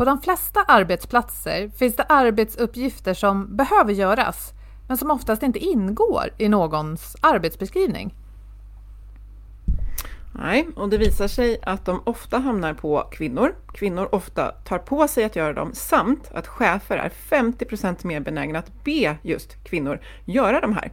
På 0.00 0.04
de 0.04 0.20
flesta 0.20 0.62
arbetsplatser 0.62 1.68
finns 1.68 1.96
det 1.96 2.02
arbetsuppgifter 2.02 3.14
som 3.14 3.56
behöver 3.56 3.92
göras 3.92 4.52
men 4.88 4.96
som 4.96 5.10
oftast 5.10 5.42
inte 5.42 5.58
ingår 5.58 6.30
i 6.38 6.48
någons 6.48 7.16
arbetsbeskrivning. 7.20 8.14
Nej, 10.32 10.68
och 10.76 10.88
det 10.88 10.98
visar 10.98 11.28
sig 11.28 11.58
att 11.62 11.84
de 11.84 12.02
ofta 12.04 12.38
hamnar 12.38 12.74
på 12.74 13.08
kvinnor. 13.12 13.54
Kvinnor 13.74 14.08
ofta 14.14 14.48
tar 14.50 14.78
på 14.78 15.08
sig 15.08 15.24
att 15.24 15.36
göra 15.36 15.52
dem 15.52 15.70
samt 15.74 16.30
att 16.34 16.46
chefer 16.46 16.96
är 16.96 17.08
50% 17.08 18.06
mer 18.06 18.20
benägna 18.20 18.58
att 18.58 18.84
be 18.84 19.16
just 19.22 19.64
kvinnor 19.64 20.00
göra 20.24 20.60
de 20.60 20.72
här. 20.72 20.92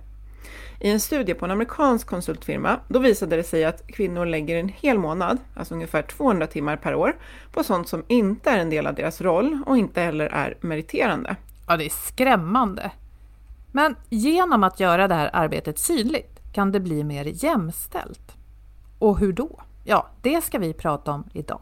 I 0.80 0.90
en 0.90 1.00
studie 1.00 1.34
på 1.34 1.46
en 1.46 1.52
amerikansk 1.52 2.08
konsultfirma, 2.08 2.80
då 2.88 3.00
visade 3.00 3.36
det 3.36 3.44
sig 3.44 3.66
att 3.66 3.88
kvinnor 3.88 4.26
lägger 4.26 4.58
en 4.58 4.70
hel 4.70 4.98
månad, 4.98 5.38
alltså 5.56 5.74
ungefär 5.74 6.02
200 6.02 6.48
timmar 6.48 6.76
per 6.76 6.96
år, 6.96 7.16
på 7.52 7.64
sånt 7.64 7.88
som 7.88 8.04
inte 8.08 8.50
är 8.50 8.58
en 8.58 8.70
del 8.70 8.88
av 8.88 8.96
deras 8.96 9.22
roll 9.22 9.60
och 9.66 9.78
inte 9.78 10.02
heller 10.02 10.26
är 10.26 10.58
meriterande. 10.62 11.36
Ja, 11.68 11.78
det 11.78 11.86
är 11.86 11.90
skrämmande. 11.90 12.92
Men 13.72 13.96
genom 14.10 14.64
att 14.64 14.80
göra 14.80 15.08
det 15.08 15.16
här 15.16 15.30
arbetet 15.34 15.80
synligt 15.80 16.40
kan 16.54 16.72
det 16.72 16.80
bli 16.80 17.04
mer 17.04 17.26
jämställt. 17.26 18.32
Och 19.00 19.20
hur 19.20 19.34
då? 19.34 19.62
Ja, 19.84 20.08
det 20.22 20.42
ska 20.42 20.60
vi 20.60 20.74
prata 20.74 21.12
om 21.12 21.24
idag. 21.34 21.62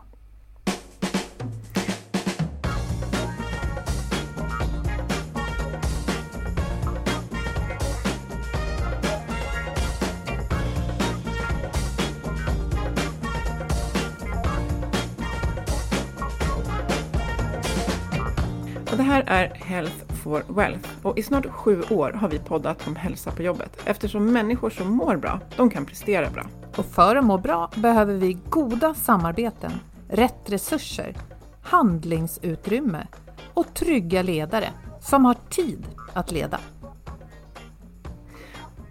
Här 19.05 19.23
är 19.27 19.53
Health 19.55 20.13
for 20.23 20.43
Wealth 20.47 20.89
och 21.01 21.17
i 21.17 21.23
snart 21.23 21.45
sju 21.45 21.83
år 21.89 22.11
har 22.11 22.29
vi 22.29 22.39
poddat 22.39 22.87
om 22.87 22.95
hälsa 22.95 23.31
på 23.31 23.43
jobbet 23.43 23.81
eftersom 23.85 24.33
människor 24.33 24.69
som 24.69 24.91
mår 24.91 25.15
bra, 25.15 25.39
de 25.57 25.69
kan 25.69 25.85
prestera 25.85 26.29
bra. 26.29 26.45
Och 26.77 26.85
för 26.85 27.15
att 27.15 27.25
må 27.25 27.37
bra 27.37 27.71
behöver 27.75 28.13
vi 28.13 28.37
goda 28.49 28.93
samarbeten, 28.93 29.71
rätt 30.09 30.41
resurser, 30.45 31.15
handlingsutrymme 31.61 33.07
och 33.53 33.73
trygga 33.73 34.21
ledare 34.21 34.69
som 35.01 35.25
har 35.25 35.35
tid 35.49 35.85
att 36.13 36.31
leda. 36.31 36.59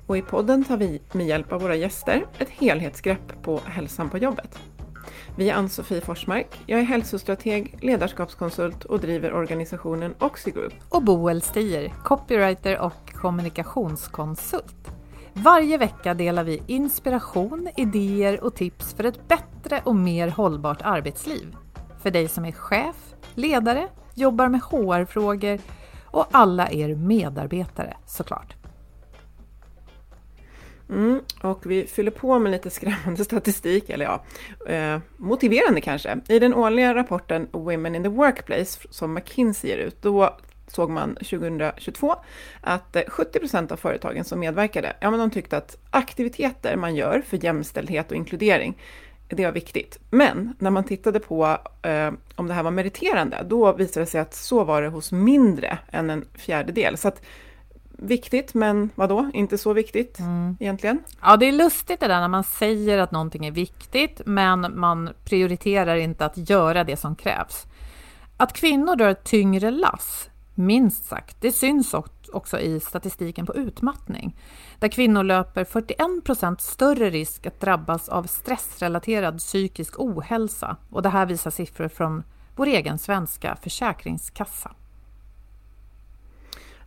Och 0.07 0.17
i 0.17 0.23
podden 0.23 0.65
tar 0.65 0.77
vi 0.77 1.01
med 1.13 1.27
hjälp 1.27 1.53
av 1.53 1.61
våra 1.61 1.77
gäster 1.77 2.27
ett 2.39 2.51
helhetsgrepp 2.51 3.43
på 3.43 3.61
hälsan 3.65 4.11
på 4.11 4.19
jobbet. 4.19 4.59
Vi 5.37 5.51
är 5.51 5.55
Ann-Sofie 5.55 6.01
Forsmark. 6.01 6.61
Jag 6.67 6.81
är 6.81 6.85
hälsostrateg, 6.85 7.79
ledarskapskonsult 7.81 8.85
och 8.85 9.01
driver 9.01 9.33
organisationen 9.33 10.15
Oxigroup. 10.19 10.73
Och 10.89 11.03
Boel 11.03 11.43
Stier, 11.43 11.93
copywriter 12.05 12.79
och 12.79 13.13
kommunikationskonsult. 13.13 14.91
Varje 15.33 15.79
vecka 15.79 16.15
delar 16.15 16.45
vi 16.45 16.63
inspiration, 16.67 17.69
idéer 17.77 18.45
och 18.45 18.55
tips 18.55 18.95
för 18.95 19.05
ett 19.05 19.29
bättre 19.29 19.83
och 19.85 19.97
mer 19.97 20.29
hållbart 20.29 20.83
arbetsliv. 20.83 21.57
För 22.03 22.11
dig 22.11 22.29
som 22.29 22.45
är 22.45 22.53
chef, 22.53 22.97
ledare, 23.35 23.89
jobbar 24.15 24.49
med 24.49 24.61
HR-frågor 24.61 25.59
och 26.05 26.27
alla 26.31 26.71
er 26.71 26.95
medarbetare 26.95 27.97
såklart. 28.07 28.64
Mm, 30.89 31.21
och 31.41 31.67
vi 31.67 31.87
fyller 31.87 32.11
på 32.11 32.39
med 32.39 32.53
lite 32.53 32.71
skrämmande 32.71 33.25
statistik, 33.25 33.91
eller 33.91 34.05
ja, 34.05 34.25
eh, 34.75 34.99
motiverande 35.17 35.81
kanske. 35.81 36.19
I 36.29 36.39
den 36.39 36.55
årliga 36.55 36.95
rapporten 36.95 37.49
Women 37.53 37.95
in 37.95 38.03
the 38.03 38.09
Workplace 38.09 38.81
som 38.91 39.15
McKinsey 39.15 39.71
ger 39.71 39.79
ut, 39.79 40.03
då 40.03 40.37
såg 40.67 40.91
man 40.91 41.15
2022 41.15 42.15
att 42.61 42.97
eh, 42.97 43.03
70 43.09 43.39
procent 43.39 43.73
av 43.73 43.77
företagen 43.77 44.25
som 44.25 44.41
medverkade, 44.41 44.97
ja 45.01 45.11
men 45.11 45.21
de 45.21 45.31
tyckte 45.31 45.57
att 45.57 45.77
aktiviteter 45.91 46.77
man 46.77 46.95
gör 46.95 47.23
för 47.27 47.45
jämställdhet 47.45 48.11
och 48.11 48.17
inkludering, 48.17 48.79
det 49.29 49.45
var 49.45 49.53
viktigt. 49.53 49.99
Men 50.11 50.55
när 50.59 50.71
man 50.71 50.85
tittade 50.85 51.21
på 51.21 51.59
eh, 51.83 52.13
om 52.35 52.49
det 52.49 52.55
här 52.55 52.63
var 52.63 52.71
meriterande, 52.71 53.47
då 53.49 53.73
visade 53.73 54.07
det 54.07 54.11
sig 54.11 54.21
att 54.21 54.35
så 54.35 54.65
var 54.65 54.83
det 54.83 54.89
hos 54.89 55.13
mindre 55.13 55.79
än 55.91 56.11
en 56.11 56.25
fjärdedel. 56.35 56.97
Så 56.97 57.09
att 57.09 57.23
viktigt, 57.99 58.55
men 58.55 58.91
vadå, 58.95 59.31
inte 59.35 59.59
så 59.59 59.73
viktigt 59.73 60.19
mm. 60.19 60.57
egentligen? 60.61 61.03
Ja, 61.23 61.37
det 61.37 61.47
är 61.47 61.53
lustigt 61.53 62.01
det 62.01 62.09
där 62.09 62.21
när 62.21 62.29
man 62.29 62.45
säger 62.45 62.99
att 62.99 63.11
någonting 63.11 63.47
är 63.47 63.51
viktigt, 63.51 64.21
men 64.27 64.81
man 64.81 65.11
prioriterar 65.25 65.97
inte 65.97 66.25
att 66.25 66.51
göra 66.51 66.85
det 66.85 66.97
som 66.97 67.17
krävs. 67.17 67.67
Att 68.37 68.53
kvinnor 68.53 68.97
drar 68.97 69.09
ett 69.09 69.25
tyngre 69.25 69.71
lass, 69.71 70.31
minst 70.55 71.05
sagt, 71.05 71.37
det 71.41 71.53
syns 71.53 71.95
också 72.33 72.59
i 72.59 72.81
statistiken 72.81 73.47
på 73.47 73.55
utmattning, 73.55 74.37
där 74.79 74.89
kvinnor 74.89 75.23
löper 75.23 75.65
41 75.65 76.25
procent 76.25 76.61
större 76.61 77.11
risk 77.11 77.47
att 77.47 77.61
drabbas 77.61 78.09
av 78.09 78.23
stressrelaterad 78.23 79.39
psykisk 79.39 80.01
ohälsa. 80.01 80.77
Och 80.91 81.03
det 81.03 81.09
här 81.09 81.27
visar 81.27 81.51
siffror 81.51 81.89
från 81.89 82.23
vår 82.57 82.67
egen 82.67 82.99
svenska 82.99 83.57
försäkringskassa. 83.63 84.71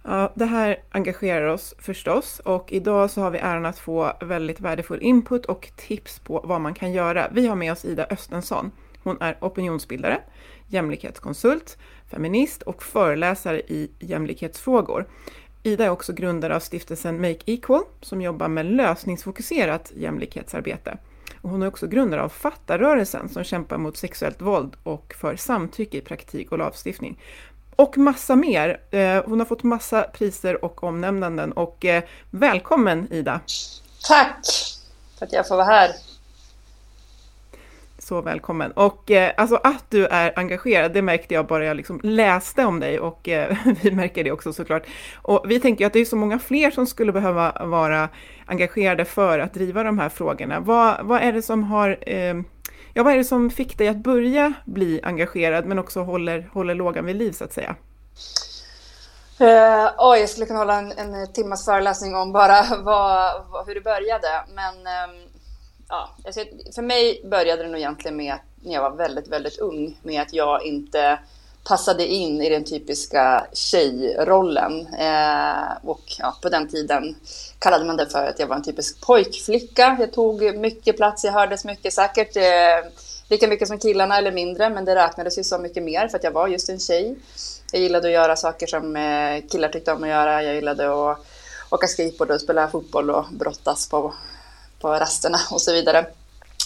Ja, 0.10 0.32
det 0.36 0.46
här 0.46 0.78
engagerar 0.92 1.48
oss 1.48 1.76
förstås 1.80 2.40
och 2.40 2.72
idag 2.72 3.12
så 3.12 3.22
har 3.22 3.32
vi 3.32 3.38
äran 3.38 3.66
att 3.66 3.80
få 3.80 4.14
väldigt 4.22 4.60
värdefull 4.60 5.02
input 5.02 5.46
och 5.46 5.70
tips 5.76 6.20
på 6.20 6.42
vad 6.46 6.62
man 6.62 6.74
kan 6.74 6.92
göra. 6.92 7.30
Vi 7.32 7.48
har 7.48 7.56
med 7.56 7.72
oss 7.72 7.86
Ida 7.86 8.08
Östensson. 8.10 8.72
Hon 9.04 9.18
är 9.22 9.38
opinionsbildare, 9.42 10.22
jämlikhetskonsult, 10.68 11.78
feminist 12.12 12.62
och 12.62 12.84
föreläsare 12.84 13.60
i 13.60 13.92
jämlikhetsfrågor. 14.00 15.06
Ida 15.64 15.86
är 15.86 15.90
också 15.90 16.14
grundare 16.14 16.56
av 16.56 16.60
stiftelsen 16.60 17.22
Make 17.22 17.40
Equal 17.46 17.84
som 18.02 18.22
jobbar 18.22 18.48
med 18.48 18.66
lösningsfokuserat 18.66 19.92
jämlikhetsarbete. 19.96 20.98
Och 21.42 21.50
hon 21.50 21.64
är 21.64 21.68
också 21.68 21.88
grundare 21.88 22.22
av 22.22 22.30
Fattarörelsen 22.30 23.30
som 23.30 23.44
kämpar 23.44 23.78
mot 23.78 23.98
sexuellt 23.98 24.42
våld 24.42 24.78
och 24.84 25.14
för 25.20 25.36
samtycke 25.36 25.98
i 25.98 26.02
praktik 26.02 26.52
och 26.52 26.58
lagstiftning. 26.58 27.18
Och 27.78 27.98
massa 27.98 28.36
mer. 28.36 28.80
Eh, 28.92 29.24
hon 29.26 29.40
har 29.40 29.46
fått 29.46 29.64
massa 29.64 30.02
priser 30.04 30.66
och 30.66 30.84
omnämnanden 30.84 31.52
och 31.52 31.86
eh, 31.86 32.04
välkommen 32.32 33.08
Ida! 33.12 33.40
Tack 34.08 34.46
för 35.20 35.26
att 35.26 35.34
jag 35.34 35.48
får 35.48 35.56
vara 35.56 35.66
här! 35.66 35.92
Så 38.00 38.22
välkommen! 38.22 38.72
Och 38.72 39.12
eh, 39.12 39.32
alltså 39.38 39.56
att 39.64 39.84
du 39.90 40.06
är 40.06 40.40
engagerad, 40.40 40.94
det 40.94 41.02
märkte 41.02 41.34
jag 41.34 41.48
bara 41.48 41.66
jag 41.66 41.78
liksom 41.78 42.00
läste 42.04 42.66
om 42.66 42.80
dig 42.80 43.00
och 43.00 43.20
vi 43.82 43.92
märker 43.92 44.24
det 44.24 44.32
också 44.32 44.54
såklart. 44.54 44.84
Och 45.16 45.46
vi 45.48 45.60
tänker 45.60 45.86
att 45.86 45.94
det 45.94 46.00
är 46.00 46.06
så 46.06 46.16
många 46.16 46.40
fler 46.40 46.72
som 46.72 46.88
skulle 46.88 47.12
behöva 47.12 47.66
vara 47.66 48.10
engagerade 48.46 49.06
för 49.06 49.40
att 49.40 49.54
driva 49.54 49.84
de 49.84 50.00
här 50.00 50.10
frågorna. 50.10 50.60
Vad, 50.60 51.06
vad 51.06 51.22
är 51.22 51.34
det 51.34 51.42
som 51.42 51.64
har 51.64 51.98
Ja, 52.98 53.04
vad 53.04 53.14
är 53.14 53.18
det 53.18 53.24
som 53.24 53.50
fick 53.50 53.78
dig 53.78 53.88
att 53.88 53.98
börja 53.98 54.54
bli 54.66 55.00
engagerad 55.04 55.66
men 55.66 55.80
också 55.80 56.02
håller, 56.02 56.50
håller 56.54 56.76
lågan 56.76 57.06
vid 57.06 57.16
liv 57.16 57.32
så 57.32 57.44
att 57.44 57.54
säga? 57.54 57.76
Uh, 59.42 59.92
oj, 59.98 60.20
jag 60.20 60.30
skulle 60.30 60.46
kunna 60.46 60.60
hålla 60.60 60.78
en, 60.78 60.92
en 60.92 61.34
timmas 61.34 61.66
föreläsning 61.66 62.16
om 62.16 62.32
bara 62.32 62.62
vad, 62.84 63.46
vad, 63.50 63.68
hur 63.68 63.76
det 63.76 63.82
började. 63.82 64.28
Men 64.56 64.76
um, 64.76 65.30
ja, 65.90 66.10
alltså, 66.26 66.42
för 66.76 66.82
mig 66.82 67.22
började 67.32 67.64
det 67.64 67.70
nog 67.70 67.80
egentligen 67.80 68.18
med 68.18 68.34
att 68.34 68.42
när 68.64 68.74
jag 68.74 68.82
var 68.82 68.98
väldigt, 68.98 69.28
väldigt 69.28 69.60
ung 69.60 70.00
med 70.04 70.22
att 70.22 70.34
jag 70.34 70.64
inte 70.66 71.20
passade 71.68 72.06
in 72.06 72.42
i 72.42 72.50
den 72.50 72.64
typiska 72.64 73.48
tjejrollen. 73.54 74.88
Eh, 75.00 75.78
och 75.84 76.04
ja, 76.20 76.38
på 76.42 76.50
den 76.50 76.70
tiden 76.70 77.16
kallade 77.60 77.86
man 77.86 77.98
det 77.98 78.10
för 78.10 78.28
att 78.28 78.40
jag 78.40 78.48
var 78.48 78.56
en 78.56 78.64
typisk 78.64 79.02
pojkflicka. 79.02 79.98
Jag 80.00 80.14
tog 80.14 80.58
mycket 80.58 80.98
plats, 80.98 81.24
jag 81.24 81.32
hördes 81.32 81.66
mycket, 81.66 81.94
säkert 81.94 82.36
eh, 82.36 82.92
lika 83.30 83.48
mycket 83.48 83.68
som 83.68 83.80
killarna 83.80 84.18
eller 84.18 84.32
mindre, 84.32 84.70
men 84.70 84.86
det 84.86 84.96
räknades 84.96 85.38
ju 85.38 85.44
så 85.44 85.58
mycket 85.58 85.84
mer 85.84 86.08
för 86.08 86.18
att 86.18 86.24
jag 86.24 86.32
var 86.32 86.48
just 86.48 86.70
en 86.70 86.80
tjej. 86.80 87.16
Jag 87.72 87.82
gillade 87.82 88.08
att 88.08 88.14
göra 88.14 88.36
saker 88.36 88.68
som 88.68 88.96
eh, 88.96 89.50
killar 89.50 89.70
tyckte 89.70 89.94
om 89.94 90.04
att 90.04 90.10
göra. 90.10 90.44
Jag 90.44 90.56
gillade 90.56 91.12
att 91.12 91.26
åka 91.70 91.88
skateboard 91.88 92.32
och 92.32 92.42
spela 92.42 92.68
fotboll 92.68 93.10
och 93.10 93.26
brottas 93.32 93.90
på 93.90 94.14
på 94.80 94.88
rasterna 94.88 95.38
och 95.52 95.62
så 95.62 95.74
vidare. 95.74 96.06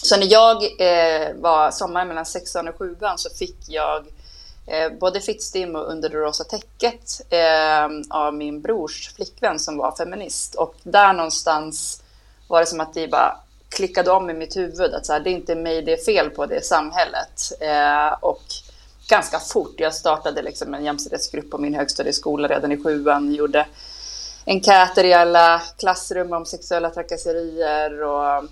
Så 0.02 0.16
när 0.16 0.32
jag 0.32 0.56
eh, 0.62 1.34
var 1.34 1.70
sommaren 1.70 2.08
mellan 2.08 2.26
sexan 2.26 2.68
och 2.68 2.78
sjuan 2.78 3.18
så 3.18 3.30
fick 3.30 3.56
jag 3.68 4.06
eh, 4.66 4.92
både 5.00 5.20
Fittstim 5.20 5.76
och 5.76 5.90
Under 5.90 6.08
det 6.08 6.16
rosa 6.16 6.44
täcket 6.44 7.20
eh, 7.30 7.88
av 8.10 8.34
min 8.34 8.60
brors 8.60 9.14
flickvän 9.16 9.58
som 9.58 9.76
var 9.76 9.96
feminist. 9.96 10.54
Och 10.54 10.74
där 10.82 11.12
någonstans 11.12 12.02
var 12.48 12.60
det 12.60 12.66
som 12.66 12.80
att 12.80 12.94
det 12.94 13.08
bara 13.08 13.36
klickade 13.68 14.10
om 14.10 14.30
i 14.30 14.34
mitt 14.34 14.56
huvud 14.56 14.94
att 14.94 15.06
så 15.06 15.12
här, 15.12 15.20
det 15.20 15.30
är 15.30 15.34
inte 15.34 15.54
mig 15.54 15.82
det 15.82 15.92
är 15.92 16.04
fel 16.04 16.30
på, 16.30 16.46
det 16.46 16.56
är 16.56 16.60
samhället. 16.60 17.52
Eh, 17.60 18.12
och 18.20 18.42
ganska 19.08 19.38
fort, 19.38 19.74
jag 19.76 19.94
startade 19.94 20.42
liksom 20.42 20.74
en 20.74 20.84
jämställdhetsgrupp 20.84 21.50
på 21.50 21.58
min 21.58 21.74
högstadieskola 21.74 22.48
redan 22.48 22.72
i 22.72 22.82
sjuan, 22.82 23.34
gjorde 23.34 23.66
enkäter 24.46 25.04
i 25.04 25.12
alla 25.12 25.62
klassrum 25.78 26.32
om 26.32 26.46
sexuella 26.46 26.90
trakasserier 26.90 28.02
och, 28.02 28.44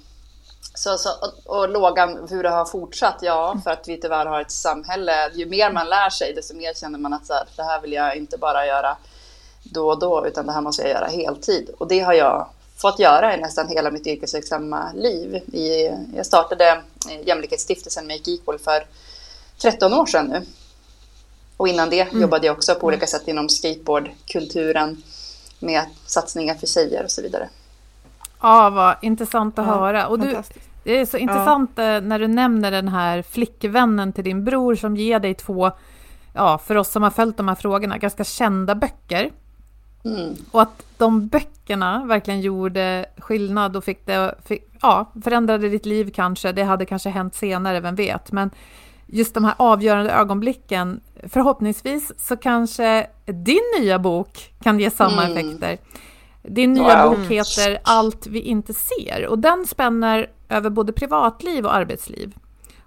så, 0.80 0.98
så, 0.98 1.10
och, 1.10 1.56
och 1.56 1.68
lågan 1.68 2.28
hur 2.30 2.42
det 2.42 2.50
har 2.50 2.64
fortsatt. 2.64 3.18
Ja, 3.20 3.60
för 3.64 3.70
att 3.70 3.88
vi 3.88 4.00
tyvärr 4.00 4.26
har 4.26 4.40
ett 4.40 4.50
samhälle. 4.50 5.30
Ju 5.34 5.46
mer 5.46 5.72
man 5.72 5.88
lär 5.88 6.10
sig, 6.10 6.34
desto 6.34 6.56
mer 6.56 6.74
känner 6.74 6.98
man 6.98 7.12
att 7.12 7.26
så 7.26 7.32
här, 7.32 7.44
det 7.56 7.62
här 7.62 7.80
vill 7.80 7.92
jag 7.92 8.16
inte 8.16 8.38
bara 8.38 8.66
göra 8.66 8.96
då 9.62 9.88
och 9.88 9.98
då, 9.98 10.26
utan 10.26 10.46
det 10.46 10.52
här 10.52 10.60
måste 10.60 10.82
jag 10.82 10.90
göra 10.90 11.06
heltid. 11.06 11.70
Och 11.78 11.88
det 11.88 12.00
har 12.00 12.12
jag 12.12 12.46
fått 12.76 12.98
göra 12.98 13.36
i 13.36 13.40
nästan 13.40 13.68
hela 13.68 13.90
mitt 13.90 14.06
yrkesverksamma 14.06 14.92
liv. 14.94 15.34
I, 15.34 15.90
jag 16.16 16.26
startade 16.26 16.82
Jämlikhetsstiftelsen 17.24 18.06
Make 18.06 18.30
Equal 18.30 18.58
för 18.58 18.86
13 19.58 19.94
år 19.94 20.06
sedan 20.06 20.26
nu. 20.26 20.42
Och 21.56 21.68
innan 21.68 21.90
det 21.90 22.00
mm. 22.00 22.20
jobbade 22.20 22.46
jag 22.46 22.56
också 22.56 22.74
på 22.74 22.86
olika 22.86 23.06
sätt 23.06 23.28
inom 23.28 23.48
skateboardkulturen 23.48 25.02
med 25.58 25.82
satsningar 26.06 26.54
för 26.54 26.66
tjejer 26.66 27.04
och 27.04 27.10
så 27.10 27.22
vidare. 27.22 27.48
Ja, 28.42 28.70
vad 28.70 28.96
intressant 29.02 29.58
att 29.58 29.66
ja, 29.66 29.74
höra. 29.74 30.06
Och 30.06 30.18
du, 30.18 30.42
det 30.84 30.98
är 30.98 31.06
så 31.06 31.16
intressant 31.16 31.70
ja. 31.74 31.82
Eh, 31.82 32.02
när 32.02 32.18
du 32.18 32.28
nämner 32.28 32.70
den 32.70 32.88
här 32.88 33.22
flickvännen 33.22 34.12
till 34.12 34.24
din 34.24 34.44
bror 34.44 34.74
som 34.74 34.96
ger 34.96 35.20
dig 35.20 35.34
två, 35.34 35.70
ja, 36.34 36.58
för 36.58 36.76
oss 36.76 36.90
som 36.90 37.02
har 37.02 37.10
följt 37.10 37.36
de 37.36 37.48
här 37.48 37.54
frågorna, 37.54 37.98
ganska 37.98 38.24
kända 38.24 38.74
böcker. 38.74 39.30
Mm. 40.04 40.34
Och 40.50 40.62
att 40.62 40.82
de 40.98 41.28
böckerna 41.28 42.04
verkligen 42.04 42.40
gjorde 42.40 43.06
skillnad 43.18 43.76
och 43.76 43.84
fick 43.84 44.06
det, 44.06 44.34
fick, 44.44 44.62
ja, 44.82 45.12
förändrade 45.24 45.68
ditt 45.68 45.86
liv 45.86 46.10
kanske. 46.14 46.52
Det 46.52 46.62
hade 46.62 46.86
kanske 46.86 47.10
hänt 47.10 47.34
senare, 47.34 47.80
vem 47.80 47.94
vet. 47.94 48.32
Men 48.32 48.50
just 49.06 49.34
de 49.34 49.44
här 49.44 49.54
avgörande 49.56 50.10
ögonblicken, 50.10 51.00
förhoppningsvis 51.28 52.12
så 52.16 52.36
kanske 52.36 53.06
din 53.24 53.62
nya 53.80 53.98
bok 53.98 54.52
kan 54.62 54.80
ge 54.80 54.90
samma 54.90 55.24
mm. 55.24 55.36
effekter. 55.36 55.78
Din 56.42 56.72
nya 56.72 57.06
wow. 57.06 57.18
bok 57.18 57.30
heter 57.30 57.80
Allt 57.84 58.26
vi 58.26 58.40
inte 58.40 58.74
ser 58.74 59.26
och 59.26 59.38
den 59.38 59.66
spänner 59.66 60.30
över 60.48 60.70
både 60.70 60.92
privatliv 60.92 61.66
och 61.66 61.74
arbetsliv. 61.74 62.34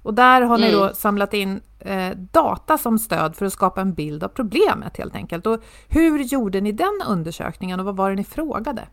Och 0.04 0.14
där 0.14 0.42
har 0.42 0.56
mm. 0.56 0.68
ni 0.68 0.72
då 0.72 0.94
samlat 0.94 1.34
in 1.34 1.62
eh, 1.80 2.10
data 2.32 2.78
som 2.78 3.00
stöd 3.00 3.36
för 3.36 3.46
att 3.46 3.54
skapa 3.54 3.82
en 3.82 3.94
bild 3.94 4.24
av 4.24 4.28
problemet 4.28 4.98
helt 4.98 5.16
enkelt. 5.16 5.48
Och 5.48 5.64
hur 5.88 6.20
gjorde 6.20 6.62
ni 6.62 6.72
den 6.72 7.02
undersökningen 7.08 7.80
och 7.80 7.86
vad 7.86 7.96
var 7.96 8.10
det 8.10 8.16
ni 8.16 8.24
frågade? 8.24 8.88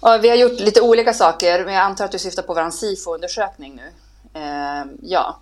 Ja, 0.00 0.18
vi 0.22 0.28
har 0.28 0.36
gjort 0.36 0.60
lite 0.60 0.80
olika 0.80 1.12
saker, 1.12 1.64
men 1.64 1.74
jag 1.74 1.82
antar 1.82 2.04
att 2.04 2.12
du 2.12 2.18
syftar 2.18 2.42
på 2.42 2.54
vår 2.54 2.70
SIFO-undersökning 2.70 3.74
nu. 3.76 3.92
Eh, 4.40 4.84
ja. 5.02 5.40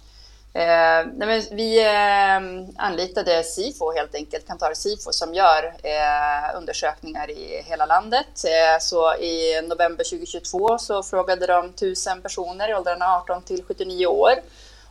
Eh, 0.53 1.07
nej 1.15 1.49
vi 1.51 1.87
eh, 1.87 2.67
anlitade 2.77 3.43
Sifo 3.45 3.93
helt 3.93 4.15
enkelt, 4.15 4.47
Kantar 4.47 4.75
Sifo, 4.75 5.13
som 5.13 5.35
gör 5.35 5.65
eh, 5.83 6.57
undersökningar 6.57 7.31
i 7.31 7.63
hela 7.67 7.87
landet. 7.87 8.45
Eh, 8.45 8.81
så 8.81 9.15
i 9.15 9.63
november 9.63 10.05
2022 10.05 10.79
så 10.79 11.03
frågade 11.03 11.47
de 11.47 11.67
1000 11.67 12.23
personer 12.23 12.71
i 12.71 12.75
åldrarna 12.75 13.17
18 13.17 13.43
till 13.43 13.65
79 13.65 14.07
år. 14.07 14.33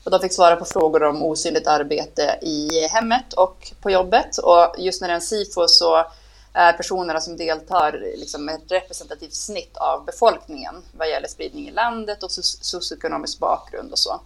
Och 0.04 0.12
de 0.12 0.20
fick 0.20 0.34
svara 0.34 0.56
på 0.56 0.66
frågor 0.66 1.04
om 1.04 1.24
osynligt 1.24 1.68
arbete 1.68 2.40
i 2.42 2.88
hemmet 2.88 3.34
och 3.34 3.72
på 3.82 3.92
jobbet. 3.92 4.38
Och 4.38 4.76
just 4.78 5.02
när 5.02 5.08
det 5.08 5.12
är 5.12 5.16
en 5.16 5.22
Sifo 5.22 5.68
så 5.68 6.06
är 6.54 6.74
personerna 6.74 7.20
som 7.20 7.38
deltar 7.38 7.92
liksom 8.18 8.50
ett 8.50 8.72
representativt 8.72 9.34
snitt 9.34 9.78
av 9.78 10.06
befolkningen 10.06 10.76
vad 10.98 11.10
gäller 11.10 11.28
spridning 11.28 11.68
i 11.68 11.72
landet 11.72 12.24
och 12.24 12.32
socioekonomisk 12.32 13.40
bakgrund 13.40 13.92
och 13.92 14.00
så. 14.00 14.22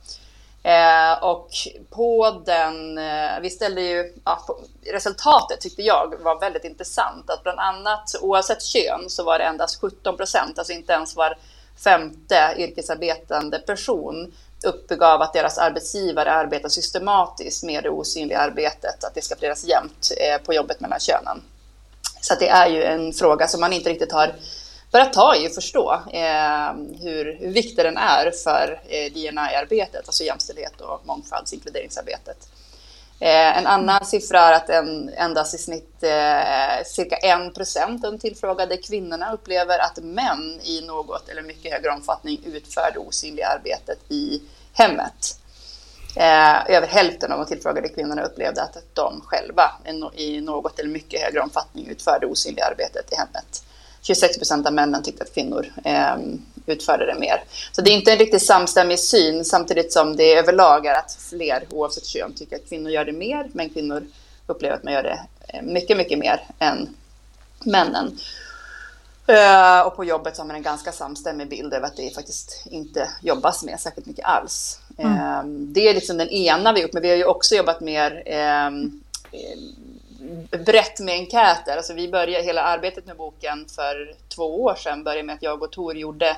Eh, 0.63 1.23
och 1.23 1.49
på 1.89 2.41
den, 2.45 2.97
eh, 2.97 3.39
vi 3.41 3.49
ställde 3.49 3.81
ju, 3.81 4.13
ja, 4.25 4.45
resultatet 4.91 5.61
tyckte 5.61 5.81
jag 5.81 6.15
var 6.19 6.39
väldigt 6.39 6.63
intressant. 6.63 7.29
Att 7.29 7.43
bland 7.43 7.59
annat 7.59 8.15
oavsett 8.21 8.61
kön 8.61 9.09
så 9.09 9.23
var 9.23 9.39
det 9.39 9.45
endast 9.45 9.81
17 9.81 10.17
procent, 10.17 10.57
alltså 10.57 10.73
inte 10.73 10.93
ens 10.93 11.15
var 11.15 11.37
femte 11.83 12.53
yrkesarbetande 12.57 13.59
person 13.59 14.33
uppgav 14.63 15.21
att 15.21 15.33
deras 15.33 15.57
arbetsgivare 15.57 16.31
arbetar 16.31 16.69
systematiskt 16.69 17.63
med 17.63 17.83
det 17.83 17.89
osynliga 17.89 18.39
arbetet, 18.39 19.03
att 19.03 19.15
det 19.15 19.21
ska 19.21 19.35
fördelas 19.35 19.63
jämnt 19.63 20.11
eh, 20.17 20.45
på 20.45 20.53
jobbet 20.53 20.79
mellan 20.79 20.99
könen. 20.99 21.41
Så 22.21 22.35
det 22.39 22.49
är 22.49 22.67
ju 22.67 22.83
en 22.83 23.13
fråga 23.13 23.47
som 23.47 23.61
man 23.61 23.73
inte 23.73 23.89
riktigt 23.89 24.11
har 24.11 24.35
börjat 24.93 25.13
ta 25.13 25.35
i 25.35 25.47
och 25.47 25.51
förstå 25.51 25.93
eh, 25.93 26.73
hur, 27.01 27.37
hur 27.39 27.51
viktig 27.51 27.85
den 27.85 27.97
är 27.97 28.31
för 28.31 28.81
eh, 28.87 29.13
DNI-arbetet, 29.13 30.05
alltså 30.05 30.23
jämställdhet 30.23 30.81
och 30.81 31.05
mångfaldsinkluderingsarbetet. 31.05 32.37
Eh, 33.19 33.57
en 33.57 33.67
annan 33.67 34.05
siffra 34.05 34.39
är 34.39 34.53
att 34.53 34.69
en, 34.69 35.09
endast 35.09 35.55
i 35.55 35.57
snitt 35.57 36.03
eh, 36.03 36.83
cirka 36.85 37.15
1 37.15 37.55
procent 37.55 38.05
av 38.05 38.11
de 38.11 38.19
tillfrågade 38.19 38.77
kvinnorna 38.77 39.33
upplever 39.33 39.79
att 39.79 39.97
män 40.03 40.59
i 40.63 40.81
något 40.81 41.29
eller 41.29 41.41
mycket 41.41 41.73
högre 41.73 41.91
omfattning 41.91 42.39
utför 42.45 42.91
det 42.93 42.99
osynliga 42.99 43.47
arbetet 43.47 43.99
i 44.09 44.41
hemmet. 44.73 45.39
Eh, 46.15 46.75
över 46.75 46.87
hälften 46.87 47.31
av 47.31 47.39
de 47.39 47.45
tillfrågade 47.45 47.89
kvinnorna 47.89 48.23
upplevde 48.23 48.61
att 48.61 48.77
de 48.93 49.21
själva 49.21 49.71
i 50.15 50.41
något 50.41 50.79
eller 50.79 50.89
mycket 50.89 51.21
högre 51.21 51.39
omfattning 51.39 51.87
utförde 51.87 52.25
osynliga 52.25 52.65
arbetet 52.65 53.13
i 53.13 53.15
hemmet. 53.15 53.63
26 54.03 54.37
procent 54.37 54.67
av 54.67 54.73
männen 54.73 55.03
tyckte 55.03 55.23
att 55.23 55.33
kvinnor 55.33 55.65
eh, 55.83 56.15
utförde 56.65 57.05
det 57.05 57.19
mer. 57.19 57.43
Så 57.71 57.81
det 57.81 57.91
är 57.91 57.95
inte 57.95 58.11
en 58.11 58.17
riktigt 58.17 58.45
samstämmig 58.45 58.99
syn 58.99 59.45
samtidigt 59.45 59.93
som 59.93 60.15
det 60.15 60.33
överlag 60.33 60.85
är 60.85 60.93
att 60.93 61.17
fler 61.29 61.63
oavsett 61.69 62.05
kön 62.05 62.33
tycker 62.33 62.55
att 62.55 62.69
kvinnor 62.69 62.91
gör 62.91 63.05
det 63.05 63.11
mer, 63.11 63.49
men 63.53 63.69
kvinnor 63.69 64.03
upplever 64.47 64.75
att 64.75 64.83
man 64.83 64.93
gör 64.93 65.03
det 65.03 65.19
eh, 65.47 65.61
mycket, 65.61 65.97
mycket 65.97 66.19
mer 66.19 66.41
än 66.59 66.95
männen. 67.65 68.17
Uh, 69.29 69.87
och 69.87 69.95
på 69.95 70.05
jobbet 70.05 70.35
så 70.35 70.41
har 70.41 70.47
man 70.47 70.55
en 70.55 70.61
ganska 70.61 70.91
samstämmig 70.91 71.49
bild 71.49 71.73
över 71.73 71.87
att 71.87 71.97
det 71.97 72.15
faktiskt 72.15 72.63
inte 72.65 73.09
jobbas 73.21 73.63
med 73.63 73.79
särskilt 73.79 74.07
mycket 74.07 74.25
alls. 74.25 74.79
Mm. 74.97 75.13
Uh, 75.13 75.43
det 75.45 75.89
är 75.89 75.93
liksom 75.93 76.17
den 76.17 76.29
ena 76.29 76.73
vi 76.73 76.81
gjort, 76.81 76.93
men 76.93 77.01
vi 77.01 77.09
har 77.09 77.15
ju 77.15 77.25
också 77.25 77.55
jobbat 77.55 77.81
mer 77.81 78.11
uh, 78.11 78.89
brett 80.65 80.99
med 80.99 81.15
enkäter. 81.15 81.77
Alltså 81.77 81.93
vi 81.93 82.07
började 82.07 82.45
hela 82.45 82.61
arbetet 82.61 83.05
med 83.05 83.17
boken 83.17 83.65
för 83.75 84.15
två 84.35 84.63
år 84.63 84.75
sedan, 84.75 85.03
började 85.03 85.23
med 85.23 85.35
att 85.35 85.43
jag 85.43 85.63
och 85.63 85.71
Tor 85.71 85.97
gjorde 85.97 86.37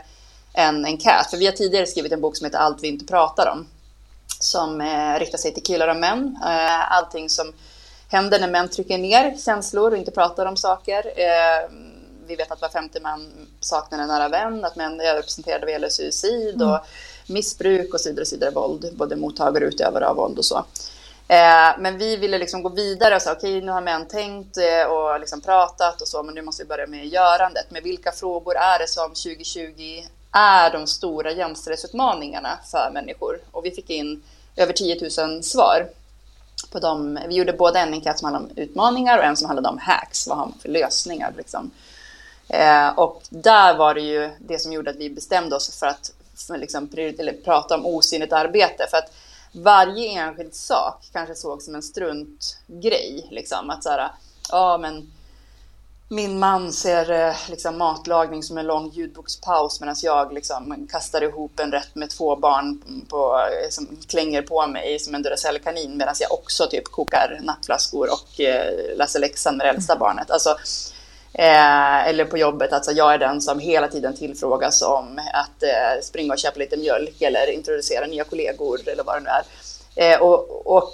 en 0.53 0.85
enkät. 0.85 1.29
För 1.29 1.37
vi 1.37 1.45
har 1.45 1.53
tidigare 1.53 1.87
skrivit 1.87 2.11
en 2.11 2.21
bok 2.21 2.37
som 2.37 2.45
heter 2.45 2.57
Allt 2.57 2.83
vi 2.83 2.87
inte 2.87 3.05
pratar 3.05 3.51
om. 3.51 3.67
Som 4.39 4.81
eh, 4.81 5.19
riktar 5.19 5.37
sig 5.37 5.53
till 5.53 5.63
killar 5.63 5.87
och 5.87 5.97
män. 5.97 6.39
Eh, 6.43 6.91
allting 6.91 7.29
som 7.29 7.53
händer 8.09 8.39
när 8.39 8.47
män 8.47 8.69
trycker 8.69 8.97
ner 8.97 9.37
känslor 9.37 9.91
och 9.91 9.97
inte 9.97 10.11
pratar 10.11 10.45
om 10.45 10.57
saker. 10.57 11.05
Eh, 11.15 11.69
vi 12.27 12.35
vet 12.35 12.51
att 12.51 12.61
var 12.61 12.69
femte 12.69 12.99
man 12.99 13.31
saknar 13.59 13.99
en 13.99 14.07
nära 14.07 14.29
vän, 14.29 14.65
att 14.65 14.75
män 14.75 14.99
är 14.99 15.05
överrepresenterade 15.05 15.65
vad 15.65 15.71
gäller 15.71 15.89
suicid 15.89 16.61
och 16.61 16.67
mm. 16.69 16.81
missbruk 17.27 17.93
och 17.93 18.01
så 18.01 18.09
vidare, 18.09 18.21
och 18.21 18.27
så 18.27 18.35
vidare, 18.35 18.51
våld, 18.51 18.93
både 18.93 19.15
mottagare 19.15 19.65
och 19.65 19.69
utövare 19.69 20.07
av 20.07 20.15
våld 20.15 20.37
och 20.37 20.45
så. 20.45 20.65
Eh, 21.27 21.79
men 21.79 21.97
vi 21.97 22.15
ville 22.15 22.37
liksom 22.37 22.63
gå 22.63 22.69
vidare 22.69 23.15
och 23.15 23.21
säga 23.21 23.35
okej, 23.35 23.57
okay, 23.57 23.65
nu 23.65 23.71
har 23.71 23.81
män 23.81 24.07
tänkt 24.07 24.57
eh, 24.57 24.91
och 24.91 25.19
liksom 25.19 25.41
pratat 25.41 26.01
och 26.01 26.07
så, 26.07 26.23
men 26.23 26.35
nu 26.35 26.41
måste 26.41 26.63
vi 26.63 26.67
börja 26.67 26.87
med 26.87 27.07
görandet. 27.07 27.65
Men 27.69 27.83
vilka 27.83 28.11
frågor 28.11 28.55
är 28.55 28.79
det 28.79 28.87
som 28.87 29.09
2020 29.09 30.03
är 30.31 30.71
de 30.71 30.87
stora 30.87 31.31
jämställdhetsutmaningarna 31.31 32.59
för 32.71 32.91
människor? 32.93 33.39
Och 33.51 33.65
vi 33.65 33.71
fick 33.71 33.89
in 33.89 34.23
över 34.55 34.73
10 34.73 35.25
000 35.27 35.43
svar 35.43 35.87
på 36.71 36.79
dem. 36.79 37.19
Vi 37.27 37.35
gjorde 37.35 37.53
både 37.53 37.79
en 37.79 37.93
enkät 37.93 38.19
som 38.19 38.25
handlade 38.25 38.45
om 38.45 38.57
utmaningar 38.63 39.17
och 39.17 39.23
en 39.23 39.37
som 39.37 39.47
handlade 39.47 39.69
om 39.69 39.77
hacks. 39.77 40.27
Vad 40.27 40.37
har 40.37 40.45
man 40.45 40.57
för 40.61 40.69
lösningar? 40.69 41.33
Liksom. 41.37 41.71
Eh, 42.47 42.87
och 42.87 43.21
där 43.29 43.77
var 43.77 43.93
det 43.93 44.01
ju 44.01 44.29
det 44.39 44.59
som 44.59 44.73
gjorde 44.73 44.89
att 44.89 44.95
vi 44.95 45.09
bestämde 45.09 45.55
oss 45.55 45.79
för 45.79 45.87
att 45.87 46.11
för 46.47 46.57
liksom, 46.57 46.89
eller 46.95 47.33
prata 47.33 47.75
om 47.75 47.85
osynligt 47.85 48.33
arbete. 48.33 48.87
För 48.89 48.97
att 48.97 49.11
varje 49.55 50.09
enskild 50.09 50.55
sak 50.55 51.09
kanske 51.11 51.35
såg 51.35 51.61
som 51.61 51.75
en 51.75 51.83
struntgrej. 51.83 53.27
Liksom. 53.31 53.69
Att 53.69 53.83
så 53.83 53.89
här, 53.89 54.11
ja 54.49 54.77
men 54.77 55.11
min 56.09 56.39
man 56.39 56.73
ser 56.73 57.11
eh, 57.11 57.35
liksom, 57.49 57.77
matlagning 57.77 58.43
som 58.43 58.57
en 58.57 58.67
lång 58.67 58.89
ljudbokspaus 58.89 59.79
medan 59.79 59.95
jag 60.03 60.33
liksom, 60.33 60.87
kastar 60.91 61.23
ihop 61.23 61.59
en 61.59 61.71
rätt 61.71 61.95
med 61.95 62.09
två 62.09 62.35
barn 62.35 62.81
på, 63.09 63.39
eh, 63.39 63.69
som 63.69 63.87
klänger 64.07 64.41
på 64.41 64.67
mig 64.67 64.99
som 64.99 65.15
en 65.15 65.23
Duracell-kanin 65.23 65.97
medan 65.97 66.15
jag 66.19 66.31
också 66.31 66.67
typ 66.67 66.91
kokar 66.91 67.39
nattflaskor 67.43 68.09
och 68.11 68.39
eh, 68.39 68.97
läser 68.97 69.19
läxan 69.19 69.57
med 69.57 69.65
det 69.65 69.69
äldsta 69.69 69.95
barnet. 69.95 70.31
Alltså, 70.31 70.57
Eh, 71.37 72.07
eller 72.07 72.25
på 72.25 72.37
jobbet, 72.37 72.73
alltså 72.73 72.91
jag 72.91 73.13
är 73.13 73.17
den 73.17 73.41
som 73.41 73.59
hela 73.59 73.87
tiden 73.87 74.15
tillfrågas 74.15 74.81
om 74.81 75.19
att 75.33 75.63
eh, 75.63 76.01
springa 76.01 76.33
och 76.33 76.39
köpa 76.39 76.59
lite 76.59 76.77
mjölk 76.77 77.21
eller 77.21 77.51
introducera 77.51 78.05
nya 78.05 78.23
kollegor 78.23 78.79
eller 78.85 79.03
vad 79.03 79.15
det 79.15 79.19
nu 79.19 79.29
är. 79.29 79.43
Eh, 80.13 80.21
och, 80.21 80.67
och, 80.75 80.93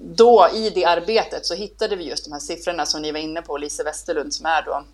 då 0.00 0.48
i 0.54 0.70
det 0.70 0.84
arbetet 0.84 1.46
så 1.46 1.54
hittade 1.54 1.96
vi 1.96 2.04
just 2.04 2.24
de 2.24 2.32
här 2.32 2.40
siffrorna 2.40 2.86
som 2.86 3.02
ni 3.02 3.12
var 3.12 3.18
inne 3.18 3.42
på, 3.42 3.56
Lise 3.56 3.84
Westerlund 3.84 4.34
som 4.34 4.46
är 4.46 4.62
då 4.62 4.84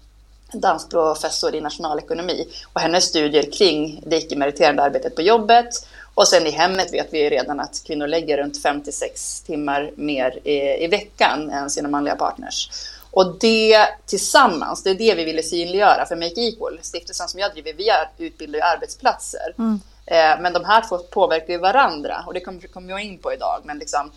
dansprofessor 0.52 1.54
i 1.54 1.61
nationalekonomi 1.61 2.49
och 2.73 2.81
hennes 2.81 3.04
studier 3.04 3.52
kring 3.52 4.02
det 4.07 4.16
icke-meriterande 4.16 4.83
arbetet 4.83 5.16
på 5.16 5.23
jobbet. 5.23 5.87
Och 6.14 6.28
sen 6.28 6.47
i 6.47 6.50
hemmet 6.50 6.93
vet 6.93 7.09
vi 7.11 7.31
redan 7.31 7.61
att 7.61 7.83
kvinnor 7.87 8.07
lägger 8.07 8.38
runt 8.38 8.62
56 8.62 9.40
timmar 9.40 9.90
mer 9.97 10.49
i, 10.49 10.85
i 10.85 10.87
veckan 10.87 11.50
än 11.50 11.71
sina 11.71 11.88
manliga 11.88 12.16
partners. 12.16 12.71
Och 13.14 13.38
det 13.40 13.88
tillsammans, 14.06 14.83
det 14.83 14.90
är 14.90 14.94
det 14.94 15.14
vi 15.14 15.25
ville 15.25 15.42
synliggöra 15.42 16.06
för 16.06 16.16
Make 16.16 16.40
Equal, 16.40 16.78
stiftelsen 16.83 17.28
som 17.28 17.40
jag 17.40 17.52
driver, 17.52 17.73
vi 17.73 18.26
utbildar 18.26 18.59
ju 18.59 18.62
arbetsplatser. 18.62 19.54
Mm. 19.59 19.80
Eh, 20.06 20.42
men 20.42 20.52
de 20.52 20.64
här 20.64 20.88
två 20.88 20.99
påverkar 20.99 21.52
ju 21.52 21.59
varandra 21.59 22.25
och 22.26 22.35
det 22.35 22.40
kommer, 22.40 22.61
kommer 22.61 22.90
jag 22.90 23.02
in 23.02 23.18
på 23.18 23.33
idag. 23.33 23.61
Men 23.64 23.78
liksom, 23.78 24.12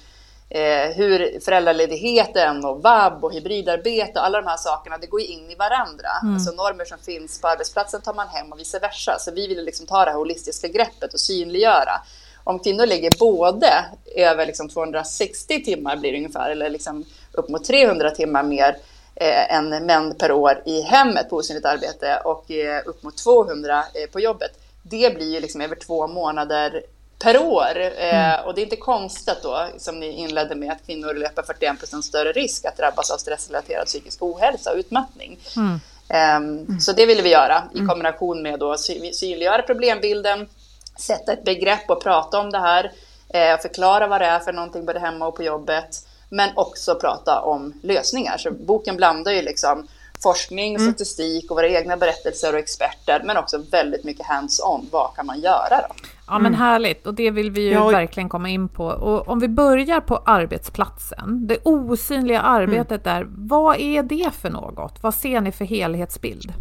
eh, 0.50 0.96
hur 0.96 1.40
föräldraledigheten 1.40 2.66
och 2.66 2.82
vab 2.82 3.24
och 3.24 3.34
hybridarbete 3.34 4.20
och 4.20 4.26
alla 4.26 4.42
de 4.42 4.48
här 4.48 4.58
sakerna, 4.58 4.98
det 4.98 5.08
går 5.08 5.22
ju 5.22 5.28
in 5.28 5.52
i 5.52 5.56
varandra. 5.56 6.10
Mm. 6.22 6.34
Alltså 6.34 6.52
normer 6.52 6.86
som 6.86 6.98
finns 6.98 7.42
på 7.42 7.48
arbetsplatsen 7.48 8.02
tar 8.02 8.14
man 8.14 8.28
hem 8.28 8.52
och 8.52 8.60
vice 8.60 8.80
versa. 8.80 9.20
Så 9.20 9.32
vi 9.32 9.48
ville 9.48 9.62
liksom 9.62 9.86
ta 9.86 10.06
det 10.06 10.12
här 10.12 10.18
holistiska 10.18 10.68
greppet 10.68 11.14
och 11.14 11.20
synliggöra. 11.20 12.02
Om 12.44 12.60
kvinnor 12.60 12.86
lägger 12.86 13.12
både 13.20 13.86
över 14.16 14.46
liksom 14.46 14.70
260 14.70 15.64
timmar 15.64 15.98
blir 15.98 16.12
det 16.12 16.18
ungefär, 16.18 16.50
eller 16.50 16.70
liksom 16.70 17.06
upp 17.38 17.50
mot 17.50 17.64
300 17.64 18.10
timmar 18.10 18.44
mer 18.44 18.78
eh, 19.16 19.56
än 19.56 19.70
män 19.70 20.16
per 20.16 20.32
år 20.32 20.62
i 20.66 20.82
hemmet 20.82 21.30
på 21.30 21.36
osynligt 21.36 21.66
arbete 21.66 22.22
och 22.26 22.52
eh, 22.52 22.82
upp 22.86 23.04
mot 23.04 23.18
200 23.18 23.84
eh, 23.94 24.10
på 24.12 24.20
jobbet. 24.20 24.52
Det 24.84 25.16
blir 25.16 25.34
ju 25.34 25.40
liksom 25.40 25.62
över 25.62 25.76
två 25.76 26.08
månader 26.08 26.82
per 27.20 27.38
år. 27.38 27.80
Eh, 27.98 28.34
mm. 28.36 28.46
och 28.46 28.56
det 28.56 28.62
är 28.62 28.64
inte 28.64 28.76
konstigt 28.76 29.38
då, 29.44 29.68
som 29.78 30.00
ni 30.00 30.12
inledde 30.12 30.56
med, 30.56 30.72
att 30.72 30.86
kvinnor 30.86 31.14
löper 31.14 31.44
41 31.44 31.80
procent 31.80 32.06
större 32.06 32.32
risk 32.32 32.66
att 32.66 32.78
drabbas 32.78 33.12
av 33.12 33.18
stressrelaterad 33.18 33.86
psykisk 33.86 34.24
ohälsa 34.24 34.72
och 34.72 34.78
utmattning. 34.78 35.40
Mm. 35.56 35.80
Um, 36.10 36.80
så 36.80 36.92
det 36.92 37.06
ville 37.06 37.22
vi 37.22 37.30
göra 37.30 37.64
i 37.74 37.78
mm. 37.78 37.88
kombination 37.88 38.42
med 38.42 38.64
att 38.64 38.80
synliggöra 38.80 39.62
problembilden, 39.62 40.50
sätta 40.98 41.34
ett 41.34 41.44
begrepp 41.44 41.90
och 41.90 42.04
prata 42.04 42.40
om 42.40 42.52
det 42.52 42.60
här, 42.60 42.92
eh, 43.30 43.60
förklara 43.60 44.08
vad 44.08 44.22
det 44.22 44.26
är 44.26 44.40
för 44.40 44.54
någonting 44.54 44.86
både 44.86 45.00
hemma 45.00 45.28
och 45.28 45.36
på 45.36 45.44
jobbet 45.44 46.07
men 46.30 46.50
också 46.56 46.96
prata 46.96 47.42
om 47.42 47.74
lösningar. 47.82 48.38
Så 48.38 48.52
boken 48.52 48.98
blandar 48.98 49.32
ju 49.32 49.42
liksom 49.42 49.88
forskning, 50.24 50.76
mm. 50.76 50.88
statistik 50.88 51.52
och 51.52 51.58
våra 51.58 51.70
egna 51.70 51.98
berättelser 51.98 52.54
och 52.54 52.60
experter, 52.60 53.22
men 53.26 53.38
också 53.38 53.58
väldigt 53.72 54.04
mycket 54.04 54.26
hands-on. 54.26 54.88
Vad 54.92 55.16
kan 55.16 55.26
man 55.26 55.40
göra 55.40 55.82
då? 55.90 55.96
Ja 56.28 56.34
men 56.34 56.46
mm. 56.46 56.60
härligt 56.60 57.08
och 57.08 57.14
det 57.14 57.32
vill 57.32 57.52
vi 57.52 57.62
ju 57.62 57.72
ja. 57.72 57.88
verkligen 57.88 58.30
komma 58.30 58.50
in 58.50 58.70
på. 58.70 58.86
Och 58.86 59.28
om 59.28 59.40
vi 59.40 59.48
börjar 59.48 60.00
på 60.00 60.18
arbetsplatsen, 60.26 61.48
det 61.48 61.58
osynliga 61.64 62.42
arbetet 62.42 63.08
mm. 63.08 63.18
där, 63.18 63.28
vad 63.30 63.80
är 63.80 64.04
det 64.04 64.32
för 64.42 64.50
något? 64.50 65.04
Vad 65.04 65.16
ser 65.16 65.42
ni 65.42 65.52
för 65.52 65.66
helhetsbild? 65.66 66.54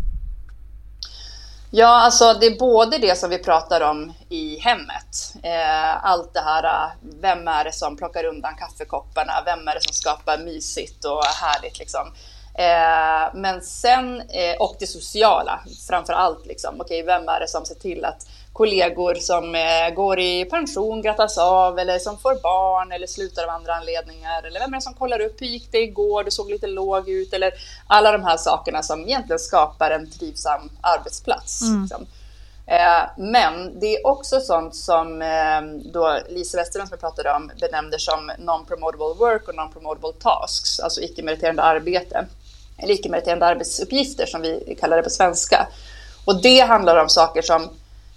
Ja, 1.71 1.87
alltså 1.87 2.35
det 2.35 2.47
är 2.47 2.59
både 2.59 2.99
det 2.99 3.19
som 3.19 3.31
vi 3.31 3.39
pratar 3.39 3.81
om 3.81 4.13
i 4.29 4.59
hemmet. 4.59 5.35
Eh, 5.43 6.05
allt 6.05 6.35
det 6.35 6.41
här, 6.41 6.65
eh, 6.65 6.91
vem 7.21 7.49
är 7.49 7.65
det 7.65 7.73
som 7.73 7.97
plockar 7.97 8.25
undan 8.25 8.57
kaffekopparna? 8.57 9.33
Vem 9.45 9.69
är 9.69 9.75
det 9.75 9.83
som 9.83 9.93
skapar 9.95 10.39
mysigt 10.39 11.05
och 11.05 11.25
härligt 11.25 11.79
liksom? 11.79 12.13
Eh, 12.59 13.35
men 13.35 13.63
sen, 13.63 14.21
eh, 14.21 14.57
och 14.59 14.77
det 14.79 14.87
sociala 14.87 15.61
framför 15.89 16.13
allt. 16.13 16.47
Liksom. 16.47 16.81
Okej, 16.81 17.03
vem 17.03 17.29
är 17.29 17.41
det 17.41 17.49
som 17.49 17.65
ser 17.65 17.75
till 17.75 18.05
att 18.05 18.27
kollegor 18.53 19.15
som 19.15 19.55
eh, 19.55 19.95
går 19.95 20.21
i 20.21 20.45
pension 20.45 21.03
grattas 21.03 21.39
av 21.39 21.79
eller 21.79 21.99
som 21.99 22.19
får 22.19 22.43
barn 22.43 22.93
eller 22.93 23.07
slutar 23.07 23.45
av 23.45 23.51
andra 23.51 23.75
anledningar. 23.75 24.43
Eller 24.43 24.61
vem 24.61 24.75
är 24.75 24.77
det 24.77 24.83
som 24.83 24.95
kollar 24.95 25.21
upp, 25.21 25.41
hur 25.41 25.47
gick 25.47 25.73
det 25.73 25.79
igår, 25.79 26.25
du 26.25 26.31
såg 26.31 26.51
lite 26.51 26.67
låg 26.67 27.09
ut. 27.09 27.33
Eller 27.33 27.53
alla 27.87 28.13
de 28.13 28.25
här 28.25 28.37
sakerna 28.37 28.83
som 28.83 29.01
egentligen 29.01 29.39
skapar 29.39 29.91
en 29.91 30.11
trivsam 30.11 30.71
arbetsplats. 30.81 31.63
Mm. 31.63 31.83
Liksom. 31.83 32.07
Eh, 32.67 33.03
men 33.17 33.81
det 33.81 33.97
är 33.97 34.07
också 34.07 34.41
sånt 34.41 34.75
som 34.75 35.23
eh, 35.23 35.63
då 35.93 36.19
Lisa 36.29 36.59
Westerlund 36.59 36.89
som 36.89 36.99
jag 37.01 37.01
pratade 37.01 37.33
om 37.33 37.51
benämner 37.61 37.99
som 37.99 38.31
non-promotable 38.39 39.19
work 39.19 39.49
och 39.49 39.55
non-promotable 39.55 40.13
tasks, 40.21 40.81
alltså 40.81 41.01
icke-meriterande 41.01 41.63
arbete. 41.63 42.27
Eller 42.79 42.95
icke-meriterande 42.95 43.47
arbetsuppgifter 43.47 44.27
som 44.27 44.43
vi 44.43 44.77
kallar 44.81 44.97
det 44.97 45.03
på 45.03 45.11
svenska. 45.11 45.67
Och 46.25 46.43
det 46.43 46.61
handlar 46.61 46.97
om 46.97 47.09
saker 47.09 47.43
som 47.43 47.69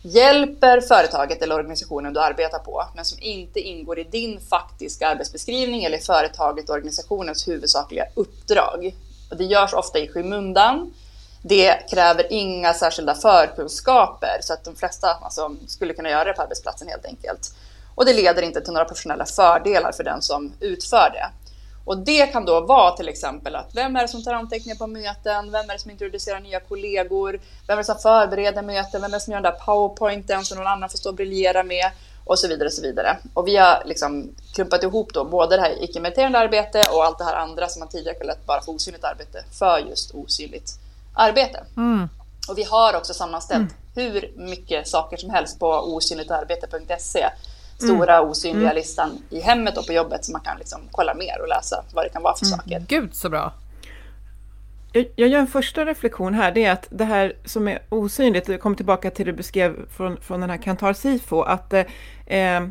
hjälper 0.01 0.81
företaget 0.81 1.41
eller 1.41 1.55
organisationen 1.55 2.13
du 2.13 2.19
arbetar 2.19 2.59
på, 2.59 2.85
men 2.95 3.05
som 3.05 3.17
inte 3.21 3.59
ingår 3.59 3.99
i 3.99 4.03
din 4.03 4.39
faktiska 4.49 5.07
arbetsbeskrivning 5.07 5.83
eller 5.83 5.97
företaget 5.97 6.69
och 6.69 6.75
organisationens 6.75 7.47
huvudsakliga 7.47 8.05
uppdrag. 8.13 8.95
Och 9.29 9.37
det 9.37 9.43
görs 9.43 9.73
ofta 9.73 9.99
i 9.99 10.07
skymundan. 10.07 10.93
Det 11.41 11.89
kräver 11.89 12.33
inga 12.33 12.73
särskilda 12.73 13.15
förkunskaper 13.15 14.37
så 14.41 14.53
att 14.53 14.63
de 14.63 14.75
flesta 14.75 15.07
alltså, 15.21 15.55
skulle 15.67 15.93
kunna 15.93 16.09
göra 16.09 16.23
det 16.23 16.33
på 16.33 16.41
arbetsplatsen 16.41 16.87
helt 16.87 17.05
enkelt. 17.05 17.53
Och 17.95 18.05
det 18.05 18.13
leder 18.13 18.41
inte 18.41 18.61
till 18.61 18.73
några 18.73 18.85
professionella 18.85 19.25
fördelar 19.25 19.91
för 19.91 20.03
den 20.03 20.21
som 20.21 20.53
utför 20.59 21.09
det. 21.13 21.29
Och 21.89 21.97
det 21.97 22.27
kan 22.27 22.45
då 22.45 22.61
vara 22.61 22.91
till 22.91 23.07
exempel 23.09 23.55
att 23.55 23.75
vem 23.75 23.95
är 23.95 24.01
det 24.01 24.07
som 24.07 24.23
tar 24.23 24.33
anteckningar 24.33 24.75
på 24.75 24.87
möten? 24.87 25.51
Vem 25.51 25.69
är 25.69 25.73
det 25.73 25.79
som 25.79 25.91
introducerar 25.91 26.39
nya 26.39 26.59
kollegor? 26.59 27.39
Vem 27.67 27.73
är 27.73 27.77
det 27.77 27.83
som 27.83 27.97
förbereder 27.97 28.61
möten? 28.61 29.01
Vem 29.01 29.13
är 29.13 29.17
det 29.17 29.19
som 29.19 29.33
gör 29.33 29.41
den 29.41 29.51
där 29.51 29.59
powerpointen 29.59 30.45
som 30.45 30.57
någon 30.57 30.67
annan 30.67 30.89
får 30.89 30.97
stå 30.97 31.09
och 31.09 31.15
briljera 31.15 31.63
med? 31.63 31.91
Och 32.25 32.39
så 32.39 32.47
vidare 32.47 32.67
och 32.67 32.73
så 32.73 32.81
vidare. 32.81 33.17
Och 33.33 33.47
vi 33.47 33.57
har 33.57 33.83
liksom 33.85 34.35
klumpat 34.53 34.83
ihop 34.83 35.13
då 35.13 35.25
både 35.25 35.55
det 35.55 35.61
här 35.61 35.83
icke-meriterande 35.83 36.39
arbete 36.39 36.83
och 36.91 37.05
allt 37.05 37.17
det 37.17 37.23
här 37.23 37.35
andra 37.35 37.67
som 37.67 37.79
man 37.79 37.89
tidigare 37.89 38.17
kallat 38.17 38.45
bara 38.45 38.61
för 38.61 38.71
osynligt 38.71 39.03
arbete 39.03 39.43
för 39.59 39.79
just 39.79 40.15
osynligt 40.15 40.79
arbete. 41.13 41.63
Mm. 41.77 42.09
Och 42.49 42.57
vi 42.57 42.63
har 42.63 42.95
också 42.95 43.13
sammanställt 43.13 43.73
mm. 43.95 44.11
hur 44.11 44.33
mycket 44.35 44.87
saker 44.87 45.17
som 45.17 45.29
helst 45.29 45.59
på 45.59 45.67
osynligtarbete.se 45.67 47.29
stora 47.79 48.17
mm. 48.17 48.29
osynliga 48.29 48.71
mm. 48.71 48.75
listan 48.75 49.17
i 49.29 49.39
hemmet 49.39 49.77
och 49.77 49.85
på 49.85 49.93
jobbet 49.93 50.25
så 50.25 50.31
man 50.31 50.41
kan 50.41 50.57
liksom 50.57 50.81
kolla 50.91 51.13
mer 51.13 51.41
och 51.41 51.47
läsa 51.47 51.83
vad 51.93 52.05
det 52.05 52.09
kan 52.09 52.23
vara 52.23 52.35
för 52.35 52.45
mm. 52.45 52.57
saker. 52.57 52.85
Gud 52.87 53.15
så 53.15 53.29
bra! 53.29 53.53
Jag, 54.93 55.05
jag 55.15 55.29
gör 55.29 55.39
en 55.39 55.47
första 55.47 55.85
reflektion 55.85 56.33
här, 56.33 56.51
det 56.51 56.65
är 56.65 56.71
att 56.71 56.87
det 56.89 57.05
här 57.05 57.33
som 57.45 57.67
är 57.67 57.79
osynligt, 57.89 58.47
jag 58.47 58.61
kommer 58.61 58.75
tillbaka 58.75 59.11
till 59.11 59.25
det 59.25 59.31
du 59.31 59.37
beskrev 59.37 59.89
från, 59.89 60.17
från 60.21 60.41
den 60.41 60.49
här 60.49 60.57
Kantar 60.57 60.93
Sifo, 60.93 61.41
att 61.41 61.73
eh, 61.73 61.85
eh, 62.25 62.63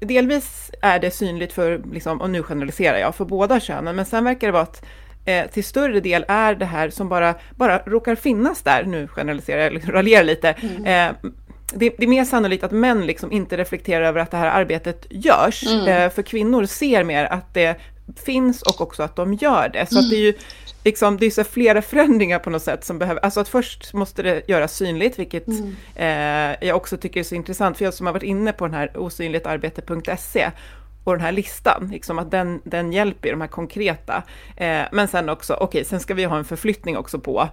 delvis 0.00 0.70
är 0.82 0.98
det 0.98 1.10
synligt 1.10 1.52
för, 1.52 1.82
liksom, 1.92 2.20
och 2.20 2.30
nu 2.30 2.42
generaliserar 2.42 2.98
jag, 2.98 3.14
för 3.14 3.24
båda 3.24 3.60
könen, 3.60 3.96
men 3.96 4.04
sen 4.04 4.24
verkar 4.24 4.46
det 4.46 4.52
vara 4.52 4.62
att 4.62 4.84
eh, 5.24 5.46
till 5.46 5.64
större 5.64 6.00
del 6.00 6.24
är 6.28 6.54
det 6.54 6.64
här 6.64 6.90
som 6.90 7.08
bara, 7.08 7.34
bara 7.50 7.78
råkar 7.78 8.14
finnas 8.14 8.62
där, 8.62 8.84
nu 8.84 9.08
generaliserar 9.08 9.60
jag, 9.60 9.72
liksom, 9.72 9.92
raljerar 9.92 10.24
lite, 10.24 10.52
mm. 10.52 10.84
eh, 10.84 11.30
det, 11.72 11.94
det, 11.98 12.04
är 12.04 12.08
mer 12.08 12.24
sannolikt 12.24 12.64
att 12.64 12.72
män 12.72 13.06
liksom 13.06 13.32
inte 13.32 13.56
reflekterar 13.56 14.04
över 14.04 14.20
att 14.20 14.30
det 14.30 14.36
här 14.36 14.60
arbetet 14.60 15.06
görs. 15.10 15.66
Mm. 15.66 15.88
Eh, 15.88 16.10
för 16.10 16.22
kvinnor 16.22 16.64
ser 16.64 17.04
mer 17.04 17.24
att 17.24 17.54
det 17.54 17.80
finns 18.16 18.62
och 18.62 18.80
också 18.80 19.02
att 19.02 19.16
de 19.16 19.34
gör 19.34 19.68
det. 19.68 19.86
Så 19.86 19.98
mm. 19.98 20.10
det 20.10 20.16
är 20.16 20.20
ju 20.20 20.34
liksom, 20.84 21.16
det 21.16 21.26
är 21.26 21.30
så 21.30 21.44
flera 21.44 21.82
förändringar 21.82 22.38
på 22.38 22.50
något 22.50 22.62
sätt 22.62 22.84
som 22.84 22.98
behöver, 22.98 23.20
alltså 23.24 23.40
att 23.40 23.48
först 23.48 23.94
måste 23.94 24.22
det 24.22 24.48
göras 24.48 24.76
synligt, 24.76 25.18
vilket 25.18 25.46
mm. 25.46 25.76
eh, 25.94 26.68
jag 26.68 26.76
också 26.76 26.96
tycker 26.96 27.20
är 27.20 27.24
så 27.24 27.34
intressant, 27.34 27.78
för 27.78 27.84
jag 27.84 27.94
som 27.94 28.06
har 28.06 28.12
varit 28.12 28.22
inne 28.22 28.52
på 28.52 28.66
den 28.66 28.74
här 28.74 28.96
osynligtarbete.se 28.96 30.50
och 31.04 31.12
den 31.12 31.20
här 31.20 31.32
listan, 31.32 31.88
liksom 31.92 32.18
att 32.18 32.30
den, 32.30 32.60
den 32.64 32.92
hjälper 32.92 33.30
de 33.30 33.40
här 33.40 33.48
konkreta. 33.48 34.22
Eh, 34.56 34.82
men 34.92 35.08
sen 35.08 35.28
också, 35.28 35.54
okej, 35.54 35.66
okay, 35.66 35.84
sen 35.84 36.00
ska 36.00 36.14
vi 36.14 36.24
ha 36.24 36.38
en 36.38 36.44
förflyttning 36.44 36.96
också 36.96 37.18
på 37.18 37.48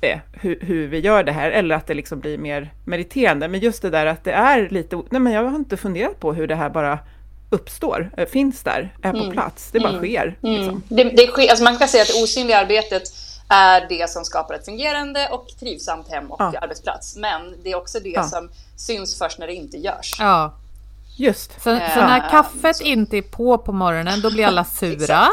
eh, 0.00 0.18
hur, 0.32 0.60
hur, 0.60 0.88
vi 0.88 0.98
gör 0.98 1.24
det 1.24 1.32
här, 1.32 1.50
eller 1.50 1.74
att 1.74 1.86
det 1.86 1.94
liksom 1.94 2.20
blir 2.20 2.38
mer 2.38 2.72
meriterande. 2.84 3.48
Men 3.48 3.60
just 3.60 3.82
det 3.82 3.90
där 3.90 4.06
att 4.06 4.24
det 4.24 4.32
är 4.32 4.68
lite, 4.68 4.96
nej 5.10 5.20
men 5.20 5.32
jag 5.32 5.44
har 5.44 5.56
inte 5.56 5.76
funderat 5.76 6.20
på 6.20 6.32
hur 6.32 6.46
det 6.46 6.54
här 6.54 6.70
bara 6.70 6.98
uppstår, 7.50 8.10
eh, 8.16 8.26
finns 8.26 8.62
där, 8.62 8.94
är 9.02 9.12
på 9.12 9.18
mm. 9.18 9.30
plats. 9.30 9.70
Det 9.72 9.80
bara 9.80 9.88
mm. 9.88 10.00
sker. 10.00 10.36
Mm. 10.42 10.56
Liksom. 10.56 10.82
Det, 10.88 11.04
det 11.04 11.26
sker 11.26 11.50
alltså 11.50 11.64
man 11.64 11.78
kan 11.78 11.88
säga 11.88 12.02
att 12.02 12.08
det 12.08 12.22
osynliga 12.22 12.58
arbetet 12.58 13.02
är 13.48 13.86
det 13.88 14.10
som 14.10 14.24
skapar 14.24 14.54
ett 14.54 14.64
fungerande 14.64 15.28
och 15.28 15.46
trivsamt 15.60 16.08
hem 16.08 16.30
och 16.30 16.40
ja. 16.40 16.58
arbetsplats. 16.60 17.16
Men 17.16 17.54
det 17.62 17.70
är 17.70 17.76
också 17.76 18.00
det 18.00 18.08
ja. 18.08 18.22
som 18.22 18.50
syns 18.76 19.18
först 19.18 19.38
när 19.38 19.46
det 19.46 19.54
inte 19.54 19.76
görs. 19.76 20.16
Ja. 20.18 20.54
Just. 21.16 21.52
Så, 21.52 21.60
så 21.60 22.00
när 22.00 22.30
kaffet 22.30 22.76
så. 22.76 22.84
inte 22.84 23.16
är 23.16 23.22
på 23.22 23.58
på 23.58 23.72
morgonen, 23.72 24.20
då 24.20 24.30
blir 24.30 24.46
alla 24.46 24.64
sura. 24.64 25.28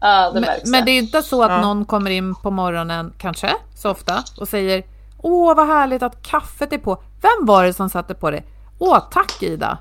Ja, 0.00 0.30
det 0.30 0.40
men, 0.40 0.50
men, 0.64 0.84
det 0.84 0.90
är 0.90 0.98
inte 0.98 1.22
så 1.22 1.42
att 1.42 1.50
ja. 1.50 1.60
någon 1.60 1.84
kommer 1.84 2.10
in 2.10 2.34
på 2.34 2.50
morgonen, 2.50 3.12
kanske 3.18 3.54
så 3.74 3.90
ofta, 3.90 4.24
och 4.40 4.48
säger 4.48 4.82
Åh, 5.22 5.54
vad 5.54 5.66
härligt 5.66 6.02
att 6.02 6.22
kaffet 6.22 6.72
är 6.72 6.78
på. 6.78 7.02
Vem 7.22 7.46
var 7.46 7.64
det 7.64 7.72
som 7.72 7.90
satte 7.90 8.14
på 8.14 8.30
det? 8.30 8.42
Åh, 8.78 9.08
tack 9.10 9.42
Ida. 9.42 9.78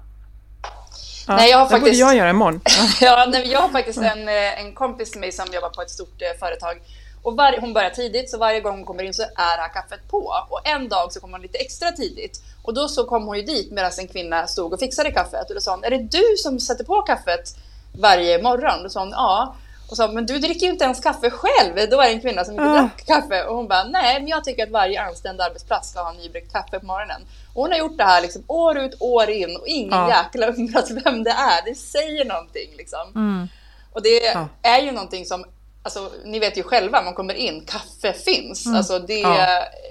Ja, 1.28 1.36
nej, 1.36 1.52
jag 1.52 1.58
har 1.58 1.66
faktiskt... 1.66 1.84
borde 1.84 1.98
jag 1.98 2.16
göra 2.16 2.30
imorgon. 2.30 2.62
ja, 3.02 3.26
nej, 3.30 3.52
jag 3.52 3.60
har 3.60 3.70
faktiskt 3.70 4.00
en, 4.00 4.28
eh, 4.28 4.60
en 4.60 4.74
kompis 4.74 5.14
med 5.14 5.22
mig 5.22 5.32
som 5.32 5.46
jobbar 5.54 5.70
på 5.70 5.82
ett 5.82 5.90
stort 5.90 6.22
eh, 6.22 6.40
företag. 6.40 6.82
Och 7.24 7.38
var, 7.38 7.58
hon 7.62 7.74
börjar 7.74 7.90
tidigt, 7.90 8.30
så 8.30 8.38
varje 8.38 8.62
gång 8.62 8.76
hon 8.76 8.86
kommer 8.86 9.04
in 9.04 9.14
så 9.14 9.24
är 9.24 9.58
det 9.58 9.62
här 9.62 9.74
kaffet 9.74 10.00
på. 10.10 10.34
Och 10.50 10.68
en 10.68 10.90
dag 10.90 11.14
så 11.14 11.20
kommer 11.20 11.34
hon 11.34 11.42
lite 11.42 11.58
extra 11.58 11.92
tidigt. 11.92 12.42
Och 12.64 12.74
då 12.74 12.88
så 12.88 13.06
kom 13.06 13.28
hon 13.28 13.38
ju 13.38 13.44
dit 13.44 13.72
medan 13.72 13.92
en 14.00 14.08
kvinna 14.08 14.48
stod 14.48 14.74
och 14.74 14.80
fixade 14.80 15.12
kaffet. 15.12 15.50
Och 15.50 15.56
då 15.56 15.62
sa 15.62 15.72
hon, 15.72 15.84
är 15.84 15.90
det 15.90 15.98
du 15.98 16.24
som 16.38 16.60
sätter 16.60 16.84
på 16.84 17.02
kaffet 17.02 17.56
varje 18.00 18.42
morgon? 18.42 18.84
Då 18.84 18.90
sa 18.90 19.00
hon, 19.00 19.10
ja. 19.10 19.56
Och 19.90 19.98
sa, 19.98 20.08
men 20.08 20.26
du 20.26 20.40
dricker 20.40 20.66
ju 20.66 20.72
inte 20.72 20.86
ens 20.86 21.00
kaffe 21.00 21.30
själv. 21.30 21.90
Då 21.90 21.98
var 21.98 22.04
det 22.04 22.10
en 22.10 22.22
kvinna 22.22 22.46
som 22.46 22.54
inte 22.54 22.66
ah. 22.66 22.74
drack 22.74 23.06
kaffe. 23.06 23.44
Och 23.44 23.56
hon 23.56 23.68
bara, 23.68 23.84
nej, 23.84 24.20
men 24.20 24.28
jag 24.28 24.44
tycker 24.44 24.64
att 24.64 24.70
varje 24.70 25.02
anställd 25.02 25.42
arbetsplats 25.42 25.90
ska 25.90 26.04
ha 26.04 26.14
nybryggt 26.14 26.54
kaffe 26.54 26.80
på 26.80 26.86
morgonen. 26.86 27.22
Och 27.54 27.62
hon 27.62 27.72
har 27.72 27.80
gjort 27.80 27.98
det 27.98 28.04
här 28.04 28.22
liksom 28.22 28.44
år 28.48 28.78
ut, 28.78 28.96
år 29.00 29.30
in 29.30 29.58
och 29.58 29.68
ingen 29.68 29.94
ah. 29.94 30.10
jäkla 30.10 30.48
undrat 30.48 30.92
vem 30.92 31.24
det 31.24 31.32
är. 31.32 31.66
Det 31.66 31.76
säger 31.76 32.26
någonting 32.26 32.70
liksom. 32.78 33.12
Mm. 33.16 33.48
Och 33.94 34.02
det 34.02 34.36
ah. 34.36 34.46
är 34.62 34.82
ju 34.82 34.92
någonting 34.92 35.26
som, 35.26 35.46
alltså, 35.88 36.12
ni 36.26 36.40
vet 36.40 36.58
ju 36.58 36.64
själva, 36.64 37.02
man 37.02 37.14
kommer 37.14 37.34
in, 37.34 37.66
kaffe 37.66 38.14
finns. 38.14 38.66
Mm. 38.66 38.78
Alltså 38.78 39.00
det, 39.00 39.24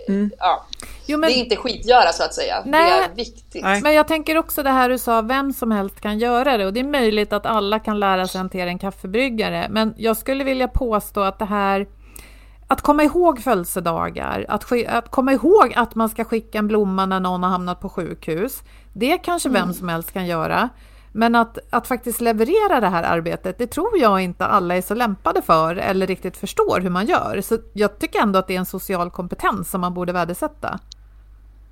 mm. 0.09 0.31
ja. 0.39 0.67
Jo, 1.07 1.19
men, 1.19 1.31
det 1.31 1.37
är 1.37 1.39
inte 1.39 1.57
skitgöra 1.57 2.13
så 2.13 2.23
att 2.23 2.35
säga. 2.35 2.63
Nej, 2.67 2.91
det 2.91 3.13
är 3.13 3.15
viktigt. 3.15 3.63
Nej. 3.63 3.83
Men 3.83 3.95
jag 3.95 4.09
tänker 4.09 4.39
också 4.39 4.63
det 4.63 4.71
här 4.71 4.89
du 4.89 4.99
sa, 4.99 5.23
vem 5.23 5.53
som 5.53 5.71
helst 5.71 6.01
kan 6.01 6.19
göra 6.19 6.57
det. 6.57 6.67
Och 6.67 6.73
det 6.73 6.81
är 6.81 6.85
möjligt 6.85 7.33
att 7.33 7.47
alla 7.47 7.79
kan 7.79 8.01
lära 8.01 8.27
sig 8.27 8.39
hantera 8.39 8.69
en 8.69 8.79
kaffebryggare. 8.79 9.67
Men 9.71 9.95
jag 9.97 10.17
skulle 10.17 10.45
vilja 10.45 10.69
påstå 10.69 11.21
att 11.21 11.39
det 11.39 11.45
här 11.45 11.87
att 12.69 12.81
komma 12.81 13.03
ihåg 13.03 13.41
födelsedagar, 13.41 14.47
att, 14.49 14.73
att 14.89 15.11
komma 15.11 15.33
ihåg 15.33 15.73
att 15.77 15.95
man 15.95 16.09
ska 16.09 16.25
skicka 16.25 16.59
en 16.59 16.69
blomma 16.69 17.07
när 17.07 17.21
någon 17.21 17.43
har 17.43 17.51
hamnat 17.51 17.81
på 17.81 17.89
sjukhus. 17.89 18.63
Det 18.93 19.19
kanske 19.19 19.49
mm. 19.49 19.63
vem 19.63 19.75
som 19.75 19.89
helst 19.89 20.13
kan 20.13 20.27
göra. 20.27 20.69
Men 21.17 21.35
att, 21.35 21.59
att 21.71 21.87
faktiskt 21.87 22.21
leverera 22.21 22.81
det 22.81 22.89
här 22.89 23.03
arbetet, 23.03 23.59
det 23.59 23.67
tror 23.67 23.99
jag 23.99 24.21
inte 24.21 24.47
alla 24.47 24.77
är 24.77 24.83
så 24.83 24.95
lämpade 24.95 25.43
för 25.43 25.77
eller 25.77 26.07
riktigt 26.07 26.37
förstår 26.37 26.81
hur 26.81 26.91
man 26.91 27.07
gör. 27.07 27.41
Så 27.41 27.59
jag 27.73 27.99
tycker 27.99 28.19
ändå 28.23 28.39
att 28.39 28.47
det 28.47 28.55
är 28.55 28.59
en 28.59 28.67
social 28.67 29.11
kompetens 29.11 29.71
som 29.71 29.81
man 29.81 29.95
borde 29.95 30.13
värdesätta. 30.13 30.79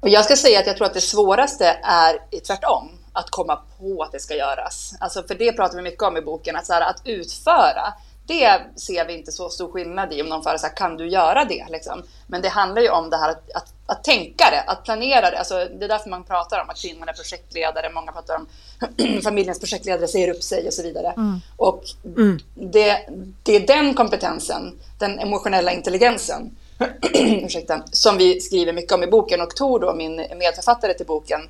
Och 0.01 0.09
jag 0.09 0.25
ska 0.25 0.37
säga 0.37 0.61
att 0.61 0.67
jag 0.67 0.77
tror 0.77 0.87
att 0.87 0.95
det 0.95 1.01
svåraste 1.01 1.67
är 1.83 2.41
tvärtom, 2.47 2.89
att 3.13 3.31
komma 3.31 3.59
på 3.79 4.03
att 4.03 4.13
det 4.13 4.21
ska 4.21 4.35
göras. 4.35 4.95
Alltså 5.01 5.23
för 5.23 5.35
det 5.35 5.53
pratar 5.53 5.77
vi 5.77 5.83
mycket 5.83 6.03
om 6.03 6.17
i 6.17 6.23
boken, 6.23 6.57
att, 6.57 6.67
så 6.67 6.73
här, 6.73 6.91
att 6.91 7.03
utföra, 7.05 7.95
det 8.27 8.61
ser 8.77 9.07
vi 9.07 9.19
inte 9.19 9.33
så 9.33 9.49
stor 9.51 9.73
skillnad 9.73 10.13
i 10.13 10.23
om 10.23 10.29
någon 10.29 10.43
frågar 10.43 10.59
så 10.59 10.67
här, 10.67 10.77
kan 10.77 10.97
du 10.97 11.09
göra 11.09 11.45
det? 11.45 11.67
Liksom. 11.71 12.03
Men 12.27 12.43
det 12.43 12.49
handlar 12.49 12.83
ju 12.83 12.89
om 12.89 13.11
det 13.11 13.17
här 13.17 13.31
att, 13.31 13.51
att, 13.55 13.73
att 13.87 14.05
tänka 14.05 14.45
det, 14.51 14.61
att 14.67 14.85
planera 14.85 15.31
det. 15.31 15.39
Alltså, 15.39 15.55
det 15.55 15.85
är 15.85 15.89
därför 15.89 16.11
man 16.11 16.25
pratar 16.25 16.63
om 16.63 16.71
att 16.71 16.81
kvinnan 16.81 17.09
är 17.09 17.13
projektledare, 17.13 17.91
många 17.95 18.13
pratar 18.13 18.37
om 18.37 18.47
familjens 19.23 19.59
projektledare 19.59 20.09
säger 20.09 20.35
upp 20.35 20.43
sig 20.43 20.67
och 20.67 20.75
så 20.75 20.83
vidare. 20.83 21.13
Mm. 21.17 21.41
Och 21.57 21.83
mm. 22.05 22.39
Det, 22.55 23.09
det 23.43 23.57
är 23.57 23.67
den 23.67 23.95
kompetensen, 23.95 24.79
den 24.99 25.19
emotionella 25.19 25.73
intelligensen, 25.73 26.57
ursäkta, 27.15 27.83
som 27.93 28.19
vi 28.19 28.41
skriver 28.41 28.73
mycket 28.73 28.93
om 28.93 29.03
i 29.03 29.07
boken. 29.07 29.41
Och 29.41 29.57
Tor, 29.57 29.81
då, 29.81 29.95
min 29.95 30.17
medförfattare 30.17 30.95
till 30.95 31.07
boken, 31.07 31.41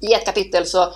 i 0.00 0.14
ett 0.14 0.24
kapitel 0.24 0.66
så 0.66 0.92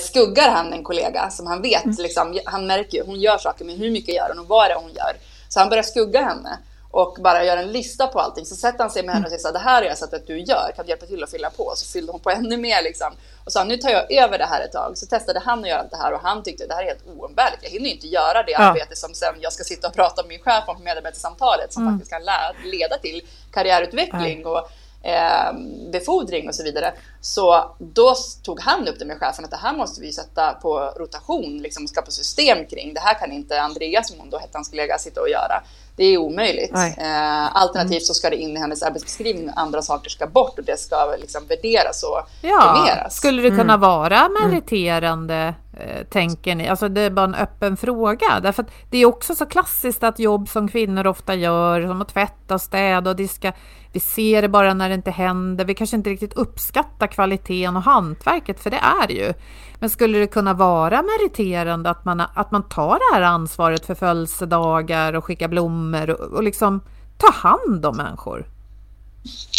skuggar 0.00 0.50
han 0.50 0.72
en 0.72 0.84
kollega 0.84 1.30
som 1.30 1.46
han 1.46 1.62
vet, 1.62 1.84
mm. 1.84 1.96
liksom, 1.98 2.40
han 2.44 2.66
märker 2.66 2.98
ju, 2.98 3.04
hon 3.04 3.20
gör 3.20 3.38
saker, 3.38 3.64
men 3.64 3.76
hur 3.76 3.90
mycket 3.90 4.14
gör 4.14 4.28
hon 4.28 4.38
och 4.38 4.48
vad 4.48 4.64
är 4.64 4.68
det 4.68 4.80
hon 4.80 4.92
gör? 4.92 5.16
Så 5.48 5.60
han 5.60 5.68
börjar 5.68 5.82
skugga 5.82 6.22
henne 6.24 6.58
och 6.94 7.16
bara 7.20 7.44
gör 7.44 7.56
en 7.56 7.72
lista 7.72 8.06
på 8.06 8.20
allting. 8.20 8.46
Så 8.46 8.54
sätter 8.54 8.78
han 8.78 8.90
sig 8.90 9.02
med 9.02 9.14
henne 9.14 9.26
och 9.26 9.30
säger 9.30 9.40
så 9.40 9.48
här, 9.48 9.52
det 9.52 9.58
här 9.58 9.82
har 9.82 9.88
jag 9.88 9.98
sett 9.98 10.14
att 10.14 10.26
du 10.26 10.40
gör, 10.40 10.72
kan 10.76 10.84
du 10.84 10.88
hjälpa 10.88 11.06
till 11.06 11.24
att 11.24 11.30
fylla 11.30 11.50
på? 11.50 11.72
Så 11.76 11.92
fyllde 11.92 12.12
hon 12.12 12.20
på 12.20 12.30
ännu 12.30 12.56
mer 12.56 12.82
liksom. 12.82 13.12
Och 13.44 13.52
sa, 13.52 13.64
nu 13.64 13.76
tar 13.76 13.90
jag 13.90 14.12
över 14.12 14.38
det 14.38 14.44
här 14.44 14.60
ett 14.60 14.72
tag. 14.72 14.98
Så 14.98 15.06
testade 15.06 15.40
han 15.40 15.60
att 15.60 15.68
göra 15.68 15.82
det 15.90 15.96
här 15.96 16.12
och 16.12 16.20
han 16.20 16.42
tyckte 16.42 16.66
det 16.66 16.74
här 16.74 16.82
är 16.82 16.86
helt 16.86 17.06
oumbärligt. 17.06 17.62
Jag 17.62 17.70
hinner 17.70 17.90
inte 17.90 18.06
göra 18.06 18.42
det 18.42 18.52
ja. 18.52 18.58
arbete 18.58 18.96
som 18.96 19.14
sen 19.14 19.34
jag 19.40 19.52
ska 19.52 19.64
sitta 19.64 19.88
och 19.88 19.94
prata 19.94 20.22
med 20.22 20.28
min 20.28 20.38
chef 20.38 20.64
om 20.66 20.76
på 20.76 20.82
medarbetarsamtalet 20.82 21.72
som 21.72 21.82
mm. 21.82 21.94
faktiskt 21.94 22.12
kan 22.12 22.22
leda 22.64 22.98
till 22.98 23.22
karriärutveckling 23.52 24.40
ja. 24.42 24.48
och 24.48 24.70
eh, 25.04 25.58
befordring 25.92 26.48
och 26.48 26.54
så 26.54 26.64
vidare. 26.64 26.94
Så 27.20 27.74
då 27.78 28.14
tog 28.42 28.60
han 28.60 28.88
upp 28.88 28.98
det 28.98 29.04
med 29.04 29.18
chefen 29.18 29.44
att 29.44 29.50
det 29.50 29.56
här 29.56 29.76
måste 29.76 30.00
vi 30.00 30.12
sätta 30.12 30.52
på 30.52 30.92
rotation, 30.96 31.58
liksom 31.58 31.88
skapa 31.88 32.10
system 32.10 32.66
kring. 32.66 32.94
Det 32.94 33.00
här 33.00 33.14
kan 33.14 33.32
inte 33.32 33.60
Andreas, 33.60 34.08
som 34.08 34.20
hon 34.20 34.30
då 34.30 34.38
hette 34.38 34.58
hans 34.58 34.68
kollega, 34.68 34.98
sitta 34.98 35.20
och 35.20 35.28
göra. 35.28 35.62
Det 35.96 36.04
är 36.04 36.18
omöjligt. 36.18 36.74
Eh, 36.74 37.56
alternativt 37.56 38.02
så 38.02 38.14
ska 38.14 38.30
det 38.30 38.36
in 38.36 38.56
i 38.56 38.60
hennes 38.60 38.82
arbetsbeskrivning 38.82 39.48
och 39.48 39.60
andra 39.60 39.82
saker 39.82 40.10
ska 40.10 40.26
bort 40.26 40.58
och 40.58 40.64
det 40.64 40.80
ska 40.80 41.16
liksom 41.20 41.46
värderas 41.46 42.02
och 42.02 42.20
ja, 42.42 42.72
premieras. 42.74 43.16
Skulle 43.16 43.42
det 43.42 43.50
kunna 43.50 43.74
mm. 43.74 43.80
vara 43.80 44.28
meriterande, 44.28 45.54
eh, 45.80 46.06
tänker 46.06 46.54
ni? 46.54 46.68
Alltså 46.68 46.88
det 46.88 47.00
är 47.00 47.10
bara 47.10 47.24
en 47.24 47.34
öppen 47.34 47.76
fråga. 47.76 48.40
Därför 48.42 48.62
att 48.62 48.70
det 48.90 48.98
är 48.98 49.06
också 49.06 49.34
så 49.34 49.46
klassiskt 49.46 50.02
att 50.02 50.18
jobb 50.18 50.48
som 50.48 50.68
kvinnor 50.68 51.06
ofta 51.06 51.34
gör, 51.34 51.86
som 51.86 52.02
att 52.02 52.08
tvätta, 52.08 52.58
städa 52.58 53.10
och 53.10 53.16
diska, 53.16 53.52
vi 53.94 54.00
ser 54.00 54.42
det 54.42 54.48
bara 54.48 54.74
när 54.74 54.88
det 54.88 54.94
inte 54.94 55.10
händer. 55.10 55.64
Vi 55.64 55.74
kanske 55.74 55.96
inte 55.96 56.10
riktigt 56.10 56.34
uppskattar 56.34 57.06
kvaliteten 57.06 57.76
och 57.76 57.82
hantverket, 57.82 58.60
för 58.60 58.70
det 58.70 58.76
är 58.76 59.06
det 59.06 59.14
ju. 59.14 59.34
Men 59.78 59.90
skulle 59.90 60.18
det 60.18 60.26
kunna 60.26 60.54
vara 60.54 61.02
meriterande 61.02 61.90
att 61.90 62.04
man, 62.04 62.20
att 62.20 62.50
man 62.50 62.68
tar 62.68 62.94
det 62.94 63.16
här 63.16 63.22
ansvaret 63.22 63.86
för 63.86 63.94
födelsedagar 63.94 65.12
och 65.12 65.24
skickar 65.24 65.48
blommor 65.48 66.10
och, 66.10 66.20
och 66.20 66.42
liksom 66.42 66.80
ta 67.18 67.32
hand 67.32 67.86
om 67.86 67.96
människor? 67.96 68.46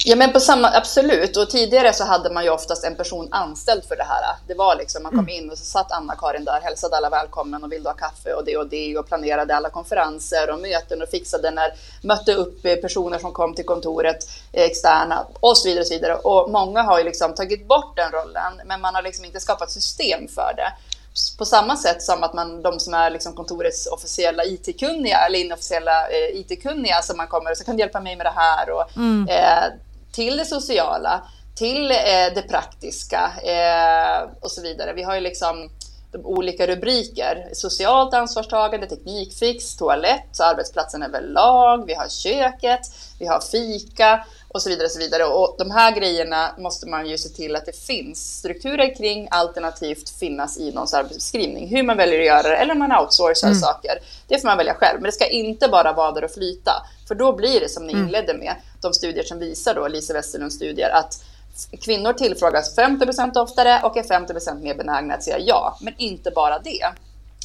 Ja, 0.07 0.15
men 0.15 0.33
på 0.33 0.39
samma, 0.39 0.71
absolut. 0.73 1.37
Och 1.37 1.49
tidigare 1.49 1.93
så 1.93 2.03
hade 2.03 2.29
man 2.29 2.43
ju 2.43 2.49
oftast 2.49 2.83
en 2.83 2.95
person 2.95 3.27
anställd 3.31 3.83
för 3.83 3.95
det 3.95 4.03
här. 4.03 4.35
Det 4.47 4.53
var 4.53 4.75
liksom, 4.75 5.03
man 5.03 5.11
kom 5.11 5.19
mm. 5.19 5.43
in 5.43 5.49
och 5.49 5.57
så 5.57 5.65
satt 5.65 5.91
Anna-Karin 5.91 6.45
där, 6.45 6.61
hälsade 6.61 6.97
alla 6.97 7.09
välkommen 7.09 7.63
och 7.63 7.71
ville 7.71 7.89
ha 7.89 7.93
kaffe 7.93 8.33
och 8.33 8.45
det 8.45 8.57
och 8.57 8.67
det 8.67 8.97
och 8.97 9.07
planerade 9.07 9.55
alla 9.55 9.69
konferenser 9.69 10.49
och 10.49 10.59
möten 10.59 11.01
och 11.01 11.09
fixade 11.09 11.51
när, 11.51 11.71
mötte 12.01 12.33
upp 12.33 12.61
personer 12.81 13.19
som 13.19 13.33
kom 13.33 13.55
till 13.55 13.65
kontoret, 13.65 14.29
eh, 14.51 14.63
externa 14.63 15.25
och 15.39 15.57
så 15.57 15.67
vidare. 15.67 15.81
Och, 15.81 15.87
så 15.87 15.93
vidare. 15.93 16.15
och 16.15 16.51
många 16.51 16.81
har 16.81 16.97
ju 16.97 17.03
liksom 17.03 17.33
tagit 17.33 17.67
bort 17.67 17.95
den 17.95 18.11
rollen, 18.11 18.61
men 18.65 18.81
man 18.81 18.95
har 18.95 19.01
liksom 19.01 19.25
inte 19.25 19.39
skapat 19.39 19.71
system 19.71 20.27
för 20.27 20.53
det 20.55 20.73
på 21.37 21.45
samma 21.45 21.77
sätt 21.77 22.03
som 22.03 22.23
att 22.23 22.33
man, 22.33 22.61
de 22.61 22.79
som 22.79 22.93
är 22.93 23.09
liksom 23.09 23.33
kontorets 23.33 23.87
officiella 23.87 24.45
IT-kunniga 24.45 25.17
eller 25.17 25.39
inofficiella 25.39 26.07
eh, 26.07 26.39
IT-kunniga 26.39 27.01
som 27.01 27.17
man 27.17 27.27
kommer 27.27 27.51
och 27.51 27.57
så 27.57 27.63
kan 27.63 27.75
du 27.75 27.79
hjälpa 27.79 27.99
mig 27.99 28.15
med 28.15 28.25
det 28.25 28.33
här 28.35 28.69
och 28.69 28.97
mm. 28.97 29.27
eh, 29.29 29.73
till 30.11 30.37
det 30.37 30.45
sociala, 30.45 31.21
till 31.55 31.91
eh, 31.91 31.97
det 32.35 32.45
praktiska 32.49 33.31
eh, 33.43 34.29
och 34.41 34.51
så 34.51 34.61
vidare. 34.61 34.93
Vi 34.93 35.03
har 35.03 35.15
ju 35.15 35.21
liksom 35.21 35.69
olika 36.23 36.67
rubriker. 36.67 37.49
Socialt 37.53 38.13
ansvarstagande, 38.13 38.87
teknikfix, 38.87 39.77
toalett, 39.77 40.39
arbetsplatsen 40.39 41.03
överlag, 41.03 41.85
vi 41.87 41.93
har 41.93 42.09
köket, 42.09 42.81
vi 43.19 43.25
har 43.25 43.39
fika 43.39 44.25
och 44.55 44.61
så 44.61 44.69
vidare. 44.69 44.85
Och 44.85 44.91
så 44.91 44.99
vidare. 44.99 45.25
Och 45.25 45.55
de 45.57 45.71
här 45.71 45.95
grejerna 45.95 46.55
måste 46.57 46.87
man 46.87 47.09
ju 47.09 47.17
se 47.17 47.29
till 47.29 47.55
att 47.55 47.65
det 47.65 47.75
finns 47.75 48.37
strukturer 48.37 48.95
kring, 48.95 49.27
alternativt 49.31 50.09
finnas 50.09 50.57
i 50.57 50.71
någons 50.71 50.93
arbetsbeskrivning. 50.93 51.67
Hur 51.67 51.83
man 51.83 51.97
väljer 51.97 52.19
att 52.19 52.25
göra 52.25 52.49
det, 52.49 52.55
eller 52.55 52.71
om 52.71 52.79
man 52.79 52.91
outsourcar 52.91 53.47
mm. 53.47 53.59
saker, 53.59 53.91
det 54.27 54.39
får 54.39 54.47
man 54.47 54.57
välja 54.57 54.73
själv. 54.73 55.01
Men 55.01 55.03
det 55.03 55.11
ska 55.11 55.27
inte 55.27 55.67
bara 55.67 55.93
vara 55.93 56.11
där 56.11 56.23
och 56.23 56.31
flyta, 56.31 56.71
för 57.07 57.15
då 57.15 57.35
blir 57.35 57.59
det 57.59 57.69
som 57.69 57.87
ni 57.87 57.93
mm. 57.93 58.05
inledde 58.05 58.33
med, 58.33 58.55
de 58.81 58.93
studier 58.93 59.23
som 59.23 59.39
visar 59.39 59.75
då, 59.75 59.87
Lisa 59.87 60.13
Westerlunds 60.13 60.55
studier, 60.55 60.89
att 60.89 61.23
kvinnor 61.81 62.13
tillfrågas 62.13 62.75
50 62.75 63.05
procent 63.05 63.37
oftare 63.37 63.81
och 63.83 63.97
är 63.97 64.03
50 64.03 64.33
procent 64.33 64.63
mer 64.63 64.75
benägna 64.75 65.13
att 65.13 65.23
säga 65.23 65.39
ja. 65.39 65.77
Men 65.81 65.93
inte 65.97 66.31
bara 66.31 66.59
det. 66.59 66.85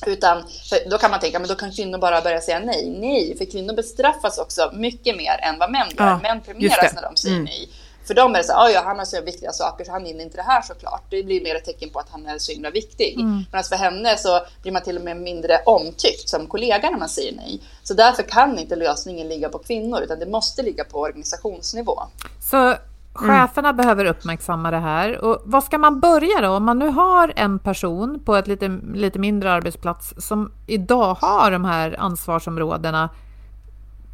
Utan 0.07 0.45
då 0.91 0.99
kan 0.99 1.11
man 1.11 1.21
tänka, 1.21 1.39
men 1.39 1.49
då 1.49 1.55
kan 1.55 1.73
kvinnor 1.73 1.99
bara 1.99 2.21
börja 2.21 2.41
säga 2.41 2.59
nej. 2.59 2.91
Nej, 2.91 3.39
för 3.39 3.45
kvinnor 3.45 3.75
bestraffas 3.75 4.39
också 4.39 4.71
mycket 4.75 5.17
mer 5.17 5.41
än 5.43 5.59
vad 5.59 5.71
män 5.71 5.89
gör. 5.99 6.07
Ja, 6.07 6.21
män 6.23 6.41
premieras 6.41 6.95
när 6.95 7.03
de 7.03 7.17
säger 7.17 7.37
mm. 7.37 7.45
nej. 7.45 7.69
För 8.05 8.15
dem 8.15 8.35
är 8.35 8.39
det 8.39 8.45
så 8.45 8.53
här, 8.53 8.71
ja, 8.71 8.83
han 8.85 8.99
har 8.99 9.05
så 9.05 9.21
viktiga 9.21 9.53
saker 9.53 9.85
så 9.85 9.93
han 9.93 10.05
hinner 10.05 10.25
inte 10.25 10.37
det 10.37 10.43
här 10.43 10.63
såklart. 10.63 11.03
Det 11.11 11.23
blir 11.23 11.43
mer 11.43 11.55
ett 11.55 11.65
tecken 11.65 11.91
på 11.91 11.99
att 11.99 12.09
han 12.11 12.27
är 12.27 12.39
så 12.39 12.53
himla 12.53 12.71
viktig. 12.71 13.15
Mm. 13.15 13.45
Medan 13.53 13.65
för 13.65 13.77
henne 13.77 14.17
så 14.17 14.41
blir 14.63 14.73
man 14.73 14.83
till 14.83 14.97
och 14.97 15.03
med 15.03 15.17
mindre 15.17 15.63
omtyckt 15.67 16.29
som 16.29 16.47
kollega 16.47 16.91
när 16.91 16.99
man 16.99 17.09
säger 17.09 17.33
nej. 17.33 17.61
Så 17.83 17.95
därför 17.95 18.23
kan 18.23 18.59
inte 18.59 18.77
lösningen 18.77 19.29
ligga 19.29 19.49
på 19.49 19.59
kvinnor 19.59 20.01
utan 20.01 20.19
det 20.19 20.27
måste 20.27 20.63
ligga 20.63 20.85
på 20.85 20.99
organisationsnivå. 20.99 22.03
Så 22.51 22.77
Mm. 23.19 23.31
cheferna 23.31 23.69
mm. 23.69 23.77
behöver 23.77 24.05
uppmärksamma 24.05 24.71
det 24.71 24.79
här. 24.79 25.25
Och 25.25 25.43
vad 25.45 25.65
ska 25.65 25.79
man 25.79 26.01
börja 26.01 26.41
då? 26.41 26.49
Om 26.49 26.65
man 26.65 26.79
nu 26.79 26.89
har 26.89 27.33
en 27.37 27.59
person 27.59 28.21
på 28.25 28.37
ett 28.37 28.47
lite, 28.47 28.81
lite 28.95 29.19
mindre 29.19 29.53
arbetsplats 29.53 30.15
som 30.17 30.53
idag 30.67 31.15
har 31.15 31.51
de 31.51 31.65
här 31.65 31.97
ansvarsområdena 31.99 33.11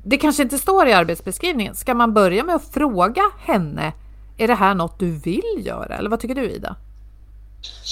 det 0.09 0.17
kanske 0.17 0.43
inte 0.43 0.59
står 0.59 0.87
i 0.87 0.93
arbetsbeskrivningen. 0.93 1.75
Ska 1.75 1.95
man 1.95 2.15
börja 2.15 2.45
med 2.45 2.55
att 2.55 2.65
fråga 2.65 3.23
henne, 3.39 3.93
är 4.37 4.49
det 4.49 4.55
här 4.55 4.75
något 4.75 4.99
du 4.99 5.11
vill 5.11 5.63
göra? 5.67 5.97
Eller 5.97 6.11
vad 6.11 6.21
tycker 6.21 6.35
du 6.35 6.51
Ida? 6.51 6.77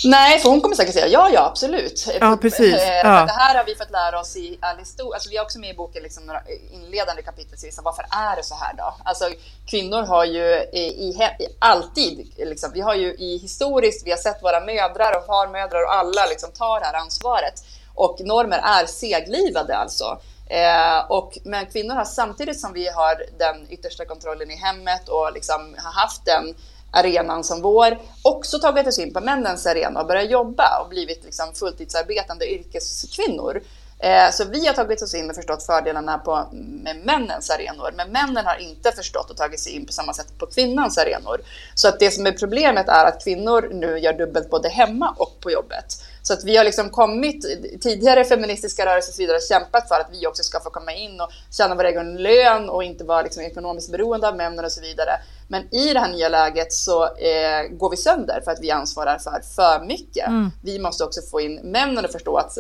Nej, 0.05 0.39
för 0.39 0.49
hon 0.49 0.61
kommer 0.61 0.77
säkert 0.77 0.95
säga 0.95 1.07
ja, 1.07 1.31
ja, 1.33 1.47
absolut. 1.47 2.09
Ja, 2.21 2.39
precis. 2.41 2.75
Eh, 2.75 2.97
ja. 2.97 3.25
Det 3.27 3.33
här 3.33 3.55
har 3.55 3.65
vi 3.65 3.75
fått 3.75 3.91
lära 3.91 4.21
oss 4.21 4.37
i 4.37 4.59
all 4.61 4.79
historia. 4.79 5.15
Alltså, 5.15 5.31
vi 5.31 5.37
har 5.37 5.45
också 5.45 5.59
med 5.59 5.71
i 5.71 5.75
boken 5.75 6.03
liksom 6.03 6.27
några 6.27 6.43
inledande 6.73 7.23
kapitel, 7.23 7.73
så 7.73 7.83
varför 7.83 8.05
är 8.11 8.37
det 8.37 8.43
så 8.43 8.55
här 8.55 8.75
då? 8.77 8.95
Alltså, 9.05 9.25
kvinnor 9.67 10.03
har 10.03 10.25
ju 10.25 10.45
i, 10.73 10.79
i, 10.79 11.19
alltid, 11.59 12.33
liksom, 12.37 12.71
vi 12.75 12.81
har 12.81 12.95
ju 12.95 13.15
i 13.15 13.39
historiskt, 13.39 14.07
vi 14.07 14.11
har 14.11 14.19
sett 14.19 14.43
våra 14.43 14.61
mödrar 14.61 15.19
och 15.19 15.27
farmödrar 15.27 15.83
och 15.85 15.95
alla 15.95 16.27
liksom 16.27 16.51
tar 16.53 16.81
det 16.81 16.87
här 16.87 16.95
ansvaret. 16.95 17.55
Och 17.95 18.21
normer 18.21 18.59
är 18.59 18.87
seglivade 18.87 19.77
alltså. 19.77 20.19
Eh, 20.47 21.11
och, 21.11 21.39
men 21.45 21.67
kvinnor 21.67 21.95
har 21.95 22.05
samtidigt 22.05 22.61
som 22.61 22.73
vi 22.73 22.89
har 22.89 23.25
den 23.39 23.67
yttersta 23.71 24.05
kontrollen 24.05 24.51
i 24.51 24.57
hemmet 24.57 25.09
och 25.09 25.33
liksom 25.33 25.77
har 25.79 25.93
haft 25.93 26.25
den 26.25 26.55
arenan 26.95 27.45
som 27.45 27.63
vår, 27.63 27.99
också 28.23 28.59
tagit 28.59 28.87
oss 28.87 28.99
in 28.99 29.13
på 29.13 29.21
männens 29.21 29.67
arena 29.67 30.01
och 30.01 30.07
börjat 30.07 30.31
jobba 30.31 30.81
och 30.83 30.89
blivit 30.89 31.25
liksom 31.25 31.55
fulltidsarbetande 31.55 32.47
yrkeskvinnor. 32.53 33.63
Eh, 33.99 34.31
så 34.31 34.45
vi 34.45 34.67
har 34.67 34.75
tagit 34.75 35.03
oss 35.03 35.15
in 35.15 35.31
och 35.31 35.37
förstått 35.37 35.63
fördelarna 35.63 36.19
på 36.19 36.49
med 36.53 36.97
männens 37.05 37.51
arenor, 37.51 37.93
men 37.97 38.13
männen 38.13 38.47
har 38.47 38.57
inte 38.57 38.93
förstått 38.93 39.31
och 39.31 39.37
tagit 39.37 39.61
sig 39.61 39.73
in 39.73 39.87
på 39.87 39.93
samma 39.93 40.13
sätt 40.13 40.39
på 40.39 40.47
kvinnans 40.47 40.99
arenor. 40.99 41.41
Så 41.75 41.89
att 41.89 42.01
det 42.01 42.11
som 42.11 42.27
är 42.27 42.33
problemet 42.33 42.89
är 42.89 43.05
att 43.05 43.25
kvinnor 43.25 43.71
nu 43.73 43.99
gör 43.99 44.13
dubbelt 44.13 44.51
både 44.51 44.69
hemma 44.69 45.15
och 45.19 45.41
på 45.41 45.51
jobbet. 45.51 45.85
Så 46.23 46.33
att 46.33 46.45
vi 46.45 46.57
har 46.57 46.65
liksom 46.65 46.91
kommit, 46.91 47.45
tidigare 47.81 48.25
feministiska 48.25 48.87
rörelser 48.87 49.11
och 49.11 49.15
så 49.15 49.23
vidare, 49.23 49.41
kämpat 49.41 49.89
för 49.89 50.01
att 50.01 50.09
vi 50.13 50.27
också 50.27 50.43
ska 50.43 50.61
få 50.61 50.71
komma 50.71 50.93
in 50.93 51.21
och 51.21 51.31
tjäna 51.51 51.75
vår 51.75 51.85
egen 51.85 52.17
lön 52.17 52.69
och 52.69 52.85
inte 52.85 53.05
vara 53.05 53.23
liksom 53.23 53.43
ekonomiskt 53.43 53.93
beroende 53.93 54.29
av 54.29 54.37
männen 54.37 54.65
och 54.65 54.73
så 54.73 54.81
vidare. 54.81 55.21
Men 55.55 55.75
i 55.75 55.93
det 55.93 56.01
här 56.01 56.13
nya 56.13 56.29
läget 56.29 56.73
så 56.73 57.05
eh, 57.05 57.69
går 57.71 57.91
vi 57.91 57.97
sönder 57.97 58.41
för 58.45 58.51
att 58.51 58.61
vi 58.61 58.71
ansvarar 58.71 59.19
för 59.19 59.41
för 59.55 59.87
mycket. 59.87 60.27
Mm. 60.27 60.51
Vi 60.63 60.79
måste 60.79 61.05
också 61.05 61.21
få 61.31 61.41
in 61.41 61.55
männen 61.55 62.05
att 62.05 62.13
förstå 62.13 62.37
att 62.37 62.59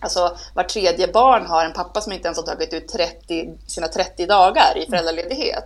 Alltså 0.00 0.36
var 0.54 0.62
tredje 0.62 1.08
barn 1.08 1.46
har 1.46 1.64
en 1.64 1.72
pappa 1.72 2.00
som 2.00 2.12
inte 2.12 2.26
ens 2.28 2.38
har 2.38 2.44
tagit 2.44 2.72
ut 2.74 2.88
30, 2.88 3.58
sina 3.66 3.88
30 3.88 4.26
dagar 4.26 4.72
i 4.76 4.86
föräldraledighet. 4.90 5.64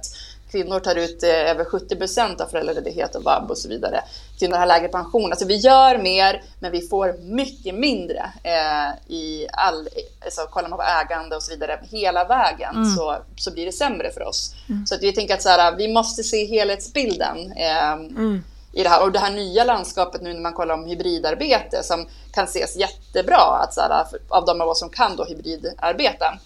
Kvinnor 0.50 0.80
tar 0.80 0.96
ut 0.96 1.22
eh, 1.22 1.50
över 1.50 1.64
70 1.64 1.96
procent 1.96 2.40
av 2.40 2.46
föräldraledighet 2.46 3.14
och 3.14 3.24
vab 3.24 3.50
och 3.50 3.59
så 3.59 3.68
vidare. 3.68 4.04
Kvinnor 4.40 4.57
har 4.57 4.66
lägre 4.66 4.88
pension. 4.88 5.31
Alltså 5.31 5.46
vi 5.46 5.57
gör 5.57 5.98
mer, 5.98 6.42
men 6.61 6.72
vi 6.72 6.81
får 6.81 7.16
mycket 7.22 7.74
mindre 7.74 8.33
eh, 8.42 9.14
i 9.14 9.46
all... 9.53 9.88
Alltså, 10.24 10.46
kollar 10.50 10.68
man 10.68 10.79
på 10.79 10.85
ägande 10.85 11.37
och 11.37 11.42
så 11.42 11.50
vidare 11.50 11.81
hela 11.90 12.24
vägen 12.24 12.74
mm. 12.74 12.96
så, 12.96 13.16
så 13.37 13.53
blir 13.53 13.66
det 13.66 13.72
sämre 13.72 14.11
för 14.11 14.22
oss. 14.22 14.55
Mm. 14.68 14.87
Så 14.87 14.94
att 14.94 15.03
vi 15.03 15.12
tänker 15.12 15.35
att 15.35 15.42
så 15.42 15.48
här, 15.48 15.76
vi 15.76 15.92
måste 15.92 16.22
se 16.22 16.46
helhetsbilden. 16.46 17.53
Eh, 17.53 17.92
mm 17.92 18.42
i 18.72 18.83
det 18.83 18.88
här. 18.88 19.03
Och 19.03 19.12
det 19.12 19.18
här 19.18 19.31
nya 19.31 19.64
landskapet 19.64 20.22
nu 20.22 20.33
när 20.33 20.40
man 20.40 20.53
kollar 20.53 20.74
om 20.74 20.87
hybridarbete 20.87 21.83
som 21.83 22.07
kan 22.33 22.44
ses 22.44 22.76
jättebra 22.76 23.61
att 23.62 23.74
så 23.74 23.81
här, 23.81 24.07
av 24.29 24.44
de 24.44 24.61
av 24.61 24.68
oss 24.68 24.79
som 24.79 24.90
kan 24.90 25.16
då 25.16 25.24
hybridarbeta. 25.24 26.38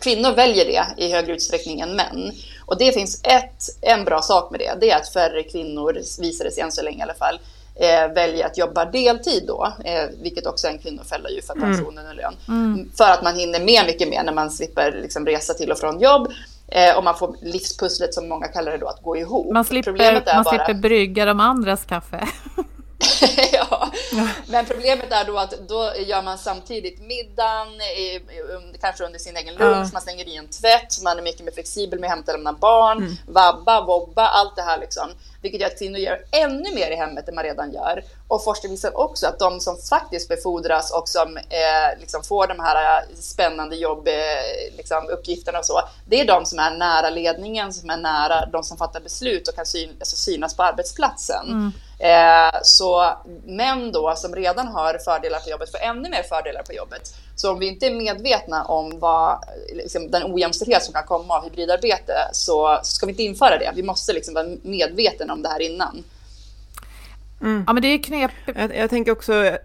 Kvinnor 0.00 0.32
väljer 0.32 0.64
det 0.64 1.04
i 1.04 1.12
högre 1.12 1.32
utsträckning 1.32 1.80
än 1.80 1.96
män. 1.96 2.32
Och 2.66 2.78
det 2.78 2.92
finns 2.92 3.20
ett, 3.24 3.62
en 3.80 4.04
bra 4.04 4.22
sak 4.22 4.50
med 4.50 4.60
det. 4.60 4.76
Det 4.80 4.90
är 4.90 4.96
att 4.96 5.12
färre 5.12 5.42
kvinnor, 5.42 5.92
visar 6.20 6.44
det 6.44 6.50
sig 6.50 6.62
än 6.62 6.72
så 6.72 6.82
länge 6.82 6.98
i 6.98 7.02
alla 7.02 7.14
fall, 7.14 7.40
eh, 7.74 8.14
väljer 8.14 8.46
att 8.46 8.58
jobba 8.58 8.84
deltid 8.84 9.44
då, 9.46 9.72
eh, 9.84 10.04
vilket 10.22 10.46
också 10.46 10.66
är 10.66 10.70
en 10.70 10.78
kvinnofälla 10.78 11.30
ju 11.30 11.42
för 11.42 11.56
mm. 11.56 11.68
pensionen 11.68 12.06
och 12.08 12.14
lön. 12.14 12.34
Mm. 12.48 12.90
För 12.96 13.10
att 13.10 13.22
man 13.22 13.36
hinner 13.36 13.60
med 13.60 13.86
mycket 13.86 14.08
mer 14.08 14.22
när 14.24 14.32
man 14.32 14.50
slipper 14.50 14.92
liksom, 14.92 15.26
resa 15.26 15.54
till 15.54 15.72
och 15.72 15.78
från 15.78 16.00
jobb 16.00 16.32
Eh, 16.68 16.96
och 16.96 17.04
man 17.04 17.18
får 17.18 17.36
livspusslet 17.42 18.14
som 18.14 18.28
många 18.28 18.48
kallar 18.48 18.72
det 18.72 18.78
då 18.78 18.88
att 18.88 19.02
gå 19.02 19.16
ihop. 19.16 19.52
Man 19.52 19.64
slipper, 19.64 19.92
man 20.34 20.44
bara... 20.44 20.44
slipper 20.44 20.74
brygga 20.74 21.24
de 21.24 21.40
andras 21.40 21.84
kaffe. 21.84 22.28
ja. 23.52 23.90
Men 24.46 24.66
problemet 24.66 25.12
är 25.12 25.24
då 25.24 25.38
att 25.38 25.54
då 25.68 25.92
gör 26.06 26.22
man 26.22 26.38
samtidigt 26.38 27.00
middagen, 27.00 27.68
kanske 28.80 29.04
under 29.04 29.18
sin 29.18 29.36
egen 29.36 29.54
lunch, 29.54 29.86
ja. 29.86 29.90
man 29.92 30.02
stänger 30.02 30.28
i 30.28 30.36
en 30.36 30.48
tvätt, 30.48 31.02
man 31.02 31.18
är 31.18 31.22
mycket 31.22 31.44
mer 31.44 31.52
flexibel 31.52 32.00
med 32.00 32.08
att 32.08 32.14
hämta 32.14 32.32
och 32.32 32.38
lämna 32.38 32.52
barn, 32.52 32.98
mm. 32.98 33.16
vabba, 33.26 33.84
vobba, 33.86 34.28
allt 34.28 34.56
det 34.56 34.62
här 34.62 34.78
liksom. 34.78 35.10
Vilket 35.42 35.60
gör 35.60 35.68
att 35.68 35.78
kvinnor 35.78 35.98
gör 35.98 36.24
ännu 36.30 36.74
mer 36.74 36.90
i 36.90 36.94
hemmet 36.94 37.28
än 37.28 37.34
man 37.34 37.44
redan 37.44 37.72
gör. 37.72 38.04
Och 38.28 38.44
forskning 38.44 38.72
visar 38.72 38.98
också 38.98 39.26
att 39.26 39.38
de 39.38 39.60
som 39.60 39.76
faktiskt 39.76 40.28
befordras 40.28 40.92
och 40.92 41.08
som 41.08 41.36
eh, 41.36 42.00
liksom 42.00 42.22
får 42.22 42.46
de 42.46 42.60
här 42.60 43.00
eh, 43.00 43.16
spännande 43.16 43.76
jobbuppgifterna 43.76 44.76
liksom, 44.76 45.08
uppgifterna 45.08 45.58
och 45.58 45.66
så, 45.66 45.82
det 46.06 46.20
är 46.20 46.26
de 46.26 46.46
som 46.46 46.58
är 46.58 46.76
nära 46.76 47.10
ledningen, 47.10 47.72
som 47.72 47.90
är 47.90 47.96
nära 47.96 48.46
de 48.46 48.64
som 48.64 48.76
fattar 48.76 49.00
beslut 49.00 49.48
och 49.48 49.54
kan 49.54 49.66
syn, 49.66 49.96
alltså 50.00 50.16
synas 50.16 50.56
på 50.56 50.62
arbetsplatsen. 50.62 51.46
Mm. 51.48 51.72
Eh, 51.98 52.60
så 52.62 53.12
män 53.44 53.92
då 53.92 54.14
som 54.16 54.34
redan 54.34 54.66
har 54.66 54.98
fördelar 55.04 55.40
på 55.40 55.50
jobbet 55.50 55.70
får 55.70 55.80
ännu 55.80 56.08
mer 56.10 56.22
fördelar 56.22 56.62
på 56.62 56.72
jobbet. 56.72 57.14
Så 57.36 57.52
om 57.52 57.58
vi 57.58 57.66
inte 57.66 57.86
är 57.86 57.94
medvetna 57.94 58.64
om 58.64 58.98
vad, 58.98 59.38
liksom, 59.74 60.10
den 60.10 60.34
ojämställdhet 60.34 60.84
som 60.84 60.94
kan 60.94 61.04
komma 61.04 61.34
av 61.34 61.44
hybridarbete 61.44 62.14
så, 62.32 62.78
så 62.82 62.94
ska 62.94 63.06
vi 63.06 63.12
inte 63.12 63.22
införa 63.22 63.58
det. 63.58 63.72
Vi 63.74 63.82
måste 63.82 64.12
liksom 64.12 64.34
vara 64.34 64.46
medvetna 64.62 65.32
om 65.32 65.42
det 65.42 65.48
här 65.48 65.60
innan. 65.60 66.04
Mm. 67.40 67.64
Ja 67.66 67.72
men 67.72 67.82
det 67.82 67.88
är 67.88 68.02
knep. 68.02 68.30
Jag, 68.56 68.76
jag 68.76 68.90
tänker 68.90 69.12
också 69.12 69.58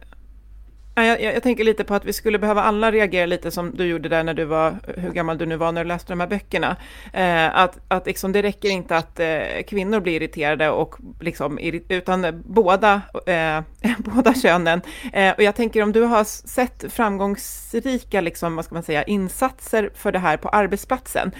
jag, 0.96 1.22
jag, 1.22 1.44
tänker 1.44 1.64
lite 1.64 1.84
på 1.84 1.96
att 1.96 2.06
vi 2.06 2.14
skulle 2.14 2.40
behöva 2.40 2.62
alla 2.62 2.92
reagera 2.92 3.26
lite 3.26 3.52
som 3.52 3.72
du 3.76 3.86
gjorde 3.86 4.10
där 4.10 4.24
när 4.24 4.34
du 4.34 4.46
var, 4.46 4.76
hur 4.98 5.12
gammal 5.12 5.38
du 5.38 5.46
nu 5.46 5.58
var 5.58 5.72
när 5.72 5.84
du 5.84 5.88
läste 5.88 6.14
de 6.14 6.20
här 6.20 6.28
böckerna. 6.28 6.76
Eh, 7.14 7.60
att 7.60 7.80
att 7.88 8.06
liksom, 8.06 8.32
det 8.32 8.42
räcker 8.42 8.70
inte 8.70 8.98
att 8.98 9.20
eh, 9.20 9.64
kvinnor 9.68 10.00
blir 10.00 10.14
irriterade, 10.14 10.70
och, 10.70 10.96
liksom, 11.20 11.58
utan 11.90 12.44
båda, 12.46 13.02
eh, 13.26 13.62
båda 13.98 14.34
könen. 14.34 14.82
Eh, 15.14 15.34
och 15.34 15.44
jag 15.44 15.56
tänker 15.56 15.84
om 15.84 15.92
du 15.92 16.02
har 16.02 16.24
sett 16.24 16.94
framgångsrika 16.94 18.22
liksom, 18.22 18.56
vad 18.56 18.66
ska 18.66 18.76
man 18.76 18.84
säga, 18.84 19.04
insatser 19.04 19.90
för 19.96 20.12
det 20.12 20.20
här 20.20 20.38
på 20.38 20.50
arbetsplatsen, 20.50 21.32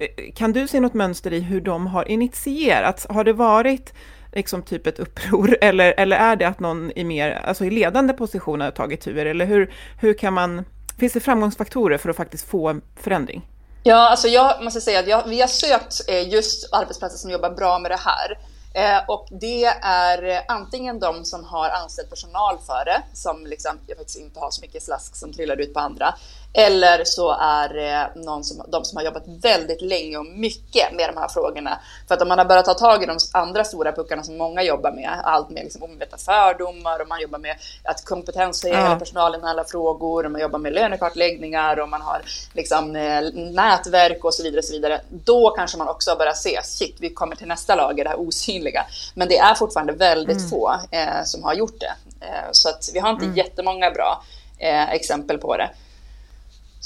eh, 0.00 0.32
kan 0.34 0.52
du 0.52 0.66
se 0.68 0.80
något 0.80 0.94
mönster 0.94 1.32
i 1.32 1.40
hur 1.40 1.60
de 1.60 1.86
har 1.86 2.10
initierats? 2.10 3.06
Har 3.10 3.24
det 3.24 3.32
varit 3.32 3.94
liksom 4.36 4.62
typ 4.62 4.86
ett 4.86 4.98
uppror, 4.98 5.58
eller, 5.60 5.94
eller 5.96 6.16
är 6.16 6.36
det 6.36 6.48
att 6.48 6.60
någon 6.60 6.90
i 6.90 7.04
mer, 7.04 7.32
alltså 7.32 7.64
i 7.64 7.70
ledande 7.70 8.12
position 8.12 8.60
har 8.60 8.70
tagit 8.70 9.00
tur, 9.00 9.26
eller 9.26 9.46
hur, 9.46 9.74
hur 10.00 10.14
kan 10.14 10.32
man, 10.32 10.64
finns 10.98 11.12
det 11.12 11.20
framgångsfaktorer 11.20 11.98
för 11.98 12.10
att 12.10 12.16
faktiskt 12.16 12.48
få 12.48 12.68
en 12.68 12.82
förändring? 12.96 13.46
Ja, 13.82 14.10
alltså 14.10 14.28
jag 14.28 14.64
måste 14.64 14.80
säga 14.80 15.00
att 15.00 15.08
jag, 15.08 15.28
vi 15.28 15.40
har 15.40 15.48
sökt 15.48 16.08
eh, 16.08 16.28
just 16.28 16.72
arbetsplatser 16.72 17.18
som 17.18 17.30
jobbar 17.30 17.50
bra 17.50 17.78
med 17.78 17.90
det 17.90 18.00
här. 18.00 18.38
Eh, 18.74 19.02
och 19.08 19.28
det 19.30 19.64
är 19.82 20.42
antingen 20.48 21.00
de 21.00 21.24
som 21.24 21.44
har 21.44 21.70
anställt 21.70 22.10
personal 22.10 22.58
för 22.66 22.84
det, 22.84 23.02
som 23.12 23.46
liksom, 23.46 23.78
jag 23.86 23.96
faktiskt 23.96 24.18
inte 24.18 24.40
har 24.40 24.50
så 24.50 24.60
mycket 24.60 24.82
slask 24.82 25.16
som 25.16 25.32
trillar 25.32 25.60
ut 25.60 25.74
på 25.74 25.80
andra. 25.80 26.14
Eller 26.58 27.04
så 27.04 27.30
är 27.40 27.68
det 27.68 28.10
någon 28.14 28.44
som, 28.44 28.64
de 28.68 28.84
som 28.84 28.96
har 28.96 29.04
jobbat 29.04 29.22
väldigt 29.42 29.82
länge 29.82 30.18
och 30.18 30.26
mycket 30.26 30.92
med 30.92 31.08
de 31.08 31.20
här 31.20 31.28
frågorna. 31.28 31.78
För 32.08 32.14
att 32.14 32.22
om 32.22 32.28
man 32.28 32.38
har 32.38 32.44
börjat 32.44 32.64
ta 32.64 32.74
tag 32.74 33.02
i 33.02 33.06
de 33.06 33.18
andra 33.32 33.64
stora 33.64 33.92
puckarna 33.92 34.22
som 34.22 34.36
många 34.36 34.62
jobbar 34.62 34.92
med, 34.92 35.20
allt 35.24 35.50
med 35.50 35.64
liksom 35.64 35.82
omedvetna 35.82 36.18
fördomar 36.18 37.00
och 37.00 37.08
man 37.08 37.20
jobbar 37.20 37.38
med 37.38 37.56
att 37.84 38.04
kompetenshöja 38.04 38.90
ja. 38.90 38.96
personalen 38.98 39.40
i 39.40 39.44
alla 39.44 39.64
frågor 39.64 40.24
och 40.24 40.32
man 40.32 40.40
jobbar 40.40 40.58
med 40.58 40.72
lönekartläggningar 40.72 41.80
och 41.80 41.88
man 41.88 42.00
har 42.00 42.22
liksom, 42.52 42.96
eh, 42.96 43.22
nätverk 43.34 44.24
och 44.24 44.34
så 44.34 44.42
vidare. 44.42 44.58
Och 44.58 44.64
så 44.64 44.72
vidare. 44.72 45.00
Då 45.08 45.50
kanske 45.50 45.78
man 45.78 45.88
också 45.88 46.16
börjar 46.16 46.32
se, 46.32 46.60
shit, 46.64 46.96
vi 47.00 47.10
kommer 47.10 47.36
till 47.36 47.48
nästa 47.48 47.74
lager, 47.74 48.04
det 48.04 48.10
här 48.10 48.20
osynliga. 48.20 48.86
Men 49.14 49.28
det 49.28 49.38
är 49.38 49.54
fortfarande 49.54 49.92
väldigt 49.92 50.38
mm. 50.38 50.48
få 50.48 50.74
eh, 50.90 51.24
som 51.24 51.44
har 51.44 51.54
gjort 51.54 51.80
det. 51.80 51.94
Eh, 52.20 52.50
så 52.52 52.68
att 52.68 52.90
vi 52.94 52.98
har 52.98 53.10
inte 53.10 53.24
mm. 53.24 53.36
jättemånga 53.36 53.90
bra 53.90 54.22
eh, 54.58 54.90
exempel 54.90 55.38
på 55.38 55.56
det. 55.56 55.70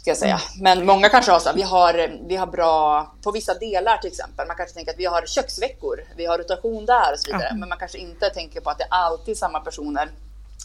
Ska 0.00 0.10
jag 0.10 0.18
säga. 0.18 0.40
Men 0.60 0.86
många 0.86 1.08
kanske 1.08 1.32
har 1.32 1.38
så 1.38 1.52
vi 1.54 1.62
har, 1.62 2.18
vi 2.28 2.36
har 2.36 2.46
bra, 2.46 3.06
på 3.22 3.30
vissa 3.30 3.54
delar 3.54 3.98
till 3.98 4.10
exempel, 4.10 4.46
man 4.46 4.56
kanske 4.56 4.74
tänker 4.74 4.92
att 4.92 4.98
vi 4.98 5.04
har 5.04 5.26
köksveckor, 5.26 6.04
vi 6.16 6.26
har 6.26 6.38
rotation 6.38 6.86
där 6.86 7.12
och 7.12 7.18
så 7.18 7.32
vidare. 7.32 7.54
Men 7.54 7.68
man 7.68 7.78
kanske 7.78 7.98
inte 7.98 8.30
tänker 8.30 8.60
på 8.60 8.70
att 8.70 8.78
det 8.78 8.84
är 8.84 8.88
alltid 8.90 9.38
samma 9.38 9.60
personer 9.60 10.10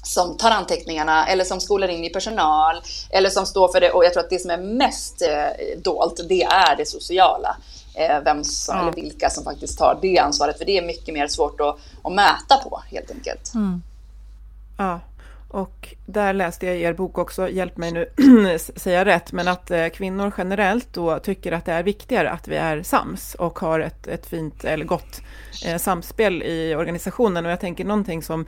som 0.03 0.37
tar 0.37 0.51
anteckningarna 0.51 1.27
eller 1.27 1.43
som 1.43 1.59
skolar 1.59 1.87
in 1.87 2.03
i 2.03 2.09
personal 2.09 2.81
eller 3.09 3.29
som 3.29 3.45
står 3.45 3.67
för 3.67 3.81
det. 3.81 3.91
Och 3.91 4.05
jag 4.05 4.13
tror 4.13 4.23
att 4.23 4.29
det 4.29 4.39
som 4.39 4.51
är 4.51 4.57
mest 4.57 5.21
eh, 5.21 5.79
dolt, 5.83 6.21
det 6.29 6.43
är 6.43 6.75
det 6.75 6.85
sociala. 6.85 7.57
Eh, 7.93 8.19
vem 8.23 8.43
som, 8.43 8.75
ja. 8.75 8.81
eller 8.81 8.91
vilka 8.91 9.29
som 9.29 9.43
faktiskt 9.43 9.77
tar 9.77 9.99
det 10.01 10.17
ansvaret. 10.17 10.57
För 10.57 10.65
det 10.65 10.77
är 10.77 10.81
mycket 10.81 11.13
mer 11.13 11.27
svårt 11.27 11.61
att, 11.61 11.77
att 12.03 12.13
mäta 12.13 12.57
på 12.57 12.81
helt 12.91 13.11
enkelt. 13.11 13.53
Mm. 13.53 13.83
Ja. 14.77 14.99
Och 15.55 15.95
där 16.05 16.33
läste 16.33 16.65
jag 16.65 16.77
i 16.77 16.81
er 16.81 16.93
bok 16.93 17.17
också, 17.17 17.49
hjälp 17.49 17.77
mig 17.77 17.91
nu 17.91 18.09
säga 18.75 19.05
rätt, 19.05 19.31
men 19.31 19.47
att 19.47 19.71
eh, 19.71 19.87
kvinnor 19.87 20.33
generellt 20.37 20.93
då 20.93 21.19
tycker 21.19 21.51
att 21.51 21.65
det 21.65 21.71
är 21.71 21.83
viktigare 21.83 22.29
att 22.29 22.47
vi 22.47 22.55
är 22.55 22.83
sams 22.83 23.35
och 23.35 23.59
har 23.59 23.79
ett, 23.79 24.07
ett 24.07 24.25
fint 24.25 24.63
eller 24.63 24.85
gott 24.85 25.21
eh, 25.65 25.77
samspel 25.77 26.43
i 26.43 26.75
organisationen. 26.75 27.45
Och 27.45 27.51
jag 27.51 27.59
tänker 27.59 27.85
någonting 27.85 28.23
som 28.23 28.45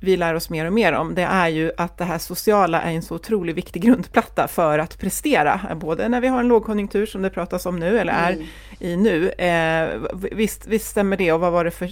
vi 0.00 0.16
lär 0.16 0.34
oss 0.34 0.50
mer 0.50 0.66
och 0.66 0.72
mer 0.72 0.92
om, 0.92 1.14
det 1.14 1.22
är 1.22 1.48
ju 1.48 1.72
att 1.76 1.98
det 1.98 2.04
här 2.04 2.18
sociala 2.18 2.82
är 2.82 2.92
en 2.92 3.02
så 3.02 3.14
otroligt 3.14 3.56
viktig 3.56 3.82
grundplatta 3.82 4.48
för 4.48 4.78
att 4.78 4.98
prestera, 4.98 5.60
både 5.76 6.08
när 6.08 6.20
vi 6.20 6.28
har 6.28 6.40
en 6.40 6.48
lågkonjunktur 6.48 7.06
som 7.06 7.22
det 7.22 7.30
pratas 7.30 7.66
om 7.66 7.78
nu, 7.78 7.98
eller 7.98 8.12
är 8.12 8.32
mm. 8.32 8.46
i 8.78 8.96
nu. 8.96 9.30
Eh, 9.30 9.88
visst, 10.32 10.66
visst 10.66 10.88
stämmer 10.88 11.16
det 11.16 11.32
och 11.32 11.40
vad 11.40 11.52
var 11.52 11.64
det 11.64 11.70
för, 11.70 11.90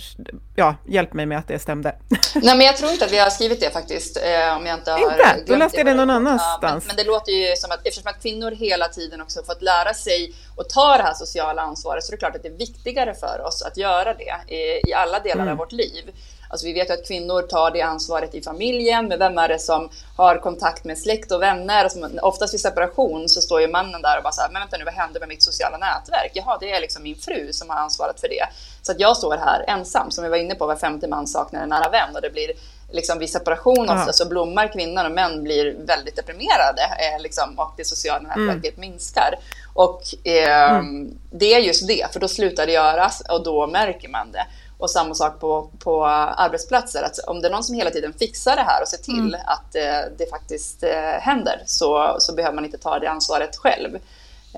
ja, 0.57 0.77
hjälp 0.89 1.13
mig 1.13 1.27
med 1.27 1.39
att 1.39 1.49
det 1.49 1.59
stämde. 1.59 1.97
Nej, 2.35 2.57
men 2.57 2.61
jag 2.61 2.77
tror 2.77 2.91
inte 2.91 3.05
att 3.05 3.13
vi 3.13 3.19
har 3.19 3.31
skrivit 3.31 3.61
det 3.61 3.71
faktiskt, 3.71 4.17
eh, 4.17 4.57
om 4.57 4.67
jag 4.67 4.79
inte 4.79 4.91
har 4.91 4.99
Inte? 4.99 5.45
Då 5.47 5.57
läste 5.57 5.77
jag 5.77 5.87
det 5.87 5.95
någon 5.95 6.11
annanstans. 6.11 6.63
Ja, 6.63 6.69
men, 6.71 6.81
men, 6.87 6.97
det 6.97 7.05
låter 7.05 7.33
ju 7.33 7.57
som 7.57 7.71
att 7.71 7.87
eftersom 7.87 8.11
att 8.11 8.23
kvinnor 8.23 8.51
hela 8.51 8.89
tiden 8.89 9.21
också 9.21 9.43
fått 9.43 9.63
lära 9.63 9.95
sig 9.95 10.35
att 10.57 10.69
ta 10.69 10.97
det 10.97 11.03
här 11.03 11.15
sociala 11.15 11.63
ansvaret, 11.63 12.05
så 12.05 12.11
är 12.11 12.17
det 12.17 12.19
klart 12.19 12.37
att 12.37 12.43
det 12.43 12.49
är 12.49 12.59
viktigare 12.59 13.15
för 13.15 13.47
oss 13.47 13.63
att 13.63 13.77
göra 13.77 14.15
det 14.15 14.55
i, 14.55 14.91
i 14.91 14.95
alla 14.95 15.21
delar 15.21 15.43
mm. 15.43 15.53
av 15.53 15.59
vårt 15.59 15.73
liv. 15.73 16.05
Alltså 16.49 16.67
vi 16.67 16.73
vet 16.73 16.91
ju 16.91 16.95
att 16.95 17.07
kvinnor 17.07 17.43
tar 17.43 17.71
det 17.71 17.83
ansvaret 17.83 18.35
i 18.35 18.43
familjen, 18.43 19.09
men 19.09 19.19
vem 19.19 19.39
är 19.39 19.49
det 19.49 19.59
som 19.59 19.89
har 20.17 20.39
kontakt 20.39 20.85
med 20.85 20.99
släkt 20.99 21.33
och 21.33 21.43
vänner? 21.43 21.85
Alltså, 21.85 22.09
oftast 22.23 22.55
vid 22.55 22.61
separation 22.61 23.29
så 23.29 23.41
står 23.41 23.61
ju 23.61 23.69
mannen 23.69 24.03
där 24.03 24.17
och 24.17 24.23
bara 24.23 24.33
så 24.33 24.41
här, 24.41 24.51
men 24.51 24.63
vänta 24.63 24.77
nu, 24.77 24.85
vad 24.85 24.95
händer 24.95 25.21
med 25.21 25.29
mitt 25.29 25.43
sociala 25.43 25.79
nätverk? 25.79 26.31
Jaha, 26.35 26.59
det 26.61 26.71
är 26.71 26.81
liksom 26.81 27.03
min 27.03 27.17
fru 27.17 27.53
som 27.53 27.71
har 27.71 27.77
ansvaret 27.77 28.21
för 28.21 28.29
det. 28.29 28.47
Så 28.83 28.93
att 28.93 29.01
jag 29.01 29.17
står 29.17 29.37
här 29.37 29.65
ensam, 29.69 30.11
som 30.11 30.25
vi 30.25 30.31
var 30.31 30.37
inne 30.37 30.55
på, 30.55 30.67
var 30.67 30.77
femte 30.77 31.09
man 31.09 31.27
saknar 31.27 31.63
en 31.63 31.69
nära 31.69 31.91
vän 31.91 32.15
och 32.15 32.23
det 32.23 32.31
blir 32.31 32.53
liksom 32.95 33.19
vid 33.19 33.31
separation 33.31 33.91
ofta 33.91 34.13
så 34.13 34.29
blommar 34.29 34.73
kvinnor 34.73 35.05
och 35.05 35.13
män 35.13 35.43
blir 35.43 35.77
väldigt 35.87 36.17
deprimerade 36.17 36.83
eh, 36.83 37.23
liksom, 37.23 37.59
och 37.59 37.75
det 37.77 37.85
sociala 37.85 38.19
mm. 38.19 38.47
nätverket 38.47 38.77
mm. 38.77 38.91
minskar. 38.91 39.35
Och 39.75 40.03
eh, 40.25 40.71
mm. 40.71 41.19
det 41.31 41.55
är 41.55 41.59
just 41.59 41.89
det, 41.89 42.13
för 42.13 42.21
då 42.21 42.29
slutar 42.29 42.67
det 42.67 42.73
göras 42.73 43.23
och 43.31 43.45
då 43.45 43.67
märker 43.67 44.09
man 44.09 44.33
det. 44.33 44.47
Och 44.85 44.91
samma 44.91 45.15
sak 45.15 45.41
på, 45.41 45.71
på 45.79 46.07
arbetsplatser, 46.07 47.03
att 47.03 47.19
om 47.19 47.41
det 47.41 47.49
är 47.49 47.53
någon 47.53 47.65
som 47.65 47.75
hela 47.75 47.91
tiden 47.91 48.13
fixar 48.13 48.57
det 48.57 48.63
här 48.63 48.83
och 48.83 48.89
ser 48.89 48.97
till 48.97 49.35
mm. 49.35 49.41
att 49.47 49.75
eh, 49.75 50.13
det 50.19 50.31
faktiskt 50.31 50.83
eh, 50.83 51.21
händer 51.21 51.63
så, 51.67 52.17
så 52.19 52.35
behöver 52.35 52.55
man 52.55 52.65
inte 52.65 52.79
ta 52.79 52.99
det 52.99 53.07
ansvaret 53.07 53.57
själv. 53.57 53.95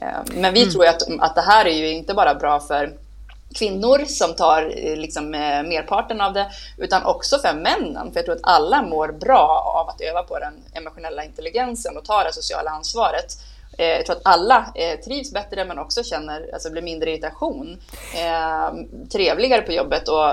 Eh, 0.02 0.18
men 0.26 0.54
vi 0.54 0.62
mm. 0.62 0.72
tror 0.72 0.86
att, 0.86 1.02
att 1.20 1.34
det 1.34 1.40
här 1.40 1.66
är 1.66 1.74
ju 1.74 1.88
inte 1.88 2.14
bara 2.14 2.34
bra 2.34 2.60
för 2.60 2.92
kvinnor 3.54 4.04
som 4.04 4.34
tar 4.34 4.62
eh, 4.62 4.96
liksom, 4.96 5.34
eh, 5.34 5.62
merparten 5.62 6.20
av 6.20 6.32
det, 6.32 6.50
utan 6.76 7.04
också 7.04 7.38
för 7.38 7.54
männen. 7.54 8.12
För 8.12 8.18
jag 8.18 8.24
tror 8.24 8.34
att 8.34 8.40
alla 8.42 8.82
mår 8.82 9.08
bra 9.08 9.72
av 9.74 9.88
att 9.88 10.00
öva 10.00 10.22
på 10.22 10.38
den 10.38 10.54
emotionella 10.72 11.24
intelligensen 11.24 11.96
och 11.96 12.04
ta 12.04 12.24
det 12.24 12.32
sociala 12.32 12.70
ansvaret. 12.70 13.38
Eh, 13.76 13.86
Jag 13.86 14.06
tror 14.06 14.16
att 14.16 14.22
alla 14.24 14.72
eh, 14.74 15.00
trivs 15.00 15.32
bättre 15.32 15.64
men 15.64 15.78
också 15.78 16.02
känner, 16.02 16.50
alltså 16.52 16.70
blir 16.70 16.82
mindre 16.82 17.10
irritation. 17.10 17.78
Eh, 18.14 18.74
trevligare 19.12 19.62
på 19.62 19.72
jobbet 19.72 20.08
och 20.08 20.32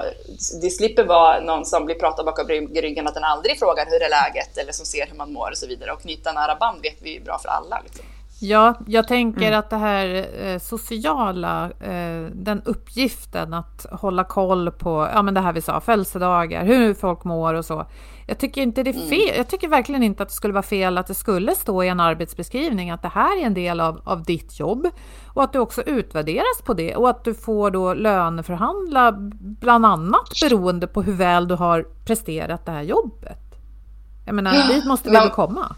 det 0.62 0.69
slipper 0.69 1.03
vara 1.03 1.39
någon 1.39 1.65
som 1.65 1.86
blir 1.86 1.95
pratad 1.95 2.25
bakom 2.25 2.47
ryggen 2.47 3.08
att 3.08 3.13
den 3.13 3.23
aldrig 3.23 3.60
frågar 3.60 3.86
hur 3.86 4.03
är 4.03 4.10
läget 4.10 4.58
eller 4.58 4.71
som 4.71 4.86
ser 4.86 5.08
hur 5.08 5.15
man 5.17 5.34
mår 5.34 5.51
och 5.51 5.58
så 5.58 5.67
vidare. 5.67 5.91
Och 5.91 6.01
knyta 6.01 6.32
nära 6.32 6.56
band 6.56 6.82
vet 6.82 6.97
vi 7.01 7.17
är 7.17 7.21
bra 7.21 7.39
för 7.39 7.49
alla. 7.49 7.82
Liksom. 7.86 8.06
Ja, 8.43 8.73
jag 8.88 9.08
tänker 9.08 9.47
mm. 9.47 9.60
att 9.60 9.69
det 9.69 9.77
här 9.77 10.27
eh, 10.41 10.60
sociala, 10.60 11.71
eh, 11.79 12.25
den 12.34 12.62
uppgiften 12.65 13.53
att 13.53 13.86
hålla 13.91 14.23
koll 14.23 14.71
på, 14.71 15.10
ja 15.13 15.21
men 15.21 15.34
det 15.34 15.39
här 15.39 15.53
vi 15.53 15.62
sa, 15.62 15.79
födelsedagar, 15.79 16.65
hur 16.65 16.93
folk 16.93 17.23
mår 17.23 17.53
och 17.53 17.65
så. 17.65 17.86
Jag 18.27 18.38
tycker 18.38 18.62
inte 18.62 18.84
det 18.84 18.89
är 18.89 18.93
mm. 18.93 19.10
fel. 19.10 19.27
Mm. 19.27 19.38
Jag 19.38 19.47
tycker 19.47 19.67
verkligen 19.67 20.03
inte 20.03 20.23
att 20.23 20.29
det 20.29 20.36
skulle 20.36 20.53
vara 20.53 20.63
fel 20.63 20.97
att 20.97 21.08
det 21.08 21.13
skulle 21.13 21.56
stå 21.56 21.84
i 21.84 21.88
en 21.88 21.99
arbetsbeskrivning 21.99 22.91
att 22.91 23.01
det 23.01 23.08
här 23.08 23.41
är 23.41 23.45
en 23.45 23.53
del 23.53 23.79
av, 23.79 24.01
av 24.03 24.23
ditt 24.23 24.60
jobb 24.60 24.88
och 25.27 25.43
att 25.43 25.53
du 25.53 25.60
också 25.60 25.82
utvärderas 25.82 26.62
på 26.65 26.73
det 26.73 26.95
och 26.95 27.10
att 27.10 27.23
du 27.23 27.34
får 27.34 27.71
då 27.71 27.93
löneförhandla 27.93 29.12
bland 29.39 29.86
annat 29.86 30.29
beroende 30.41 30.88
på 30.88 31.01
hur 31.01 31.13
väl 31.13 31.47
du 31.47 31.56
har 31.56 31.86
presterat 32.06 32.65
det 32.65 32.71
här 32.71 32.84
jobbet. 32.84 33.39
Jag 34.25 34.36
menar, 34.36 34.53
ja, 34.53 34.67
dit 34.67 34.86
måste 34.86 35.10
vi 35.10 35.15
väl 35.15 35.29
komma. 35.29 35.75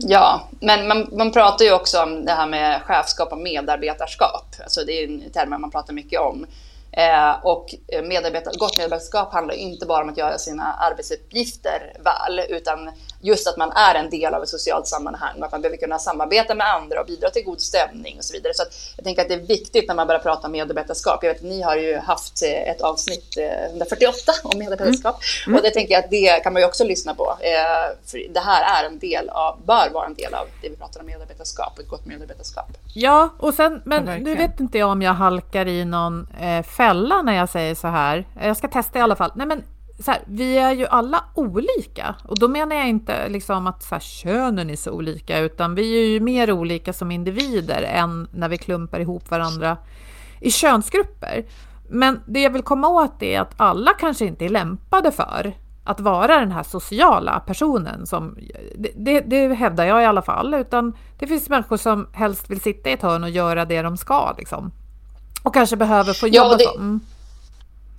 Ja, 0.00 0.48
men 0.60 0.88
man, 0.88 1.08
man 1.12 1.32
pratar 1.32 1.64
ju 1.64 1.72
också 1.72 2.02
om 2.02 2.24
det 2.24 2.32
här 2.32 2.46
med 2.46 2.82
chefskap 2.82 3.32
och 3.32 3.38
medarbetarskap. 3.38 4.54
Alltså 4.62 4.84
det 4.84 4.92
är 4.92 5.04
en 5.04 5.30
term 5.30 5.50
man 5.50 5.70
pratar 5.70 5.92
mycket 5.92 6.20
om. 6.20 6.46
Eh, 6.92 7.30
och 7.42 7.74
medarbetar, 8.02 8.52
gott 8.58 8.78
medarbetarskap 8.78 9.32
handlar 9.32 9.54
inte 9.54 9.86
bara 9.86 10.02
om 10.02 10.08
att 10.08 10.18
göra 10.18 10.38
sina 10.38 10.72
arbetsuppgifter 10.72 11.92
väl, 12.04 12.40
utan 12.48 12.90
just 13.20 13.48
att 13.48 13.56
man 13.56 13.72
är 13.72 13.94
en 13.94 14.10
del 14.10 14.34
av 14.34 14.42
ett 14.42 14.48
socialt 14.48 14.86
sammanhang 14.86 15.38
och 15.38 15.44
att 15.44 15.52
man 15.52 15.62
behöver 15.62 15.76
kunna 15.76 15.98
samarbeta 15.98 16.54
med 16.54 16.74
andra 16.74 17.00
och 17.00 17.06
bidra 17.06 17.30
till 17.30 17.44
god 17.44 17.60
stämning 17.60 18.18
och 18.18 18.24
så 18.24 18.32
vidare. 18.32 18.54
Så 18.54 18.62
jag 18.96 19.04
tänker 19.04 19.22
att 19.22 19.28
det 19.28 19.34
är 19.34 19.46
viktigt 19.46 19.88
när 19.88 19.94
man 19.94 20.06
börjar 20.06 20.20
prata 20.20 20.46
om 20.46 20.52
medarbetarskap. 20.52 21.22
Jag 21.22 21.30
vet 21.30 21.38
att 21.38 21.48
ni 21.48 21.62
har 21.62 21.76
ju 21.76 21.96
haft 21.96 22.42
eh, 22.42 22.70
ett 22.70 22.80
avsnitt, 22.80 23.38
148, 23.70 24.32
eh, 24.44 24.50
om 24.50 24.58
medarbetarskap 24.58 25.14
mm. 25.14 25.46
Mm. 25.46 25.56
och 25.56 25.62
det 25.62 25.70
tänker 25.70 25.94
jag 25.94 26.04
att 26.04 26.10
det 26.10 26.40
kan 26.42 26.52
man 26.52 26.62
ju 26.62 26.68
också 26.68 26.84
lyssna 26.84 27.14
på. 27.14 27.36
Eh, 27.40 27.96
för 28.06 28.32
det 28.34 28.40
här 28.40 28.82
är 28.82 28.86
en 28.86 28.98
del 28.98 29.28
av, 29.28 29.60
bör 29.66 29.90
vara 29.92 30.06
en 30.06 30.14
del 30.14 30.34
av 30.34 30.46
det 30.62 30.68
vi 30.68 30.76
pratar 30.76 31.00
om 31.00 31.06
medarbetarskap, 31.06 31.78
ett 31.78 31.88
gott 31.88 32.06
medarbetarskap. 32.06 32.68
Ja, 32.94 33.28
och 33.38 33.54
sen, 33.54 33.82
men 33.84 34.06
ja, 34.06 34.18
nu 34.18 34.34
vet 34.34 34.60
inte 34.60 34.78
jag 34.78 34.88
om 34.88 35.02
jag 35.02 35.14
halkar 35.14 35.68
i 35.68 35.84
någon 35.84 36.28
fälla 36.76 37.22
när 37.22 37.36
jag 37.36 37.48
säger 37.48 37.74
så 37.74 37.88
här. 37.88 38.24
Jag 38.40 38.56
ska 38.56 38.68
testa 38.68 38.98
i 38.98 39.02
alla 39.02 39.16
fall. 39.16 39.32
Nej, 39.34 39.46
men 39.46 39.62
här, 40.06 40.20
vi 40.26 40.58
är 40.58 40.72
ju 40.72 40.86
alla 40.86 41.24
olika 41.34 42.14
och 42.24 42.38
då 42.38 42.48
menar 42.48 42.76
jag 42.76 42.88
inte 42.88 43.28
liksom 43.28 43.66
att 43.66 43.82
så 43.82 43.94
här, 43.94 44.00
könen 44.00 44.70
är 44.70 44.76
så 44.76 44.90
olika 44.90 45.38
utan 45.38 45.74
vi 45.74 45.98
är 45.98 46.06
ju 46.06 46.20
mer 46.20 46.52
olika 46.52 46.92
som 46.92 47.10
individer 47.10 47.82
än 47.82 48.28
när 48.32 48.48
vi 48.48 48.58
klumpar 48.58 49.00
ihop 49.00 49.30
varandra 49.30 49.76
i 50.40 50.50
könsgrupper. 50.50 51.44
Men 51.88 52.20
det 52.26 52.40
jag 52.40 52.50
vill 52.50 52.62
komma 52.62 52.88
åt 52.88 53.22
är 53.22 53.40
att 53.40 53.54
alla 53.56 53.90
kanske 53.92 54.24
inte 54.24 54.44
är 54.44 54.48
lämpade 54.48 55.12
för 55.12 55.54
att 55.84 56.00
vara 56.00 56.40
den 56.40 56.52
här 56.52 56.62
sociala 56.62 57.40
personen 57.40 58.06
som, 58.06 58.36
det, 58.76 58.92
det, 58.96 59.20
det 59.20 59.54
hävdar 59.54 59.84
jag 59.84 60.02
i 60.02 60.04
alla 60.04 60.22
fall, 60.22 60.54
utan 60.54 60.96
det 61.18 61.26
finns 61.26 61.48
människor 61.48 61.76
som 61.76 62.06
helst 62.12 62.50
vill 62.50 62.60
sitta 62.60 62.90
i 62.90 62.92
ett 62.92 63.02
hörn 63.02 63.24
och 63.24 63.30
göra 63.30 63.64
det 63.64 63.82
de 63.82 63.96
ska 63.96 64.34
liksom. 64.38 64.72
Och 65.42 65.54
kanske 65.54 65.76
behöver 65.76 66.12
få 66.12 66.28
jobba 66.28 66.50
ja, 66.50 66.56
det... 66.56 66.76
Mm. 66.76 67.00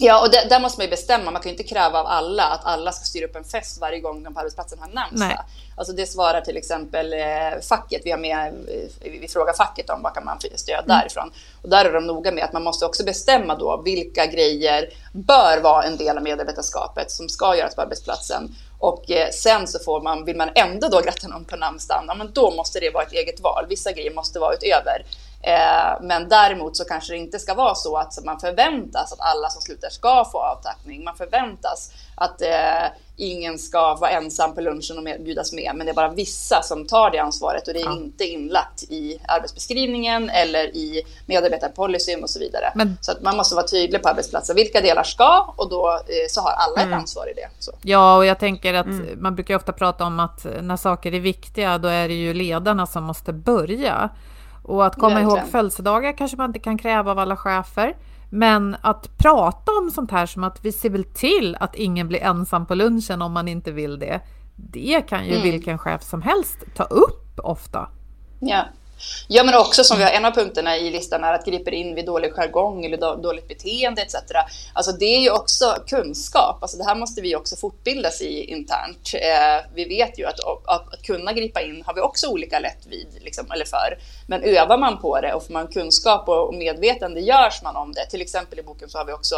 Ja, 0.01 0.21
och 0.21 0.31
det, 0.31 0.49
där 0.49 0.59
måste 0.59 0.79
man 0.79 0.85
ju 0.85 0.89
bestämma. 0.89 1.31
Man 1.31 1.41
kan 1.41 1.49
ju 1.49 1.57
inte 1.57 1.63
kräva 1.63 1.99
av 1.99 2.07
alla 2.07 2.43
att 2.43 2.65
alla 2.65 2.91
ska 2.91 3.05
styra 3.05 3.25
upp 3.25 3.35
en 3.35 3.43
fest 3.43 3.81
varje 3.81 3.99
gång 3.99 4.23
de 4.23 4.33
på 4.33 4.39
arbetsplatsen 4.39 4.79
har 4.79 4.88
namnsdag. 4.88 5.45
Alltså 5.77 5.93
det 5.93 6.05
svarar 6.05 6.41
till 6.41 6.57
exempel 6.57 7.13
eh, 7.13 7.59
facket. 7.69 8.01
Vi, 8.05 8.12
har 8.12 8.17
med, 8.17 8.47
eh, 8.47 9.12
vi 9.21 9.27
frågar 9.27 9.53
facket 9.53 9.89
om 9.89 10.01
vad 10.03 10.13
kan 10.13 10.25
man 10.25 10.39
stöd 10.55 10.85
mm. 10.85 10.88
därifrån. 10.88 11.31
Och 11.62 11.69
där 11.69 11.85
är 11.85 11.93
de 11.93 12.07
noga 12.07 12.31
med 12.31 12.43
att 12.43 12.53
man 12.53 12.63
måste 12.63 12.85
också 12.85 13.03
bestämma 13.03 13.55
då 13.55 13.81
vilka 13.85 14.25
grejer 14.25 14.89
bör 15.13 15.62
vara 15.62 15.83
en 15.83 15.97
del 15.97 16.17
av 16.17 16.23
medarbetarskapet 16.23 17.12
som 17.12 17.29
ska 17.29 17.55
göras 17.55 17.75
på 17.75 17.81
arbetsplatsen. 17.81 18.55
Och 18.79 19.12
eh, 19.12 19.29
sen 19.29 19.67
så 19.67 19.79
får 19.79 20.01
man, 20.01 20.25
vill 20.25 20.38
man 20.38 20.49
ändå 20.55 20.88
då 20.88 21.01
gratta 21.01 21.27
någon 21.27 21.45
på 21.45 21.55
namnsdagen, 21.55 22.03
ja, 22.07 22.13
men 22.13 22.31
då 22.33 22.51
måste 22.51 22.79
det 22.79 22.89
vara 22.89 23.03
ett 23.03 23.13
eget 23.13 23.39
val. 23.39 23.65
Vissa 23.69 23.91
grejer 23.91 24.13
måste 24.13 24.39
vara 24.39 24.53
utöver. 24.53 25.05
Eh, 25.41 26.02
men 26.02 26.30
däremot 26.30 26.78
så 26.78 26.84
kanske 26.84 27.13
det 27.13 27.17
inte 27.17 27.39
ska 27.39 27.54
vara 27.54 27.75
så 27.75 27.97
att 27.97 28.25
man 28.25 28.39
förväntas 28.39 29.13
att 29.13 29.19
alla 29.19 29.49
som 29.49 29.62
slutar 29.62 29.89
ska 29.89 30.25
få 30.32 30.39
avtackning. 30.39 31.04
Man 31.04 31.15
förväntas 31.15 31.91
att 32.15 32.41
eh, 32.41 32.88
ingen 33.17 33.60
ska 33.60 33.95
vara 33.95 34.12
ensam 34.12 34.56
på 34.56 34.62
lunchen 34.62 34.97
och 34.97 35.04
bjudas 35.04 35.54
med, 35.54 35.71
men 35.75 35.86
det 35.86 35.91
är 35.91 35.95
bara 35.95 36.10
vissa 36.10 36.62
som 36.62 36.88
tar 36.88 37.12
det 37.12 37.17
ansvaret 37.19 37.67
och 37.67 37.73
det 37.73 37.80
är 37.80 37.86
ja. 37.86 37.93
inte 37.93 38.25
inlagt 38.25 38.84
i 38.84 39.19
arbetsbeskrivningen 39.28 40.30
eller 40.30 40.63
i 40.63 41.04
medarbetarpolicyn 41.25 42.23
och 42.23 42.30
så 42.30 42.39
vidare. 42.39 42.71
Men... 42.75 42.97
Så 43.02 43.12
att 43.12 43.21
man 43.21 43.38
måste 43.38 43.56
vara 43.56 43.67
tydlig 43.67 44.04
på 44.04 44.10
arbetsplatsen. 44.10 44.56
Vilka 44.56 44.82
delar 44.82 45.04
ska 45.04 45.54
och 45.58 45.69
då 45.69 45.89
eh, 45.89 46.28
så 46.30 46.41
har 46.41 46.52
alla 46.52 46.82
mm. 46.82 46.93
ett 46.93 46.99
ansvar 46.99 47.30
i 47.30 47.34
det. 47.34 47.49
Så. 47.60 47.71
Ja, 47.82 48.17
och 48.17 48.25
jag 48.25 48.39
tänker 48.39 48.73
att 48.73 48.86
mm. 48.86 49.21
man 49.21 49.36
brukar 49.36 49.56
ofta 49.56 49.71
prata 49.71 50.04
om 50.06 50.19
att 50.19 50.45
när 50.62 50.78
saker 50.78 51.13
är 51.13 51.19
viktiga, 51.19 51.78
då 51.78 51.88
är 51.88 52.08
det 52.08 52.13
ju 52.13 52.34
ledarna 52.34 52.88
som 52.88 53.04
måste 53.04 53.34
börja. 53.34 54.10
Och 54.69 54.86
att 54.86 54.95
komma 54.95 55.15
Verkligen. 55.15 55.38
ihåg 55.38 55.47
födelsedagar 55.47 56.17
kanske 56.17 56.38
man 56.38 56.49
inte 56.49 56.60
kan 56.60 56.77
kräva 56.77 57.12
av 57.12 57.19
alla 57.19 57.36
chefer. 57.36 57.95
Men 58.29 58.75
att 58.82 59.17
prata 59.17 59.71
om 59.71 59.91
sånt 59.91 60.12
här 60.12 60.25
som 60.25 60.43
att 60.43 60.65
vi 60.65 60.71
ser 60.71 60.89
väl 60.89 61.03
till 61.03 61.58
att 61.60 61.75
ingen 61.75 62.08
blir 62.08 62.23
ensam 62.23 62.65
på 62.65 62.75
lunchen 62.75 63.21
om 63.21 63.32
man 63.32 63.47
inte 63.47 63.71
vill 63.71 63.99
det. 63.99 64.21
Det 64.55 65.01
kan 65.10 65.25
ju 65.25 65.32
mm. 65.32 65.43
vilken 65.43 65.77
chef 65.77 66.03
som 66.03 66.21
helst 66.21 66.58
ta 66.75 66.84
upp 66.84 67.39
ofta. 67.43 67.89
Ja. 68.39 68.65
Ja, 69.27 69.43
men 69.43 69.55
också 69.55 69.83
som 69.83 69.97
vi 69.97 70.03
har 70.03 70.12
en 70.12 70.25
av 70.25 70.31
punkterna 70.31 70.77
i 70.77 70.91
listan 70.91 71.23
är 71.23 71.33
att 71.33 71.45
griper 71.45 71.71
in 71.71 71.95
vid 71.95 72.05
dålig 72.05 72.33
jargong 72.33 72.85
eller 72.85 73.21
dåligt 73.21 73.47
beteende 73.47 74.01
etc. 74.01 74.15
Alltså 74.73 74.91
det 74.91 75.05
är 75.05 75.19
ju 75.19 75.31
också 75.31 75.75
kunskap. 75.88 76.57
Alltså 76.62 76.77
det 76.77 76.83
här 76.83 76.95
måste 76.95 77.21
vi 77.21 77.35
också 77.35 77.55
fortbildas 77.55 78.21
i 78.21 78.43
internt. 78.43 79.12
Eh, 79.13 79.65
vi 79.75 79.85
vet 79.85 80.19
ju 80.19 80.25
att, 80.25 80.39
att, 80.39 80.93
att, 80.93 81.01
kunna 81.01 81.33
gripa 81.33 81.62
in 81.62 81.83
har 81.85 81.93
vi 81.93 82.01
också 82.01 82.27
olika 82.27 82.59
lätt 82.59 82.85
vid, 82.88 83.07
liksom, 83.21 83.51
eller 83.51 83.65
för. 83.65 83.97
Men 84.27 84.43
övar 84.43 84.77
man 84.77 84.97
på 84.97 85.21
det 85.21 85.33
och 85.33 85.45
får 85.45 85.53
man 85.53 85.67
kunskap 85.67 86.29
och, 86.29 86.47
och 86.47 86.53
medvetande 86.53 87.21
görs 87.21 87.62
man 87.63 87.75
om 87.75 87.93
det. 87.93 88.05
Till 88.05 88.21
exempel 88.21 88.59
i 88.59 88.63
boken 88.63 88.89
så 88.89 88.97
har 88.97 89.05
vi 89.05 89.13
också 89.13 89.35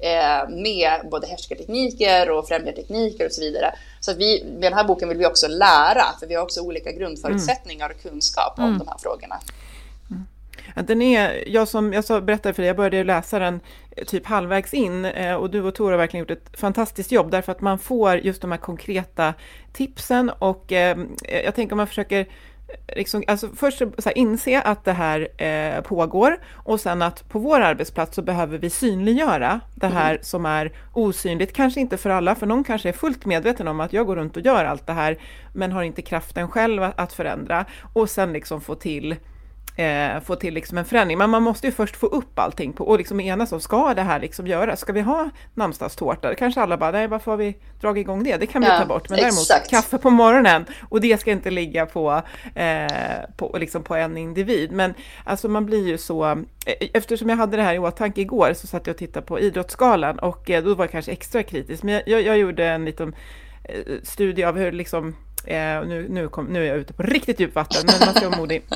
eh, 0.00 0.48
med 0.48 1.00
både 1.10 1.26
härskartekniker 1.26 2.30
och 2.30 2.48
främjartekniker 2.48 3.26
och 3.26 3.32
så 3.32 3.40
vidare. 3.40 3.74
Så 4.00 4.14
vi, 4.14 4.44
med 4.44 4.62
den 4.62 4.72
här 4.72 4.84
boken 4.84 5.08
vill 5.08 5.18
vi 5.18 5.26
också 5.26 5.48
lära, 5.48 6.04
för 6.20 6.26
vi 6.26 6.34
har 6.34 6.42
också 6.42 6.60
olika 6.60 6.92
grundförutsättningar 6.92 7.90
och 7.90 8.02
kunskap 8.02 8.58
om 8.58 8.64
mm. 8.64 8.78
de 8.78 8.88
här 8.88 8.98
frågorna. 8.98 9.40
Mm. 10.10 10.86
Den 10.86 11.02
är, 11.02 11.48
jag 11.48 11.68
som 11.68 11.92
jag 11.92 12.24
berättade 12.24 12.54
för 12.54 12.62
dig, 12.62 12.66
jag 12.66 12.76
började 12.76 13.04
läsa 13.04 13.38
den 13.38 13.60
eh, 13.96 14.04
typ 14.04 14.26
halvvägs 14.26 14.74
in 14.74 15.04
eh, 15.04 15.34
och 15.34 15.50
du 15.50 15.62
och 15.62 15.74
Tor 15.74 15.90
har 15.90 15.98
verkligen 15.98 16.22
gjort 16.22 16.30
ett 16.30 16.60
fantastiskt 16.60 17.12
jobb 17.12 17.30
därför 17.30 17.52
att 17.52 17.60
man 17.60 17.78
får 17.78 18.16
just 18.16 18.42
de 18.42 18.50
här 18.50 18.58
konkreta 18.58 19.34
tipsen 19.72 20.30
och 20.38 20.72
eh, 20.72 20.98
jag 21.44 21.54
tänker 21.54 21.72
om 21.72 21.76
man 21.76 21.86
försöker 21.86 22.26
liksom, 22.96 23.24
alltså 23.26 23.48
först 23.56 23.78
så 23.78 23.86
här, 24.04 24.18
inse 24.18 24.60
att 24.60 24.84
det 24.84 24.92
här 24.92 25.42
eh, 25.42 25.80
pågår 25.80 26.38
och 26.54 26.80
sen 26.80 27.02
att 27.02 27.28
på 27.28 27.38
vår 27.38 27.60
arbetsplats 27.60 28.14
så 28.14 28.22
behöver 28.22 28.58
vi 28.58 28.70
synliggöra 28.70 29.60
det 29.74 29.86
här 29.86 30.10
mm. 30.10 30.22
som 30.22 30.46
är 30.46 30.72
osynligt, 30.92 31.52
kanske 31.52 31.80
inte 31.80 31.96
för 31.96 32.10
alla, 32.10 32.34
för 32.34 32.46
någon 32.46 32.64
kanske 32.64 32.88
är 32.88 32.92
fullt 32.92 33.26
medveten 33.26 33.68
om 33.68 33.80
att 33.80 33.92
jag 33.92 34.06
går 34.06 34.16
runt 34.16 34.36
och 34.36 34.42
gör 34.42 34.64
allt 34.64 34.86
det 34.86 34.92
här, 34.92 35.18
men 35.52 35.72
har 35.72 35.82
inte 35.82 36.02
kraften 36.02 36.48
själv 36.48 36.82
att 36.96 37.12
förändra 37.12 37.64
och 37.92 38.10
sen 38.10 38.32
liksom 38.32 38.60
få 38.60 38.74
till 38.74 39.16
eh, 39.80 40.20
få 40.20 40.36
till 40.36 40.54
liksom 40.54 40.78
en 40.78 40.84
förändring. 40.84 41.18
Men 41.18 41.30
man 41.30 41.42
måste 41.42 41.66
ju 41.66 41.72
först 41.72 41.96
få 41.96 42.06
upp 42.06 42.38
allting 42.38 42.72
på, 42.72 42.84
och 42.84 42.98
liksom 42.98 43.20
enas 43.20 43.52
om, 43.52 43.60
ska 43.60 43.94
det 43.94 44.02
här 44.02 44.20
liksom 44.20 44.46
göras? 44.46 44.80
Ska 44.80 44.92
vi 44.92 45.00
ha 45.00 45.30
namnsdagstårta? 45.54 46.34
Kanske 46.34 46.60
alla 46.60 46.76
bara, 46.76 46.90
nej 46.90 47.08
varför 47.08 47.30
har 47.30 47.38
vi 47.38 47.56
dragit 47.80 48.00
igång 48.00 48.24
det? 48.24 48.36
Det 48.36 48.46
kan 48.46 48.62
vi 48.62 48.68
ja, 48.68 48.78
ta 48.78 48.86
bort. 48.86 49.08
Men 49.08 49.18
exakt. 49.18 49.48
däremot 49.48 49.70
kaffe 49.70 49.98
på 49.98 50.10
morgonen, 50.10 50.64
och 50.88 51.00
det 51.00 51.20
ska 51.20 51.30
inte 51.30 51.50
ligga 51.50 51.86
på, 51.86 52.22
eh, 52.54 52.86
på, 53.36 53.56
liksom 53.58 53.82
på 53.82 53.94
en 53.94 54.16
individ. 54.16 54.72
Men 54.72 54.94
alltså 55.24 55.48
man 55.48 55.66
blir 55.66 55.86
ju 55.86 55.98
så, 55.98 56.24
eh, 56.26 56.88
eftersom 56.94 57.28
jag 57.28 57.36
hade 57.36 57.56
det 57.56 57.62
här 57.62 57.74
i 57.74 57.78
åtanke 57.78 58.20
igår 58.20 58.52
så 58.54 58.66
satt 58.66 58.86
jag 58.86 58.94
och 58.94 58.98
tittade 58.98 59.26
på 59.26 59.40
Idrottsgalan 59.40 60.18
och 60.18 60.50
eh, 60.50 60.64
då 60.64 60.74
var 60.74 60.84
jag 60.84 60.92
kanske 60.92 61.12
extra 61.12 61.42
kritisk. 61.42 61.82
Men 61.82 61.94
jag, 61.94 62.02
jag, 62.06 62.22
jag 62.22 62.38
gjorde 62.38 62.66
en 62.66 62.84
liten 62.84 63.14
eh, 63.64 63.94
studie 64.02 64.44
av 64.44 64.58
hur 64.58 64.72
liksom 64.72 65.14
Eh, 65.44 65.86
nu, 65.86 66.06
nu, 66.10 66.28
kom, 66.28 66.44
nu 66.44 66.62
är 66.62 66.68
jag 66.68 66.76
ute 66.76 66.92
på 66.92 67.02
riktigt 67.02 67.40
djupt 67.40 67.54
vatten, 67.54 67.82
men 67.86 68.06
man 68.06 68.14
ska 68.14 68.28
vara 68.28 68.38
modig. 68.38 68.62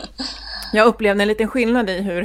Jag 0.75 0.87
upplevde 0.87 1.23
en 1.23 1.29
liten 1.29 1.49
skillnad 1.49 1.91
i 1.91 2.01
hur 2.03 2.23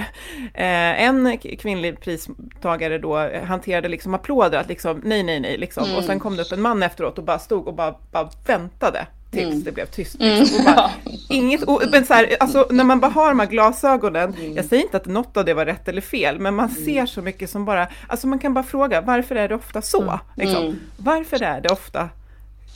eh, 0.54 1.04
en 1.04 1.38
kvinnlig 1.38 2.02
pristagare 2.02 2.98
då 2.98 3.30
hanterade 3.46 3.88
liksom 3.88 4.14
applåder, 4.14 4.60
att 4.60 4.68
liksom 4.68 5.02
nej, 5.04 5.24
nej, 5.24 5.40
nej, 5.40 5.58
liksom. 5.58 5.84
Mm. 5.84 5.98
Och 5.98 6.04
sen 6.04 6.20
kom 6.20 6.36
det 6.36 6.42
upp 6.42 6.52
en 6.52 6.62
man 6.62 6.84
efteråt 6.84 7.18
och 7.18 7.24
bara 7.24 7.40
stod 7.40 7.68
och 7.68 7.74
bara, 7.74 7.96
bara 8.12 8.30
väntade 8.46 9.08
tills 9.32 9.52
mm. 9.52 9.64
det 9.64 9.72
blev 9.72 9.86
tyst. 9.86 10.16
Liksom. 10.20 10.66
Bara, 10.66 10.92
inget, 11.30 11.62
men 11.92 12.06
så 12.06 12.14
här, 12.14 12.36
alltså, 12.40 12.68
när 12.70 12.84
man 12.84 13.00
bara 13.00 13.12
har 13.12 13.30
de 13.30 13.40
här 13.40 13.48
glasögonen, 13.48 14.34
mm. 14.34 14.56
jag 14.56 14.66
säger 14.66 14.84
inte 14.84 14.98
att 14.98 15.06
något 15.06 15.38
av 15.38 15.46
det 15.46 15.54
var 15.54 15.66
rätt 15.66 15.88
eller 15.88 16.02
fel, 16.02 16.40
men 16.40 16.56
man 16.56 16.70
mm. 16.70 16.86
ser 16.86 17.06
så 17.06 17.22
mycket 17.22 17.50
som 17.50 17.66
bara, 17.66 17.88
alltså 18.08 18.28
man 18.28 18.40
kan 18.40 18.54
bara 18.54 18.64
fråga, 18.64 19.02
varför 19.02 19.36
är 19.36 19.48
det 19.48 19.56
ofta 19.56 19.82
så? 19.82 20.02
Mm. 20.02 20.20
Liksom? 20.36 20.64
Mm. 20.64 20.80
Varför 20.98 21.44
är 21.44 21.62
det 21.62 21.70
ofta 21.70 22.10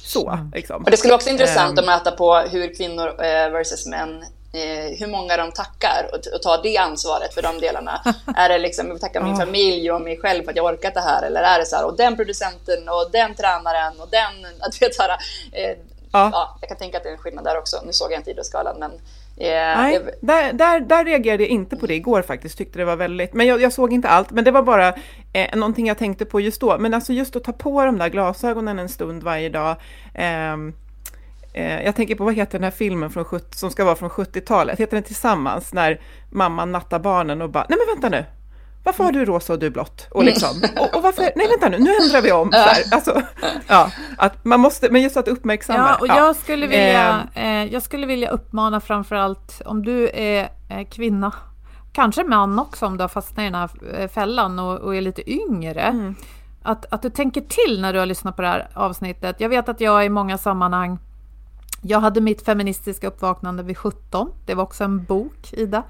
så. 0.03 0.29
Mm. 0.29 0.51
Liksom. 0.55 0.83
Och 0.83 0.91
det 0.91 0.97
skulle 0.97 1.11
vara 1.11 1.17
också 1.17 1.29
intressant 1.29 1.71
um, 1.71 1.79
att 1.79 1.85
mäta 1.85 2.11
på 2.11 2.35
hur 2.35 2.75
kvinnor 2.75 3.07
eh, 3.07 3.51
versus 3.51 3.87
män 3.87 4.23
Eh, 4.55 4.99
hur 4.99 5.07
många 5.07 5.37
de 5.37 5.51
tackar 5.51 6.09
och, 6.11 6.35
och 6.35 6.41
tar 6.41 6.63
det 6.63 6.77
ansvaret 6.77 7.33
för 7.33 7.41
de 7.41 7.59
delarna. 7.59 8.01
är 8.35 8.49
det 8.49 8.57
liksom, 8.57 8.87
jag 8.87 9.01
tackar 9.01 9.23
min 9.23 9.35
familj 9.35 9.91
och 9.91 10.01
mig 10.01 10.19
själv 10.19 10.43
för 10.43 10.51
att 10.51 10.55
jag 10.55 10.65
orkat 10.65 10.93
det 10.93 11.01
här 11.01 11.23
eller 11.23 11.41
är 11.41 11.59
det 11.59 11.65
så 11.65 11.75
här 11.75 11.85
och 11.85 11.97
den 11.97 12.15
producenten 12.15 12.89
och 12.89 13.11
den 13.11 13.35
tränaren 13.35 13.93
och 13.99 14.07
den, 14.11 14.51
att 14.59 14.81
vet, 14.81 14.95
så 14.95 15.01
här, 15.01 15.09
eh, 15.51 15.77
ja. 16.11 16.29
ja. 16.33 16.57
jag 16.61 16.69
kan 16.69 16.77
tänka 16.77 16.97
att 16.97 17.03
det 17.03 17.09
är 17.09 17.13
en 17.13 17.19
skillnad 17.19 17.43
där 17.43 17.57
också. 17.57 17.81
Nu 17.85 17.93
såg 17.93 18.11
jag 18.11 18.19
inte 18.19 18.31
Idrottsgalan 18.31 18.75
men 18.79 18.91
eh, 19.37 19.77
Nej, 19.77 19.99
där, 20.21 20.53
där, 20.53 20.79
där 20.79 21.05
reagerade 21.05 21.43
jag 21.43 21.49
inte 21.49 21.75
på 21.75 21.85
det 21.85 21.95
igår 21.95 22.21
faktiskt, 22.21 22.57
tyckte 22.57 22.79
det 22.79 22.85
var 22.85 22.95
väldigt, 22.95 23.33
men 23.33 23.47
jag, 23.47 23.61
jag 23.61 23.73
såg 23.73 23.93
inte 23.93 24.07
allt, 24.07 24.31
men 24.31 24.43
det 24.43 24.51
var 24.51 24.63
bara 24.63 24.93
eh, 25.33 25.55
någonting 25.55 25.87
jag 25.87 25.97
tänkte 25.97 26.25
på 26.25 26.39
just 26.39 26.61
då. 26.61 26.77
Men 26.77 26.93
alltså 26.93 27.13
just 27.13 27.35
att 27.35 27.43
ta 27.43 27.53
på 27.53 27.85
de 27.85 27.97
där 27.97 28.09
glasögonen 28.09 28.79
en 28.79 28.89
stund 28.89 29.23
varje 29.23 29.49
dag, 29.49 29.75
eh, 30.13 30.57
Eh, 31.53 31.83
jag 31.83 31.95
tänker 31.95 32.15
på, 32.15 32.23
vad 32.23 32.35
heter 32.35 32.59
den 32.59 32.63
här 32.63 32.71
filmen 32.71 33.09
från, 33.09 33.25
som 33.51 33.71
ska 33.71 33.85
vara 33.85 33.95
från 33.95 34.09
70-talet? 34.09 34.79
Heter 34.79 34.97
den 34.97 35.03
Tillsammans? 35.03 35.73
När 35.73 36.01
mamman 36.31 36.71
nattar 36.71 36.99
barnen 36.99 37.41
och 37.41 37.49
bara, 37.49 37.65
nej 37.69 37.79
men 37.79 37.95
vänta 37.95 38.09
nu, 38.09 38.25
varför 38.83 39.03
har 39.03 39.11
du 39.11 39.25
rosa 39.25 39.53
och 39.53 39.59
du 39.59 39.69
blått? 39.69 40.07
Och, 40.11 40.23
liksom, 40.23 40.61
och, 40.79 40.95
och, 40.95 41.03
varför, 41.03 41.29
nej 41.35 41.47
vänta 41.47 41.69
nu, 41.69 41.77
nu 41.79 41.95
ändrar 42.03 42.21
vi 42.21 42.31
om. 42.31 42.51
Så 42.89 42.95
Alltså, 42.95 43.21
ja, 43.67 43.91
att 44.17 44.45
man 44.45 44.59
måste, 44.59 44.89
men 44.89 45.01
just 45.01 45.17
att 45.17 45.27
uppmärksamma. 45.27 45.89
Ja, 45.89 45.97
och 45.99 46.07
jag, 46.07 46.35
skulle 46.35 46.67
vilja, 46.67 47.27
eh, 47.33 47.45
eh, 47.45 47.73
jag 47.73 47.81
skulle 47.81 48.07
vilja 48.07 48.29
uppmana 48.29 48.81
framförallt 48.81 49.61
om 49.65 49.85
du 49.85 50.09
är 50.13 50.49
kvinna, 50.91 51.33
kanske 51.93 52.23
man 52.23 52.59
också 52.59 52.85
om 52.85 52.97
du 52.97 53.03
har 53.03 53.09
fastnat 53.09 53.39
i 53.39 53.43
den 53.43 53.55
här 53.55 53.69
eh, 53.97 54.07
fällan 54.07 54.59
och, 54.59 54.79
och 54.79 54.95
är 54.95 55.01
lite 55.01 55.31
yngre. 55.31 55.81
Mm. 55.81 56.15
Att, 56.63 56.93
att 56.93 57.01
du 57.01 57.09
tänker 57.09 57.41
till 57.41 57.81
när 57.81 57.93
du 57.93 57.99
har 57.99 58.05
lyssnat 58.05 58.35
på 58.35 58.41
det 58.41 58.47
här 58.47 58.67
avsnittet. 58.73 59.35
Jag 59.39 59.49
vet 59.49 59.69
att 59.69 59.81
jag 59.81 60.05
i 60.05 60.09
många 60.09 60.37
sammanhang 60.37 60.99
jag 61.83 61.99
hade 61.99 62.21
mitt 62.21 62.45
feministiska 62.45 63.07
uppvaknande 63.07 63.63
vid 63.63 63.77
17. 63.77 64.31
Det 64.45 64.55
var 64.55 64.63
också 64.63 64.83
en 64.83 65.03
bok, 65.03 65.53
Ida. 65.53 65.83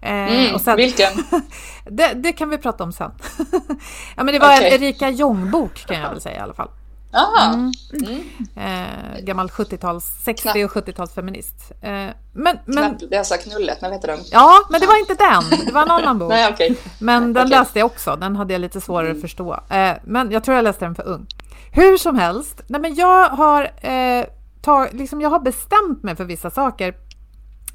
Eh, 0.00 0.10
mm, 0.10 0.54
och 0.54 0.60
sen, 0.60 0.76
vilken? 0.76 1.12
det, 1.84 2.12
det, 2.14 2.32
kan 2.32 2.50
vi 2.50 2.58
prata 2.58 2.84
om 2.84 2.92
sen. 2.92 3.10
ja, 4.16 4.24
men 4.24 4.26
det 4.26 4.38
var 4.38 4.54
okay. 4.54 4.66
en 4.66 4.72
Erika 4.72 5.10
Jong-bok 5.10 5.86
kan 5.86 6.00
jag 6.00 6.10
väl 6.10 6.20
säga 6.20 6.36
i 6.36 6.40
alla 6.40 6.54
fall. 6.54 6.70
Aha. 7.12 7.54
Mm. 7.54 7.72
Mm. 7.92 8.24
Eh, 8.56 9.20
gammal 9.20 9.48
70-tals, 9.48 10.04
60 10.24 10.64
och 10.64 10.70
70-talsfeminist. 10.70 11.72
Eh, 11.80 12.14
men, 12.32 12.58
men... 12.64 12.98
Läsa 13.10 13.36
knullet, 13.36 13.78
vad 13.82 13.92
heter 13.92 14.08
den? 14.08 14.18
Ja, 14.30 14.54
men 14.70 14.80
det 14.80 14.86
var 14.86 14.98
inte 14.98 15.14
den. 15.14 15.66
Det 15.66 15.72
var 15.72 15.82
en 15.82 15.90
annan 15.90 16.18
bok. 16.18 16.28
Nej, 16.32 16.52
okay. 16.52 16.74
Men 16.98 17.32
den 17.32 17.46
okay. 17.46 17.58
läste 17.58 17.78
jag 17.78 17.86
också. 17.86 18.16
Den 18.16 18.36
hade 18.36 18.52
jag 18.52 18.60
lite 18.60 18.80
svårare 18.80 19.10
att 19.10 19.20
förstå. 19.20 19.60
Eh, 19.68 19.92
men 20.04 20.30
jag 20.30 20.44
tror 20.44 20.54
jag 20.54 20.62
läste 20.62 20.84
den 20.84 20.94
för 20.94 21.06
ung. 21.06 21.26
Hur 21.72 21.96
som 21.96 22.18
helst. 22.18 22.62
Nej, 22.66 22.80
men 22.80 22.94
jag 22.94 23.28
har 23.28 23.62
eh, 23.62 24.24
ta, 24.68 24.88
liksom 24.92 25.20
jag 25.20 25.30
har 25.30 25.40
bestämt 25.40 26.02
mig 26.02 26.16
för 26.16 26.24
vissa 26.24 26.50
saker. 26.50 26.94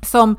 Som 0.02 0.36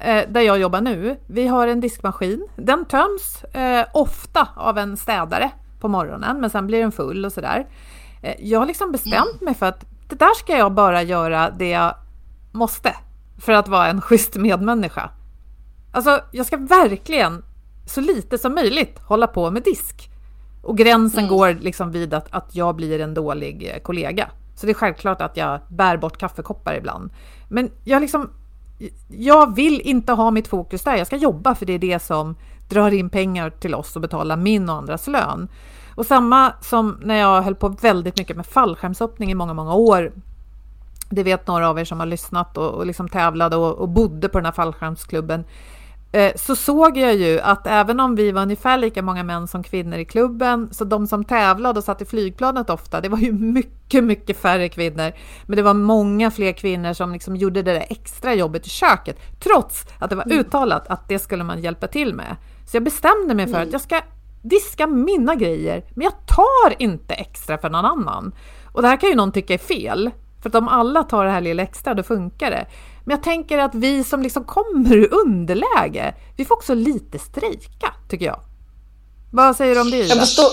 eh, 0.00 0.28
där 0.28 0.40
jag 0.40 0.58
jobbar 0.58 0.80
nu. 0.80 1.16
Vi 1.26 1.46
har 1.46 1.68
en 1.68 1.80
diskmaskin. 1.80 2.48
Den 2.56 2.84
töms 2.84 3.44
eh, 3.44 3.86
ofta 3.94 4.48
av 4.56 4.78
en 4.78 4.96
städare 4.96 5.50
på 5.80 5.88
morgonen, 5.88 6.40
men 6.40 6.50
sen 6.50 6.66
blir 6.66 6.80
den 6.80 6.92
full 6.92 7.24
och 7.24 7.32
sådär. 7.32 7.66
Eh, 8.22 8.34
jag 8.38 8.58
har 8.58 8.66
liksom 8.66 8.92
bestämt 8.92 9.40
mig 9.40 9.54
för 9.54 9.66
att 9.66 9.84
det 10.08 10.18
där 10.18 10.34
ska 10.34 10.56
jag 10.56 10.72
bara 10.72 11.02
göra 11.02 11.50
det 11.50 11.68
jag 11.68 11.94
måste 12.52 12.94
för 13.38 13.52
att 13.52 13.68
vara 13.68 13.86
en 13.86 14.00
schysst 14.00 14.36
medmänniska. 14.36 15.10
Alltså, 15.92 16.20
jag 16.32 16.46
ska 16.46 16.56
verkligen 16.56 17.44
så 17.86 18.00
lite 18.00 18.38
som 18.38 18.54
möjligt 18.54 18.98
hålla 18.98 19.26
på 19.26 19.50
med 19.50 19.62
disk. 19.62 20.10
Och 20.62 20.78
gränsen 20.78 21.24
mm. 21.24 21.36
går 21.36 21.54
liksom 21.54 21.90
vid 21.92 22.14
att, 22.14 22.26
att 22.30 22.54
jag 22.54 22.76
blir 22.76 23.00
en 23.00 23.14
dålig 23.14 23.70
eh, 23.74 23.82
kollega. 23.82 24.30
Så 24.58 24.66
det 24.66 24.72
är 24.72 24.74
självklart 24.74 25.20
att 25.20 25.36
jag 25.36 25.60
bär 25.68 25.96
bort 25.96 26.18
kaffekoppar 26.18 26.74
ibland. 26.74 27.10
Men 27.48 27.70
jag 27.84 28.00
liksom, 28.00 28.30
jag 29.08 29.54
vill 29.54 29.80
inte 29.80 30.12
ha 30.12 30.30
mitt 30.30 30.48
fokus 30.48 30.82
där. 30.82 30.96
Jag 30.96 31.06
ska 31.06 31.16
jobba 31.16 31.54
för 31.54 31.66
det 31.66 31.72
är 31.72 31.78
det 31.78 31.98
som 32.02 32.36
drar 32.68 32.90
in 32.90 33.10
pengar 33.10 33.50
till 33.50 33.74
oss 33.74 33.96
och 33.96 34.02
betalar 34.02 34.36
min 34.36 34.68
och 34.68 34.76
andras 34.76 35.06
lön. 35.06 35.48
Och 35.94 36.06
samma 36.06 36.52
som 36.60 37.00
när 37.02 37.14
jag 37.14 37.42
höll 37.42 37.54
på 37.54 37.68
väldigt 37.68 38.18
mycket 38.18 38.36
med 38.36 38.46
fallskärmshoppning 38.46 39.30
i 39.30 39.34
många, 39.34 39.54
många 39.54 39.74
år. 39.74 40.12
Det 41.10 41.22
vet 41.22 41.46
några 41.46 41.68
av 41.68 41.78
er 41.78 41.84
som 41.84 42.00
har 42.00 42.06
lyssnat 42.06 42.58
och, 42.58 42.70
och 42.70 42.86
liksom 42.86 43.08
tävlade 43.08 43.56
och, 43.56 43.78
och 43.78 43.88
bodde 43.88 44.28
på 44.28 44.38
den 44.38 44.44
här 44.44 44.52
fallskärmsklubben. 44.52 45.44
Eh, 46.12 46.32
så 46.36 46.56
såg 46.56 46.96
jag 46.96 47.14
ju 47.14 47.40
att 47.40 47.66
även 47.66 48.00
om 48.00 48.14
vi 48.14 48.32
var 48.32 48.42
ungefär 48.42 48.78
lika 48.78 49.02
många 49.02 49.22
män 49.22 49.48
som 49.48 49.62
kvinnor 49.62 49.98
i 49.98 50.04
klubben, 50.04 50.68
så 50.72 50.84
de 50.84 51.06
som 51.06 51.24
tävlade 51.24 51.78
och 51.78 51.84
satt 51.84 52.02
i 52.02 52.04
flygplanet 52.04 52.70
ofta, 52.70 53.00
det 53.00 53.08
var 53.08 53.18
ju 53.18 53.32
mycket, 53.32 54.04
mycket 54.04 54.36
färre 54.36 54.68
kvinnor. 54.68 55.12
Men 55.46 55.56
det 55.56 55.62
var 55.62 55.74
många 55.74 56.30
fler 56.30 56.52
kvinnor 56.52 56.92
som 56.92 57.12
liksom 57.12 57.36
gjorde 57.36 57.62
det 57.62 57.72
där 57.72 57.86
extra 57.88 58.34
jobbet 58.34 58.66
i 58.66 58.70
köket, 58.70 59.20
trots 59.40 59.86
att 59.98 60.10
det 60.10 60.16
var 60.16 60.24
mm. 60.24 60.38
uttalat 60.38 60.88
att 60.88 61.08
det 61.08 61.18
skulle 61.18 61.44
man 61.44 61.62
hjälpa 61.62 61.86
till 61.86 62.14
med. 62.14 62.36
Så 62.66 62.76
jag 62.76 62.84
bestämde 62.84 63.34
mig 63.34 63.46
för 63.46 63.54
att 63.54 63.62
mm. 63.62 63.72
jag 63.72 63.80
ska 63.80 64.00
diska 64.42 64.86
mina 64.86 65.34
grejer, 65.34 65.84
men 65.94 66.04
jag 66.04 66.26
tar 66.26 66.82
inte 66.82 67.14
extra 67.14 67.58
för 67.58 67.70
någon 67.70 67.84
annan. 67.84 68.34
Och 68.72 68.82
det 68.82 68.88
här 68.88 68.96
kan 68.96 69.08
ju 69.08 69.16
någon 69.16 69.32
tycka 69.32 69.54
är 69.54 69.58
fel, 69.58 70.10
för 70.42 70.48
att 70.48 70.54
om 70.54 70.68
alla 70.68 71.02
tar 71.02 71.24
det 71.24 71.30
här 71.30 71.40
lilla 71.40 71.62
extra, 71.62 71.94
då 71.94 72.02
funkar 72.02 72.50
det. 72.50 72.66
Men 73.08 73.16
jag 73.16 73.24
tänker 73.24 73.58
att 73.58 73.74
vi 73.74 74.04
som 74.04 74.22
liksom 74.22 74.44
kommer 74.44 74.96
ur 74.96 75.14
underläge, 75.14 76.14
vi 76.36 76.44
får 76.44 76.54
också 76.54 76.74
lite 76.74 77.18
strejka, 77.18 77.94
tycker 78.08 78.26
jag. 78.26 78.40
Vad 79.32 79.56
säger 79.56 79.74
du 79.74 79.80
om 79.80 79.90
det 79.90 79.96
Ida? 79.96 80.06
Jag 80.06 80.18
förstår, 80.18 80.50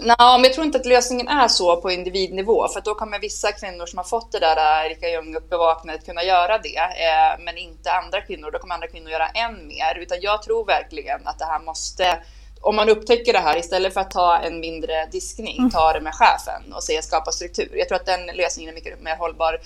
Nej, 0.00 0.16
men 0.18 0.42
jag 0.42 0.52
tror 0.52 0.66
inte 0.66 0.78
att 0.78 0.86
lösningen 0.86 1.28
är 1.28 1.48
så 1.48 1.80
på 1.80 1.90
individnivå, 1.90 2.68
för 2.68 2.80
då 2.80 2.94
kommer 2.94 3.18
vissa 3.18 3.52
kvinnor 3.52 3.86
som 3.86 3.96
har 3.98 4.04
fått 4.04 4.32
det 4.32 4.38
där 4.38 4.56
äh, 4.56 4.86
Erika 4.86 5.08
Ljung-bevaknandet 5.08 6.06
kunna 6.06 6.22
göra 6.24 6.58
det, 6.58 6.76
eh, 6.76 7.44
men 7.44 7.56
inte 7.56 7.92
andra 7.92 8.20
kvinnor. 8.20 8.50
Då 8.50 8.58
kommer 8.58 8.74
andra 8.74 8.88
kvinnor 8.88 9.10
göra 9.10 9.28
än 9.28 9.68
mer, 9.68 9.98
utan 9.98 10.18
jag 10.20 10.42
tror 10.42 10.64
verkligen 10.64 11.20
att 11.24 11.38
det 11.38 11.44
här 11.44 11.60
måste 11.60 12.18
om 12.60 12.76
man 12.76 12.88
upptäcker 12.88 13.32
det 13.32 13.38
här, 13.38 13.56
istället 13.58 13.94
för 13.94 14.00
att 14.00 14.10
ta 14.10 14.36
en 14.36 14.60
mindre 14.60 15.06
diskning, 15.12 15.58
mm. 15.58 15.70
ta 15.70 15.92
det 15.92 16.00
med 16.00 16.14
chefen 16.14 16.72
och 16.72 16.82
se 16.82 17.02
skapa 17.02 17.32
struktur. 17.32 17.70
Jag 17.74 17.88
tror 17.88 17.96
att 17.96 18.06
den 18.06 18.26
lösningen 18.26 18.70
är 18.70 18.74
mycket 18.74 19.00
mer 19.00 19.16
hållbar 19.16 19.60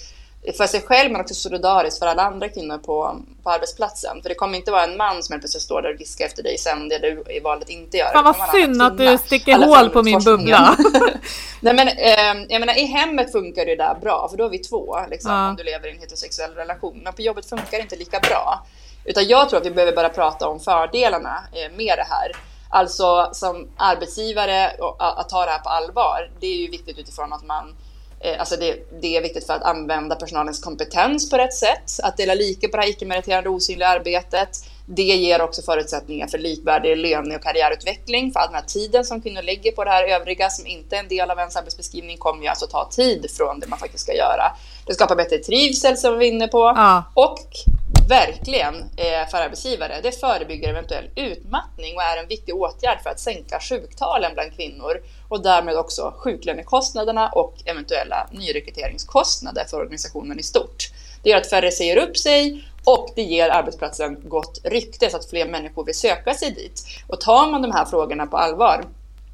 för 0.57 0.67
sig 0.67 0.83
själv 0.83 1.13
men 1.13 1.21
också 1.21 1.35
solidariskt 1.35 1.99
för 1.99 2.07
alla 2.07 2.23
andra 2.23 2.49
kvinnor 2.49 2.79
på, 2.79 3.17
på 3.43 3.51
arbetsplatsen. 3.51 4.23
För 4.23 4.29
det 4.29 4.35
kommer 4.35 4.59
inte 4.59 4.71
vara 4.71 4.85
en 4.85 4.97
man 4.97 5.23
som 5.23 5.33
helt 5.33 5.43
plötsligt 5.43 5.63
står 5.63 5.83
där 5.83 5.95
och 5.95 6.01
viskar 6.01 6.27
efter 6.27 6.43
dig 6.43 6.59
sen 6.59 6.89
det 6.89 6.99
du 6.99 7.25
i 7.33 7.41
valet 7.41 7.69
inte 7.69 7.97
gör. 7.97 8.13
Fan 8.13 8.25
vad 8.25 8.51
synd 8.51 8.83
att 8.83 8.99
du 8.99 9.19
sticker 9.19 9.59
hål 9.59 9.91
på 9.91 10.03
min 10.03 10.19
bubbla. 10.25 10.77
Nej 11.61 11.75
men 11.75 11.89
eh, 11.89 12.47
jag 12.49 12.61
menar 12.61 12.79
i 12.79 12.85
hemmet 12.85 13.33
funkar 13.33 13.67
det 13.67 13.77
där 13.77 13.95
bra 13.95 14.29
för 14.31 14.37
då 14.37 14.45
är 14.45 14.49
vi 14.49 14.59
två 14.59 14.99
liksom, 15.11 15.33
ja. 15.33 15.49
om 15.49 15.57
du 15.57 15.63
lever 15.63 15.89
i 15.89 15.91
en 15.91 15.99
heterosexuell 15.99 16.55
relation. 16.55 17.01
Men 17.05 17.13
på 17.13 17.23
jobbet 17.23 17.49
funkar 17.49 17.77
det 17.79 17.81
inte 17.81 17.97
lika 17.97 18.21
bra. 18.21 18.67
Utan 19.05 19.29
jag 19.29 19.49
tror 19.49 19.61
att 19.61 19.67
vi 19.67 19.71
behöver 19.71 19.93
börja 19.93 20.09
prata 20.09 20.49
om 20.49 20.61
fördelarna 20.61 21.45
eh, 21.53 21.77
med 21.77 21.99
det 21.99 22.07
här. 22.11 22.33
Alltså 22.71 23.31
som 23.33 23.69
arbetsgivare 23.77 24.71
att 24.99 25.29
ta 25.29 25.45
det 25.45 25.51
här 25.51 25.59
på 25.59 25.69
allvar. 25.69 26.31
Det 26.41 26.47
är 26.47 26.57
ju 26.57 26.71
viktigt 26.71 26.99
utifrån 26.99 27.33
att 27.33 27.47
man 27.47 27.75
alltså 28.39 28.57
det, 28.57 28.77
det, 29.03 29.17
är 29.17 29.23
viktigt 29.23 29.47
för 29.47 29.55
att 29.55 29.63
använda 29.63 30.17
personalens 30.17 30.61
kompetens 30.61 31.31
på 31.31 31.37
rätt 31.37 31.55
sätt, 31.55 32.01
att 32.03 32.17
dela 32.17 32.35
lika 32.35 32.69
på 32.69 32.77
det 32.77 32.83
här 32.83 32.91
icke-meriterande 32.91 33.49
osynliga 33.49 33.89
arbetet. 33.89 34.49
Det 34.87 35.03
ger 35.03 35.43
också 35.43 35.63
förutsättningar 35.63 36.27
för 36.27 36.39
likvärdig 36.39 36.97
löne 36.97 37.37
och 37.37 37.43
karriärutveckling, 37.43 38.33
för 38.33 38.41
all 38.41 38.49
den 38.49 38.55
här 38.55 38.67
tiden 38.67 39.05
som 39.05 39.23
kvinnor 39.23 39.43
lägger 39.43 39.73
på 39.73 39.85
det 39.85 39.91
här 39.91 40.05
övriga 40.05 40.51
som 40.51 40.67
inte 40.67 40.97
är 40.97 41.01
en 41.01 41.09
del 41.09 41.31
av 41.31 41.39
ens 41.39 41.57
arbetsbeskrivning 41.57 42.19
kommer 42.19 42.43
ju 42.43 42.49
alltså 42.49 42.67
ta 42.67 42.89
tid 42.91 43.27
från 43.37 43.61
det 43.61 43.67
man 43.67 43.79
faktiskt 43.79 44.05
ska 44.05 44.15
göra. 44.15 44.53
Det 44.87 44.95
skapar 44.95 45.17
bättre 45.17 45.39
trivsel 45.39 45.97
som 45.97 46.13
vi 46.13 46.17
var 46.17 46.35
inne 46.35 46.49
på 46.49 46.59
ja. 46.59 47.05
och 47.15 47.49
verkligen 48.13 48.75
eh, 48.75 49.29
för 49.31 49.39
arbetsgivare. 49.39 50.01
Det 50.03 50.13
förebygger 50.21 50.69
eventuell 50.69 51.09
utmattning 51.17 51.97
och 51.97 52.03
är 52.03 52.17
en 52.17 52.29
viktig 52.29 52.55
åtgärd 52.55 53.03
för 53.03 53.11
att 53.11 53.21
sänka 53.21 53.61
sjuktalen 53.61 54.35
bland 54.35 54.57
kvinnor 54.57 55.03
och 55.29 55.43
därmed 55.43 55.77
också 55.77 56.15
sjuklönekostnaderna 56.17 57.29
och 57.29 57.55
eventuella 57.65 58.29
nyrekryteringskostnader 58.33 59.65
för 59.65 59.77
organisationen 59.77 60.39
i 60.39 60.43
stort. 60.43 60.91
Det 61.23 61.31
gör 61.31 61.37
att 61.37 61.51
färre 61.51 61.71
säger 61.71 61.97
upp 61.97 62.17
sig 62.17 62.65
och 62.85 63.09
det 63.17 63.23
ger 63.23 63.49
arbetsplatsen 63.49 64.29
gott 64.29 64.61
rykte 64.65 65.11
så 65.11 65.17
att 65.17 65.31
fler 65.31 65.49
människor 65.49 65.85
vill 65.85 65.99
söka 65.99 66.35
sig 66.35 66.51
dit. 66.51 66.83
Och 67.07 67.21
tar 67.21 67.51
man 67.51 67.63
de 67.63 67.73
här 67.73 67.85
frågorna 67.85 68.27
på 68.27 68.37
allvar, 68.37 68.85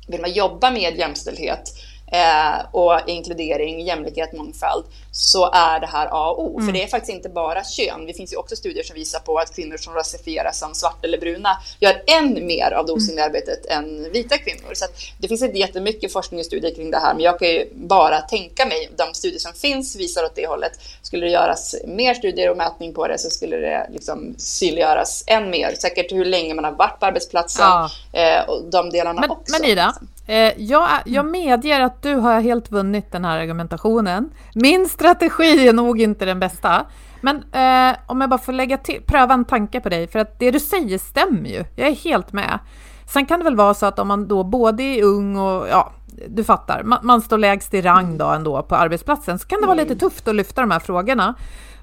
vill 0.09 0.21
man 0.21 0.33
jobba 0.33 0.71
med 0.71 0.99
jämställdhet 0.99 1.73
eh, 2.13 2.67
och 2.73 3.01
inkludering, 3.07 3.81
jämlikhet, 3.81 4.33
mångfald 4.33 4.85
så 5.13 5.51
är 5.53 5.81
det 5.81 5.87
här 5.87 6.09
A 6.11 6.31
och 6.31 6.45
O. 6.45 6.55
Mm. 6.55 6.67
För 6.67 6.73
det 6.73 6.83
är 6.83 6.87
faktiskt 6.87 7.13
inte 7.13 7.29
bara 7.29 7.65
kön. 7.65 8.07
Det 8.07 8.13
finns 8.13 8.33
ju 8.33 8.37
också 8.37 8.57
studier 8.57 8.85
som 8.85 8.95
visar 8.95 9.21
på 9.21 9.39
att 9.39 9.55
kvinnor 9.55 9.77
som 9.77 9.95
rasifieras 9.95 10.59
som 10.59 10.75
svarta 10.75 10.99
eller 11.03 11.19
bruna 11.19 11.51
gör 11.81 12.03
än 12.07 12.47
mer 12.47 12.73
av 12.73 12.87
det 12.87 12.93
mm. 12.93 12.97
osynliga 12.97 13.25
arbetet 13.25 13.67
än 13.67 14.13
vita 14.13 14.39
kvinnor. 14.39 14.75
Så 14.75 14.87
det 15.19 15.29
finns 15.29 15.43
inte 15.43 15.59
jättemycket 15.59 16.13
forskning 16.13 16.41
och 16.41 16.47
studier 16.47 16.75
kring 16.75 16.91
det 16.91 16.99
här, 16.99 17.15
men 17.15 17.23
jag 17.23 17.39
kan 17.39 17.49
ju 17.49 17.69
bara 17.75 18.21
tänka 18.21 18.67
mig, 18.67 18.91
de 18.97 19.15
studier 19.15 19.39
som 19.39 19.53
finns 19.53 19.97
visar 19.97 20.25
åt 20.25 20.35
det 20.35 20.47
hållet. 20.47 20.73
Skulle 21.03 21.27
det 21.27 21.33
göras 21.33 21.75
mer 21.87 22.15
studier 22.15 22.51
och 22.51 22.57
mätning 22.57 22.95
på 22.95 23.09
det 23.09 23.19
så 23.19 23.31
skulle 23.31 23.57
det 23.57 23.87
liksom 23.93 24.35
synliggöras 24.39 25.25
än 25.27 25.51
mer. 25.51 25.75
Säkert 25.75 26.13
hur 26.13 26.25
länge 26.25 26.55
man 26.55 26.65
har 26.65 26.73
varit 26.73 27.01
på 27.01 27.07
arbetsplatsen 27.07 27.67
ja. 27.67 27.91
eh, 28.13 28.49
och 28.49 28.65
de 28.65 28.91
delarna 28.91 29.21
men, 29.21 29.31
också. 29.31 29.53
Men 29.53 29.65
Ida, 29.71 29.95
Eh, 29.95 30.18
jag, 30.57 30.89
jag 31.05 31.27
medger 31.27 31.81
att 31.81 32.03
du 32.03 32.15
har 32.15 32.41
helt 32.41 32.73
vunnit 32.73 33.13
den 33.13 33.25
här 33.25 33.39
argumentationen. 33.39 34.31
Min 34.55 34.89
strategi 34.89 35.69
är 35.69 35.73
nog 35.73 36.01
inte 36.01 36.25
den 36.25 36.41
bästa. 36.41 36.87
Men 37.21 37.37
eh, 37.37 37.97
om 38.07 38.21
jag 38.21 38.31
bara 38.31 38.39
får 38.39 38.53
lägga 38.53 38.79
till, 38.79 39.03
pröva 39.07 39.35
en 39.35 39.45
tanke 39.45 39.81
på 39.81 39.89
dig, 39.89 40.09
för 40.09 40.19
att 40.19 40.39
det 40.39 40.51
du 40.51 40.61
säger 40.61 40.99
stämmer 40.99 41.49
ju. 41.49 41.65
Jag 41.77 41.89
är 41.89 41.95
helt 41.95 42.33
med. 42.33 42.59
Sen 43.07 43.27
kan 43.27 43.41
det 43.41 43.45
väl 43.45 43.57
vara 43.57 43.75
så 43.75 43.87
att 43.87 43.99
om 43.99 44.09
man 44.09 44.29
då 44.29 44.45
både 44.45 44.83
är 44.83 45.03
ung 45.03 45.37
och, 45.37 45.69
ja, 45.69 45.93
du 46.29 46.45
fattar, 46.45 46.83
man, 46.83 46.99
man 47.03 47.21
står 47.21 47.39
lägst 47.39 47.75
i 47.75 47.83
rang 47.83 48.19
då 48.19 48.27
ändå 48.27 48.63
på 48.63 48.77
arbetsplatsen, 48.77 49.39
så 49.39 49.47
kan 49.49 49.61
det 49.61 49.67
vara 49.67 49.77
lite 49.77 49.97
tufft 49.97 50.29
att 50.29 50.35
lyfta 50.35 50.61
de 50.61 50.71
här 50.71 50.79
frågorna. 50.79 51.35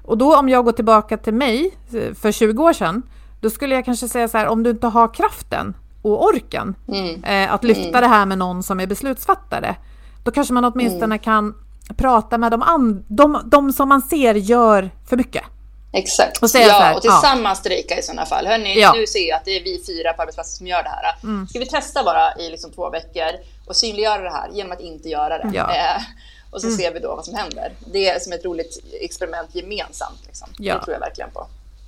Och 0.04 0.18
då 0.18 0.36
om 0.36 0.48
jag 0.48 0.64
går 0.64 0.72
tillbaka 0.72 1.16
till 1.16 1.34
mig 1.34 1.76
eh, 1.92 2.14
för 2.14 2.32
20 2.32 2.62
år 2.62 2.72
sedan, 2.72 3.02
då 3.40 3.50
skulle 3.50 3.74
jag 3.74 3.84
kanske 3.84 4.08
säga 4.08 4.28
så 4.28 4.38
här, 4.38 4.46
om 4.46 4.62
du 4.62 4.70
inte 4.70 4.86
har 4.86 5.14
kraften 5.14 5.74
och 6.12 6.24
orken 6.24 6.74
mm. 6.88 7.24
eh, 7.24 7.52
att 7.52 7.64
lyfta 7.64 7.88
mm. 7.88 8.00
det 8.00 8.06
här 8.06 8.26
med 8.26 8.38
någon 8.38 8.62
som 8.62 8.80
är 8.80 8.86
beslutsfattare. 8.86 9.76
Då 10.24 10.30
kanske 10.30 10.54
man 10.54 10.64
åtminstone 10.64 11.04
mm. 11.04 11.18
kan 11.18 11.54
prata 11.96 12.38
med 12.38 12.52
de, 12.52 13.04
de, 13.08 13.42
de 13.44 13.72
som 13.72 13.88
man 13.88 14.02
ser 14.02 14.34
gör 14.34 14.90
för 15.08 15.16
mycket. 15.16 15.44
Exakt. 15.92 16.42
Och 16.42 16.48
ja, 16.54 16.60
här, 16.60 16.96
och 16.96 17.02
tillsammans 17.02 17.58
ja. 17.58 17.60
strejka 17.60 17.98
i 17.98 18.02
sådana 18.02 18.26
fall. 18.26 18.46
Hörni, 18.46 18.80
ja. 18.80 18.92
nu 18.92 19.06
ser 19.06 19.28
jag 19.28 19.36
att 19.36 19.44
det 19.44 19.56
är 19.56 19.64
vi 19.64 19.82
fyra 19.86 20.12
på 20.12 20.22
arbetsplatsen 20.22 20.56
som 20.56 20.66
gör 20.66 20.82
det 20.82 20.88
här. 20.88 21.14
Mm. 21.22 21.46
Ska 21.46 21.58
vi 21.58 21.66
testa 21.66 22.04
bara 22.04 22.34
i 22.34 22.50
liksom 22.50 22.70
två 22.70 22.90
veckor 22.90 23.30
och 23.66 23.76
synliggöra 23.76 24.22
det 24.22 24.30
här 24.30 24.48
genom 24.52 24.72
att 24.72 24.80
inte 24.80 25.08
göra 25.08 25.38
det? 25.38 25.50
Ja. 25.54 25.74
Eh, 25.74 26.02
och 26.50 26.60
så 26.60 26.66
mm. 26.66 26.78
ser 26.78 26.92
vi 26.92 26.98
då 26.98 27.16
vad 27.16 27.24
som 27.24 27.34
händer. 27.34 27.72
Det 27.92 28.08
är 28.08 28.18
som 28.18 28.32
ett 28.32 28.44
roligt 28.44 28.84
experiment 29.00 29.54
gemensamt. 29.54 30.20
Liksom. 30.26 30.48
Det 30.58 30.72
tror 30.72 30.92
jag 30.92 31.00
verkligen 31.00 31.30
på. 31.30 31.46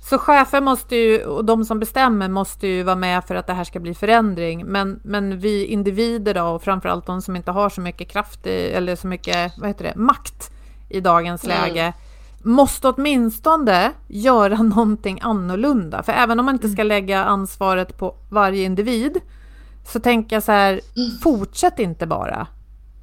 Så 0.09 0.17
chefer 0.17 0.61
måste 0.61 0.95
ju, 0.95 1.23
och 1.23 1.45
de 1.45 1.65
som 1.65 1.79
bestämmer 1.79 2.29
måste 2.29 2.67
ju 2.67 2.83
vara 2.83 2.95
med 2.95 3.23
för 3.23 3.35
att 3.35 3.47
det 3.47 3.53
här 3.53 3.63
ska 3.63 3.79
bli 3.79 3.93
förändring. 3.93 4.65
Men, 4.65 4.99
men 5.03 5.39
vi 5.39 5.65
individer 5.65 6.33
då, 6.33 6.43
och 6.43 6.63
framförallt 6.63 7.05
de 7.05 7.21
som 7.21 7.35
inte 7.35 7.51
har 7.51 7.69
så 7.69 7.81
mycket 7.81 8.09
kraft 8.09 8.47
i, 8.47 8.71
eller 8.71 8.95
så 8.95 9.07
mycket 9.07 9.53
vad 9.57 9.67
heter 9.67 9.83
det, 9.83 9.95
makt 9.95 10.51
i 10.89 10.99
dagens 10.99 11.43
mm. 11.43 11.57
läge, 11.57 11.93
måste 12.43 12.87
åtminstone 12.87 13.91
göra 14.07 14.57
någonting 14.63 15.19
annorlunda. 15.21 16.03
För 16.03 16.13
även 16.13 16.39
om 16.39 16.45
man 16.45 16.55
inte 16.55 16.69
ska 16.69 16.81
mm. 16.81 16.87
lägga 16.87 17.23
ansvaret 17.23 17.97
på 17.97 18.15
varje 18.29 18.63
individ, 18.63 19.17
så 19.87 19.99
tänker 19.99 20.35
jag 20.35 20.43
så 20.43 20.51
här, 20.51 20.71
mm. 20.71 21.17
fortsätt 21.23 21.79
inte 21.79 22.07
bara. 22.07 22.47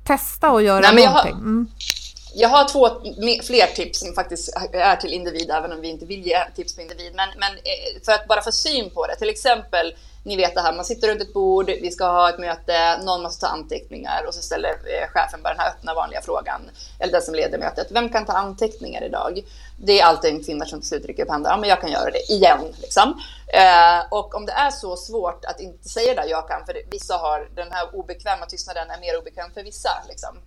Testa 0.04 0.52
och 0.52 0.62
göra 0.62 0.90
Nej, 0.92 1.06
någonting. 1.06 1.34
Mm 1.34 1.66
jag 2.38 2.48
har 2.48 2.68
två 2.68 2.88
fler 3.42 3.74
tips 3.74 4.00
som 4.00 4.14
faktiskt 4.14 4.56
är 4.72 4.96
till 4.96 5.12
individ, 5.12 5.50
även 5.50 5.72
om 5.72 5.80
vi 5.80 5.88
inte 5.88 6.06
vill 6.06 6.26
ge 6.26 6.38
tips 6.56 6.74
på 6.74 6.80
individ. 6.80 7.12
Men, 7.14 7.28
men 7.36 7.52
eh, 7.52 8.02
för 8.04 8.12
att 8.12 8.28
bara 8.28 8.42
få 8.42 8.52
syn 8.52 8.90
på 8.90 9.06
det, 9.06 9.16
till 9.16 9.28
exempel, 9.28 9.94
ni 10.22 10.36
vet 10.36 10.54
det 10.54 10.60
här, 10.60 10.72
man 10.72 10.84
sitter 10.84 11.08
runt 11.08 11.22
ett 11.22 11.32
bord, 11.32 11.66
vi 11.66 11.90
ska 11.90 12.04
ha 12.04 12.28
ett 12.28 12.38
möte, 12.38 12.98
någon 13.04 13.22
måste 13.22 13.46
ta 13.46 13.52
anteckningar 13.52 14.24
och 14.28 14.34
så 14.34 14.42
ställer 14.42 14.68
eh, 14.68 15.08
chefen 15.08 15.42
bara 15.42 15.54
den 15.54 15.60
här 15.60 15.70
öppna 15.70 15.94
vanliga 15.94 16.22
frågan, 16.22 16.60
eller 16.98 17.12
den 17.12 17.22
som 17.22 17.34
leder 17.34 17.58
mötet, 17.58 17.86
vem 17.90 18.08
kan 18.08 18.26
ta 18.26 18.32
anteckningar 18.32 19.04
idag? 19.04 19.42
Det 19.78 20.00
är 20.00 20.04
alltid 20.04 20.34
en 20.34 20.44
kvinna 20.44 20.64
som 20.64 20.80
till 20.80 20.88
slut 20.88 21.06
rycker 21.06 21.22
upp 21.22 21.30
handen, 21.30 21.50
ja 21.50 21.56
men 21.56 21.68
jag 21.68 21.80
kan 21.80 21.92
göra 21.92 22.10
det 22.10 22.32
igen. 22.32 22.74
Liksom. 22.82 23.22
Eh, 23.48 24.06
och 24.10 24.34
om 24.34 24.46
det 24.46 24.52
är 24.52 24.70
så 24.70 24.96
svårt 24.96 25.44
att 25.44 25.60
inte 25.60 25.88
säga 25.88 26.14
det, 26.14 26.26
jag 26.26 26.48
kan, 26.48 26.66
för 26.66 26.76
vissa 26.90 27.16
har 27.16 27.48
den 27.54 27.72
här 27.72 27.96
obekväma 27.96 28.46
tystnaden 28.46 28.90
är 28.90 29.00
mer 29.00 29.18
obekväm 29.18 29.50
för 29.54 29.62
vissa. 29.62 29.90
Liksom 30.08 30.38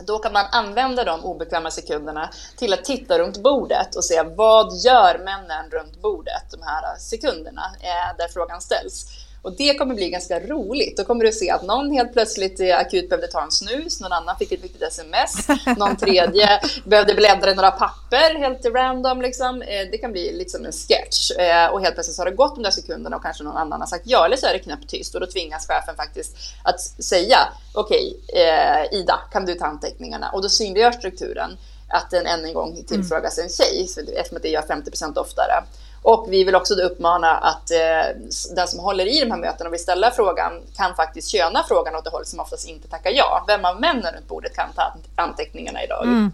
då 0.00 0.18
kan 0.18 0.32
man 0.32 0.46
använda 0.52 1.04
de 1.04 1.24
obekväma 1.24 1.70
sekunderna 1.70 2.30
till 2.56 2.72
att 2.72 2.84
titta 2.84 3.18
runt 3.18 3.42
bordet 3.42 3.96
och 3.96 4.04
se 4.04 4.22
vad 4.22 4.72
gör 4.72 5.18
männen 5.18 5.70
runt 5.70 6.02
bordet 6.02 6.50
de 6.50 6.62
här 6.62 6.98
sekunderna 6.98 7.62
eh, 7.80 8.16
där 8.18 8.28
frågan 8.28 8.60
ställs. 8.60 9.06
Och 9.44 9.56
det 9.56 9.74
kommer 9.74 9.94
bli 9.94 10.10
ganska 10.10 10.40
roligt. 10.40 10.96
Då 10.96 11.04
kommer 11.04 11.24
du 11.24 11.32
se 11.32 11.50
att 11.50 11.62
någon 11.62 11.90
helt 11.90 12.12
plötsligt 12.12 12.60
akut 12.60 13.08
behövde 13.08 13.28
ta 13.28 13.42
en 13.42 13.50
snus, 13.50 14.00
någon 14.00 14.12
annan 14.12 14.36
fick 14.38 14.52
ett 14.52 14.64
viktigt 14.64 14.82
sms, 14.82 15.48
någon 15.76 15.96
tredje 15.96 16.60
behövde 16.84 17.14
bläddra 17.14 17.50
i 17.50 17.54
några 17.54 17.70
papper 17.70 18.34
helt 18.38 18.66
random. 18.66 19.22
Liksom. 19.22 19.62
Eh, 19.62 19.90
det 19.90 19.98
kan 19.98 20.12
bli 20.12 20.32
lite 20.32 20.50
som 20.50 20.64
en 20.64 20.72
sketch. 20.72 21.30
Eh, 21.30 21.66
och 21.66 21.80
helt 21.80 21.94
plötsligt 21.94 22.16
så 22.16 22.22
har 22.22 22.30
det 22.30 22.36
gått 22.36 22.54
de 22.54 22.62
där 22.62 22.70
sekunderna 22.70 23.16
och 23.16 23.22
kanske 23.22 23.44
någon 23.44 23.56
annan 23.56 23.80
har 23.80 23.86
sagt 23.86 24.04
ja, 24.06 24.26
eller 24.26 24.36
så 24.36 24.46
är 24.46 24.52
det 24.52 24.58
knäpptyst 24.58 25.14
och 25.14 25.20
då 25.20 25.26
tvingas 25.26 25.66
chefen 25.66 25.96
faktiskt 25.96 26.36
att 26.62 26.80
säga 26.80 27.38
okej, 27.74 28.16
okay, 28.28 28.42
eh, 28.42 28.94
Ida, 29.00 29.20
kan 29.32 29.44
du 29.46 29.54
ta 29.54 29.66
anteckningarna? 29.66 30.30
Och 30.30 30.42
då 30.42 30.48
synliggör 30.48 30.92
strukturen 30.92 31.50
att 31.88 32.10
den 32.10 32.26
än 32.26 32.44
en 32.44 32.54
gång 32.54 32.84
tillfrågas 32.86 33.38
en 33.38 33.48
tjej, 33.48 33.88
eftersom 34.16 34.38
det 34.42 34.48
gör 34.48 34.62
50% 34.62 35.18
oftare. 35.18 35.64
Och 36.04 36.26
vi 36.28 36.44
vill 36.44 36.54
också 36.54 36.74
uppmana 36.74 37.36
att 37.36 37.70
eh, 37.70 38.20
den 38.54 38.68
som 38.68 38.80
håller 38.80 39.06
i 39.06 39.20
de 39.20 39.30
här 39.30 39.38
mötena 39.38 39.68
och 39.68 39.72
vill 39.72 39.80
ställa 39.80 40.10
frågan 40.10 40.52
kan 40.76 40.94
faktiskt 40.94 41.30
köna 41.30 41.64
frågan 41.68 41.96
åt 41.96 42.04
det 42.04 42.10
håll 42.10 42.24
som 42.24 42.40
oftast 42.40 42.68
inte 42.68 42.88
tackar 42.88 43.10
ja. 43.10 43.44
Vem 43.46 43.64
av 43.64 43.80
männen 43.80 44.14
runt 44.14 44.28
bordet 44.28 44.56
kan 44.56 44.72
ta 44.72 44.94
anteckningarna 45.16 45.84
idag? 45.84 46.02
Mm. 46.02 46.32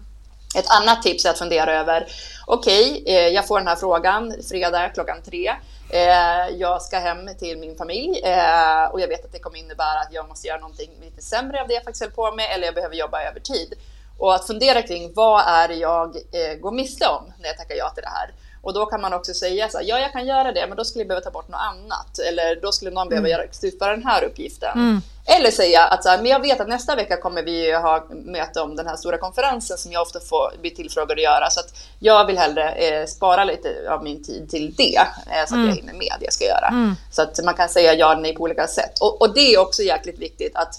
Ett 0.55 0.65
annat 0.69 1.03
tips 1.03 1.25
är 1.25 1.29
att 1.29 1.37
fundera 1.37 1.79
över, 1.79 2.07
okej, 2.45 3.01
okay, 3.01 3.15
eh, 3.15 3.27
jag 3.27 3.47
får 3.47 3.59
den 3.59 3.67
här 3.67 3.75
frågan 3.75 4.33
fredag 4.49 4.89
klockan 4.89 5.17
tre. 5.25 5.53
Eh, 5.89 6.47
jag 6.57 6.81
ska 6.81 6.99
hem 6.99 7.29
till 7.39 7.57
min 7.57 7.75
familj 7.75 8.21
eh, 8.23 8.83
och 8.91 9.01
jag 9.01 9.07
vet 9.07 9.25
att 9.25 9.31
det 9.31 9.39
kommer 9.39 9.57
innebära 9.57 9.99
att 9.99 10.13
jag 10.13 10.29
måste 10.29 10.47
göra 10.47 10.59
någonting 10.59 10.91
lite 11.01 11.21
sämre 11.21 11.61
av 11.61 11.67
det 11.67 11.73
jag 11.73 11.83
faktiskt 11.83 12.03
höll 12.03 12.11
på 12.11 12.31
med 12.31 12.45
eller 12.55 12.65
jag 12.65 12.75
behöver 12.75 12.95
jobba 12.95 13.21
över 13.23 13.39
tid. 13.39 13.73
Och 14.17 14.35
att 14.35 14.47
fundera 14.47 14.81
kring 14.81 15.13
vad 15.13 15.43
är 15.47 15.67
det 15.67 15.75
jag 15.75 16.15
eh, 16.15 16.55
går 16.59 16.71
miste 16.71 17.07
om 17.07 17.33
när 17.39 17.47
jag 17.47 17.57
tackar 17.57 17.75
ja 17.75 17.89
till 17.89 18.03
det 18.03 18.09
här? 18.09 18.31
Och 18.61 18.73
då 18.73 18.85
kan 18.85 19.01
man 19.01 19.13
också 19.13 19.33
säga 19.33 19.69
så 19.69 19.77
här, 19.77 19.85
ja 19.85 19.99
jag 19.99 20.11
kan 20.11 20.25
göra 20.25 20.51
det, 20.51 20.67
men 20.67 20.77
då 20.77 20.85
skulle 20.85 21.01
jag 21.01 21.07
behöva 21.07 21.23
ta 21.23 21.31
bort 21.31 21.47
något 21.47 21.61
annat. 21.61 22.19
Eller 22.19 22.61
då 22.61 22.71
skulle 22.71 22.91
någon 22.91 23.09
behöva 23.09 23.27
mm. 23.27 23.47
utföra 23.63 23.91
den 23.91 24.05
här 24.05 24.23
uppgiften. 24.23 24.71
Mm. 24.73 25.01
Eller 25.25 25.51
säga 25.51 25.85
att 25.85 26.03
så 26.03 26.09
här, 26.09 26.17
men 26.17 26.31
jag 26.31 26.39
vet 26.39 26.61
att 26.61 26.67
nästa 26.67 26.95
vecka 26.95 27.17
kommer 27.17 27.43
vi 27.43 27.73
ha 27.73 28.05
möte 28.09 28.61
om 28.61 28.75
den 28.75 28.87
här 28.87 28.95
stora 28.95 29.17
konferensen 29.17 29.77
som 29.77 29.91
jag 29.91 30.01
ofta 30.01 30.19
får 30.19 30.53
bli 30.61 30.69
tillfrågad 30.69 31.11
att 31.11 31.23
göra. 31.23 31.49
Så 31.49 31.59
att 31.59 31.73
jag 31.99 32.25
vill 32.25 32.37
hellre 32.37 32.71
eh, 32.71 33.05
spara 33.05 33.43
lite 33.43 33.69
av 33.89 34.03
min 34.03 34.23
tid 34.23 34.49
till 34.49 34.73
det, 34.77 34.97
eh, 34.97 35.05
så 35.27 35.41
att 35.43 35.51
mm. 35.51 35.67
jag 35.67 35.75
hinner 35.75 35.93
med 35.93 36.13
det 36.19 36.25
jag 36.25 36.33
ska 36.33 36.45
göra. 36.45 36.67
Mm. 36.67 36.95
Så 37.11 37.21
att 37.21 37.43
man 37.43 37.53
kan 37.53 37.69
säga 37.69 37.93
ja 37.93 38.11
eller 38.11 38.21
nej 38.21 38.35
på 38.35 38.43
olika 38.43 38.67
sätt. 38.67 38.99
Och, 38.99 39.21
och 39.21 39.33
det 39.33 39.53
är 39.53 39.59
också 39.59 39.81
jäkligt 39.83 40.19
viktigt 40.19 40.55
att 40.55 40.75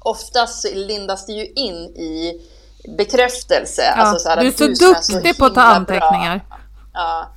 oftast 0.00 0.64
lindas 0.74 1.26
det 1.26 1.32
ju 1.32 1.46
in 1.46 1.74
i 1.96 2.40
bekräftelse. 2.96 3.82
Ja, 3.82 4.02
alltså 4.02 4.18
så 4.18 4.28
här, 4.28 4.36
du 4.40 4.46
är 4.46 4.74
så 4.74 4.86
duktig 4.86 5.38
på 5.38 5.44
att 5.44 5.54
ta 5.54 5.60
anteckningar. 5.60 6.40
Ja, 6.94 7.32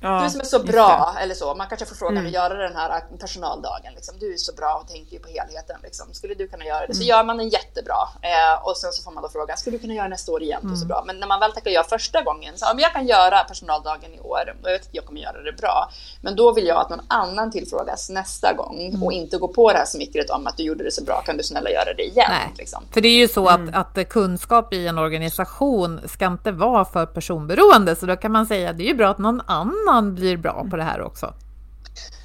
Ja, 0.00 0.20
du 0.24 0.30
som 0.30 0.40
är 0.40 0.44
så 0.44 0.62
bra, 0.62 1.16
eller 1.20 1.34
så. 1.34 1.54
Man 1.54 1.66
kanske 1.68 1.86
får 1.86 1.94
frågan 1.94 2.16
mm. 2.16 2.26
att 2.26 2.32
göra 2.32 2.54
den 2.54 2.76
här 2.76 3.04
personaldagen. 3.20 3.92
Liksom. 3.94 4.14
Du 4.18 4.32
är 4.32 4.36
så 4.36 4.52
bra 4.52 4.80
och 4.82 4.88
tänker 4.88 5.12
ju 5.12 5.18
på 5.18 5.28
helheten. 5.28 5.76
Liksom. 5.82 6.14
Skulle 6.14 6.34
du 6.34 6.48
kunna 6.48 6.64
göra 6.64 6.86
det? 6.86 6.94
Så 6.94 7.02
mm. 7.02 7.08
gör 7.08 7.24
man 7.24 7.36
den 7.36 7.48
jättebra. 7.48 8.08
Eh, 8.22 8.66
och 8.66 8.76
sen 8.76 8.92
så 8.92 9.02
får 9.02 9.10
man 9.10 9.22
då 9.22 9.28
frågan, 9.28 9.56
skulle 9.56 9.76
du 9.76 9.80
kunna 9.80 9.94
göra 9.94 10.08
nästa 10.08 10.32
år 10.32 10.42
igen? 10.42 10.60
Mm. 10.60 10.72
Och 10.72 10.78
så 10.78 10.86
bra. 10.86 11.04
Men 11.06 11.20
när 11.20 11.26
man 11.26 11.40
väl 11.40 11.52
tackar 11.52 11.70
ja 11.70 11.84
första 11.88 12.22
gången, 12.22 12.58
så 12.58 12.72
om 12.72 12.78
jag 12.78 12.92
kan 12.92 13.06
göra 13.06 13.44
personaldagen 13.44 14.14
i 14.14 14.20
år 14.20 14.54
och 14.62 14.68
jag 14.68 14.72
vet 14.72 14.82
att 14.82 14.88
jag 14.92 15.04
kommer 15.06 15.20
göra 15.20 15.42
det 15.42 15.52
bra. 15.52 15.90
Men 16.20 16.36
då 16.36 16.52
vill 16.52 16.66
jag 16.66 16.76
att 16.76 16.90
någon 16.90 17.06
annan 17.08 17.50
tillfrågas 17.50 18.10
nästa 18.10 18.52
gång 18.52 18.86
mm. 18.86 19.02
och 19.02 19.12
inte 19.12 19.36
gå 19.36 19.48
på 19.48 19.72
det 19.72 19.78
här 19.78 19.86
smickret 19.86 20.30
om 20.30 20.46
att 20.46 20.56
du 20.56 20.62
gjorde 20.62 20.84
det 20.84 20.90
så 20.90 21.04
bra, 21.04 21.22
kan 21.26 21.36
du 21.36 21.42
snälla 21.42 21.70
göra 21.70 21.94
det 21.96 22.02
igen? 22.02 22.26
Nej. 22.28 22.54
Liksom. 22.58 22.82
För 22.92 23.00
det 23.00 23.08
är 23.08 23.18
ju 23.18 23.28
så 23.28 23.48
att, 23.48 23.56
mm. 23.56 23.74
att 23.74 24.08
kunskap 24.08 24.74
i 24.74 24.86
en 24.86 24.98
organisation 24.98 26.00
ska 26.06 26.26
inte 26.26 26.52
vara 26.52 26.84
för 26.84 27.06
personberoende, 27.06 27.96
så 27.96 28.06
då 28.06 28.16
kan 28.16 28.32
man 28.32 28.46
säga 28.46 28.72
det 28.72 28.82
är 28.82 28.88
ju 28.88 28.94
bra 28.94 29.08
att 29.08 29.18
någon 29.18 29.40
annan 29.46 29.87
annan 29.88 30.14
blir 30.14 30.36
bra 30.36 30.66
på 30.70 30.76
det 30.76 30.82
här 30.82 31.02
också. 31.02 31.34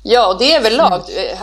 Ja, 0.03 0.33
och 0.33 0.39
det 0.39 0.53
är 0.53 0.61
väl 0.61 0.77
lag. 0.77 1.01
Mm. 1.09 1.37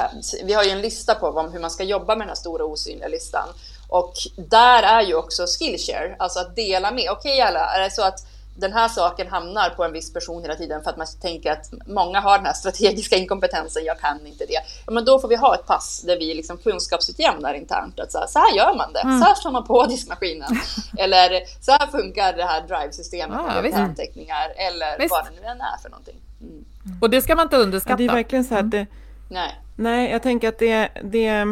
Vi 0.44 0.52
har 0.52 0.64
ju 0.64 0.70
en 0.70 0.80
lista 0.80 1.14
på 1.14 1.48
hur 1.52 1.60
man 1.60 1.70
ska 1.70 1.84
jobba 1.84 2.16
med 2.16 2.20
den 2.20 2.28
här 2.28 2.34
stora 2.34 2.64
osynliga 2.64 3.08
listan. 3.08 3.48
Och 3.88 4.12
där 4.36 4.82
är 4.82 5.02
ju 5.02 5.14
också 5.14 5.46
Skillshare, 5.46 6.16
alltså 6.18 6.40
att 6.40 6.56
dela 6.56 6.90
med. 6.90 7.10
Okej 7.10 7.32
okay, 7.32 7.40
alla, 7.40 7.60
är 7.60 7.80
det 7.80 7.90
så 7.90 8.02
att 8.02 8.26
den 8.54 8.72
här 8.72 8.88
saken 8.88 9.28
hamnar 9.28 9.70
på 9.70 9.84
en 9.84 9.92
viss 9.92 10.12
person 10.12 10.42
hela 10.42 10.54
tiden 10.54 10.82
för 10.82 10.90
att 10.90 10.96
man 10.96 11.06
tänker 11.20 11.52
att 11.52 11.72
många 11.86 12.20
har 12.20 12.36
den 12.36 12.46
här 12.46 12.52
strategiska 12.52 13.16
inkompetensen, 13.16 13.84
jag 13.84 14.00
kan 14.00 14.26
inte 14.26 14.46
det. 14.46 14.60
Ja, 14.86 14.92
men 14.92 15.04
då 15.04 15.20
får 15.20 15.28
vi 15.28 15.36
ha 15.36 15.54
ett 15.54 15.66
pass 15.66 16.02
där 16.06 16.18
vi 16.18 16.34
liksom 16.34 16.56
kunskapsutjämnar 16.56 17.54
internt. 17.54 18.00
Att 18.00 18.12
så, 18.12 18.18
här, 18.18 18.26
så 18.26 18.38
här 18.38 18.56
gör 18.56 18.76
man 18.76 18.92
det, 18.92 19.00
mm. 19.00 19.20
så 19.20 19.24
här 19.24 19.34
slår 19.34 19.52
man 19.52 19.64
på 19.64 19.86
diskmaskinen. 19.86 20.48
eller 20.98 21.30
så 21.60 21.72
här 21.72 21.86
funkar 21.86 22.32
det 22.32 22.44
här 22.44 22.60
drive-systemet 22.60 23.38
ah, 23.40 23.62
med 23.62 23.74
anteckningar 23.74 24.52
eller 24.56 24.98
visst. 24.98 25.10
vad 25.10 25.24
det 25.24 25.40
nu 25.40 25.46
än 25.46 25.60
är 25.60 25.82
för 25.82 25.90
någonting. 25.90 26.16
Mm. 26.40 26.64
Och 27.00 27.10
det 27.10 27.22
ska 27.22 27.36
man 27.36 27.46
inte 27.46 27.56
underskatta. 27.56 28.02
Ja, 28.02 28.08
det 28.08 28.12
är 28.12 28.16
verkligen 28.16 28.44
så 28.44 28.54
att 28.54 28.60
mm. 28.60 28.70
det... 28.70 28.86
Nej. 29.28 29.60
Nej, 29.76 30.10
jag 30.10 30.22
tänker 30.22 30.48
att 30.48 30.58
det, 30.58 30.88
det, 31.02 31.44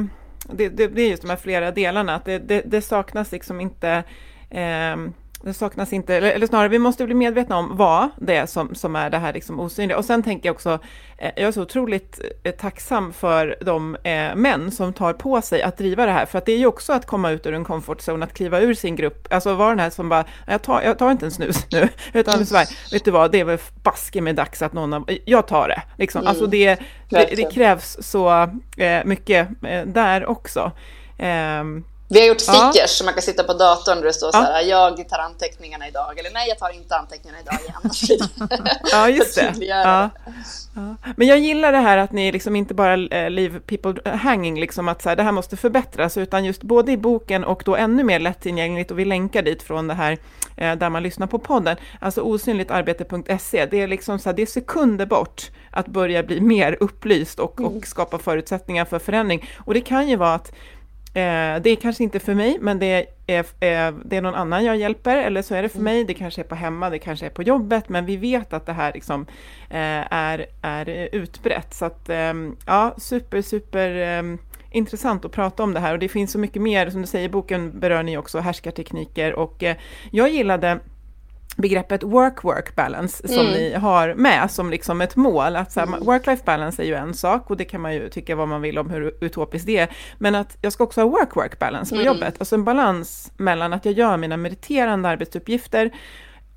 det, 0.52 0.68
det, 0.68 1.02
är 1.02 1.10
just 1.10 1.22
de 1.22 1.30
här 1.30 1.36
flera 1.36 1.70
delarna, 1.70 2.14
att 2.14 2.24
det, 2.24 2.38
det, 2.38 2.62
det 2.66 2.82
saknas 2.82 3.32
liksom 3.32 3.60
inte 3.60 4.04
eh, 4.50 4.96
det 5.42 5.54
saknas 5.54 5.92
inte, 5.92 6.14
eller 6.14 6.46
snarare 6.46 6.68
vi 6.68 6.78
måste 6.78 7.04
bli 7.04 7.14
medvetna 7.14 7.56
om 7.56 7.76
vad 7.76 8.08
det 8.16 8.36
är 8.36 8.46
som, 8.46 8.74
som 8.74 8.96
är 8.96 9.10
det 9.10 9.18
här 9.18 9.32
liksom 9.32 9.60
osynliga. 9.60 9.98
Och 9.98 10.04
sen 10.04 10.22
tänker 10.22 10.48
jag 10.48 10.54
också, 10.54 10.78
eh, 11.18 11.30
jag 11.36 11.48
är 11.48 11.52
så 11.52 11.62
otroligt 11.62 12.20
eh, 12.44 12.52
tacksam 12.52 13.12
för 13.12 13.56
de 13.60 13.96
eh, 13.96 14.34
män 14.34 14.70
som 14.70 14.92
tar 14.92 15.12
på 15.12 15.42
sig 15.42 15.62
att 15.62 15.78
driva 15.78 16.06
det 16.06 16.12
här, 16.12 16.26
för 16.26 16.38
att 16.38 16.46
det 16.46 16.52
är 16.52 16.58
ju 16.58 16.66
också 16.66 16.92
att 16.92 17.06
komma 17.06 17.30
ut 17.30 17.46
ur 17.46 17.54
en 17.54 17.64
comfort 17.64 17.98
zone, 17.98 18.24
att 18.24 18.34
kliva 18.34 18.60
ur 18.60 18.74
sin 18.74 18.96
grupp, 18.96 19.28
alltså 19.30 19.54
vara 19.54 19.68
den 19.68 19.78
här 19.78 19.90
som 19.90 20.08
bara, 20.08 20.24
jag 20.46 20.62
tar, 20.62 20.82
jag 20.82 20.98
tar 20.98 21.10
inte 21.10 21.26
en 21.26 21.32
snus 21.32 21.66
nu, 21.72 21.88
utan 22.12 22.46
så 22.46 22.56
här, 22.56 22.68
vet 22.92 23.04
du 23.04 23.10
vad, 23.10 23.32
det 23.32 23.40
är 23.40 23.44
väl 23.44 23.58
baske 23.82 24.20
med 24.20 24.34
dags 24.34 24.62
att 24.62 24.72
någon 24.72 24.92
av, 24.92 25.10
jag 25.24 25.46
tar 25.46 25.68
det, 25.68 25.82
liksom. 25.96 26.26
Alltså 26.26 26.44
mm. 26.44 26.68
Alltså 26.68 26.80
det, 27.10 27.28
det, 27.28 27.42
det, 27.42 27.50
krävs 27.50 27.96
så 28.00 28.50
eh, 28.76 29.04
mycket 29.04 29.48
eh, 29.62 29.82
där 29.86 30.26
också. 30.26 30.72
Vi 32.10 32.20
har 32.20 32.26
gjort 32.26 32.40
stickers 32.40 32.74
ja. 32.74 32.86
så 32.86 33.04
man 33.04 33.14
kan 33.14 33.22
sitta 33.22 33.44
på 33.44 33.52
datorn 33.52 33.96
där 33.96 34.04
det 34.04 34.12
står 34.12 34.32
så 34.32 34.38
här, 34.38 34.62
jag 34.62 35.08
tar 35.08 35.18
anteckningarna 35.18 35.88
idag, 35.88 36.18
eller 36.18 36.30
nej, 36.30 36.48
jag 36.48 36.58
tar 36.58 36.70
inte 36.70 36.96
anteckningarna 36.96 37.40
idag 37.40 37.54
igen. 37.60 38.18
ja, 38.92 39.08
just 39.08 39.34
det. 39.34 39.54
Ja. 39.60 40.10
ja. 40.74 40.96
Men 41.16 41.26
jag 41.26 41.38
gillar 41.38 41.72
det 41.72 41.78
här 41.78 41.98
att 41.98 42.12
ni 42.12 42.32
liksom 42.32 42.56
inte 42.56 42.74
bara 42.74 42.94
eh, 42.94 43.30
leave 43.30 43.60
people 43.60 44.10
hanging, 44.10 44.60
liksom 44.60 44.88
att 44.88 45.02
så 45.02 45.08
här, 45.08 45.16
det 45.16 45.22
här 45.22 45.32
måste 45.32 45.56
förbättras, 45.56 46.16
utan 46.16 46.44
just 46.44 46.62
både 46.62 46.92
i 46.92 46.96
boken 46.96 47.44
och 47.44 47.62
då 47.64 47.76
ännu 47.76 48.04
mer 48.04 48.20
lättillgängligt, 48.20 48.90
och 48.90 48.98
vi 48.98 49.04
länkar 49.04 49.42
dit 49.42 49.62
från 49.62 49.88
det 49.88 49.94
här 49.94 50.18
eh, 50.56 50.74
där 50.74 50.90
man 50.90 51.02
lyssnar 51.02 51.26
på 51.26 51.38
podden, 51.38 51.76
alltså 52.00 52.20
osynligtarbete.se, 52.20 53.66
det 53.66 53.80
är 53.80 53.86
liksom 53.86 54.18
så 54.18 54.28
här, 54.28 54.36
det 54.36 54.42
är 54.42 54.46
sekunder 54.46 55.06
bort 55.06 55.50
att 55.70 55.86
börja 55.86 56.22
bli 56.22 56.40
mer 56.40 56.76
upplyst 56.80 57.38
och, 57.38 57.60
och 57.60 57.70
mm. 57.70 57.82
skapa 57.82 58.18
förutsättningar 58.18 58.84
för 58.84 58.98
förändring. 58.98 59.50
Och 59.64 59.74
det 59.74 59.80
kan 59.80 60.08
ju 60.08 60.16
vara 60.16 60.34
att 60.34 60.52
Eh, 61.14 61.62
det 61.62 61.70
är 61.70 61.76
kanske 61.76 62.04
inte 62.04 62.20
för 62.20 62.34
mig, 62.34 62.58
men 62.60 62.78
det 62.78 63.06
är, 63.26 63.38
eh, 63.38 63.94
det 64.04 64.16
är 64.16 64.22
någon 64.22 64.34
annan 64.34 64.64
jag 64.64 64.76
hjälper, 64.76 65.16
eller 65.16 65.42
så 65.42 65.54
är 65.54 65.62
det 65.62 65.68
för 65.68 65.80
mig, 65.80 66.04
det 66.04 66.14
kanske 66.14 66.42
är 66.42 66.44
på 66.44 66.54
hemma, 66.54 66.90
det 66.90 66.98
kanske 66.98 67.26
är 67.26 67.30
på 67.30 67.42
jobbet, 67.42 67.88
men 67.88 68.06
vi 68.06 68.16
vet 68.16 68.52
att 68.52 68.66
det 68.66 68.72
här 68.72 68.92
liksom, 68.92 69.26
eh, 69.70 70.12
är, 70.12 70.46
är 70.62 71.08
utbrett. 71.12 71.74
Så 71.74 71.84
att, 71.84 72.08
ehm, 72.08 72.56
ja, 72.66 72.94
super, 72.98 73.42
super 73.42 73.90
ehm, 73.90 74.38
intressant 74.70 75.24
att 75.24 75.32
prata 75.32 75.62
om 75.62 75.74
det 75.74 75.80
här. 75.80 75.92
Och 75.92 75.98
det 75.98 76.08
finns 76.08 76.32
så 76.32 76.38
mycket 76.38 76.62
mer, 76.62 76.90
som 76.90 77.00
du 77.00 77.06
säger, 77.06 77.28
boken 77.28 77.80
berör 77.80 78.02
ni 78.02 78.18
också 78.18 78.38
härskartekniker. 78.38 79.34
Och 79.34 79.62
eh, 79.62 79.76
jag 80.10 80.30
gillade 80.30 80.78
begreppet 81.56 82.02
work-work 82.02 82.74
balance 82.74 83.28
som 83.28 83.46
mm. 83.46 83.52
ni 83.52 83.74
har 83.74 84.14
med 84.14 84.50
som 84.50 84.70
liksom 84.70 85.00
ett 85.00 85.16
mål. 85.16 85.56
Att 85.56 85.76
mm. 85.76 86.00
work-life 86.00 86.44
balance 86.44 86.82
är 86.82 86.86
ju 86.86 86.94
en 86.94 87.14
sak 87.14 87.50
och 87.50 87.56
det 87.56 87.64
kan 87.64 87.80
man 87.80 87.94
ju 87.94 88.08
tycka 88.08 88.36
vad 88.36 88.48
man 88.48 88.62
vill 88.62 88.78
om 88.78 88.90
hur 88.90 89.24
utopiskt 89.24 89.66
det 89.66 89.78
är. 89.78 89.88
Men 90.18 90.34
att 90.34 90.56
jag 90.60 90.72
ska 90.72 90.84
också 90.84 91.00
ha 91.00 91.08
work-work 91.08 91.58
balance 91.58 91.94
på 91.94 92.00
mm. 92.00 92.06
jobbet. 92.06 92.34
Alltså 92.38 92.54
en 92.54 92.64
balans 92.64 93.32
mellan 93.36 93.72
att 93.72 93.84
jag 93.84 93.94
gör 93.94 94.16
mina 94.16 94.36
meriterande 94.36 95.08
arbetsuppgifter 95.08 95.90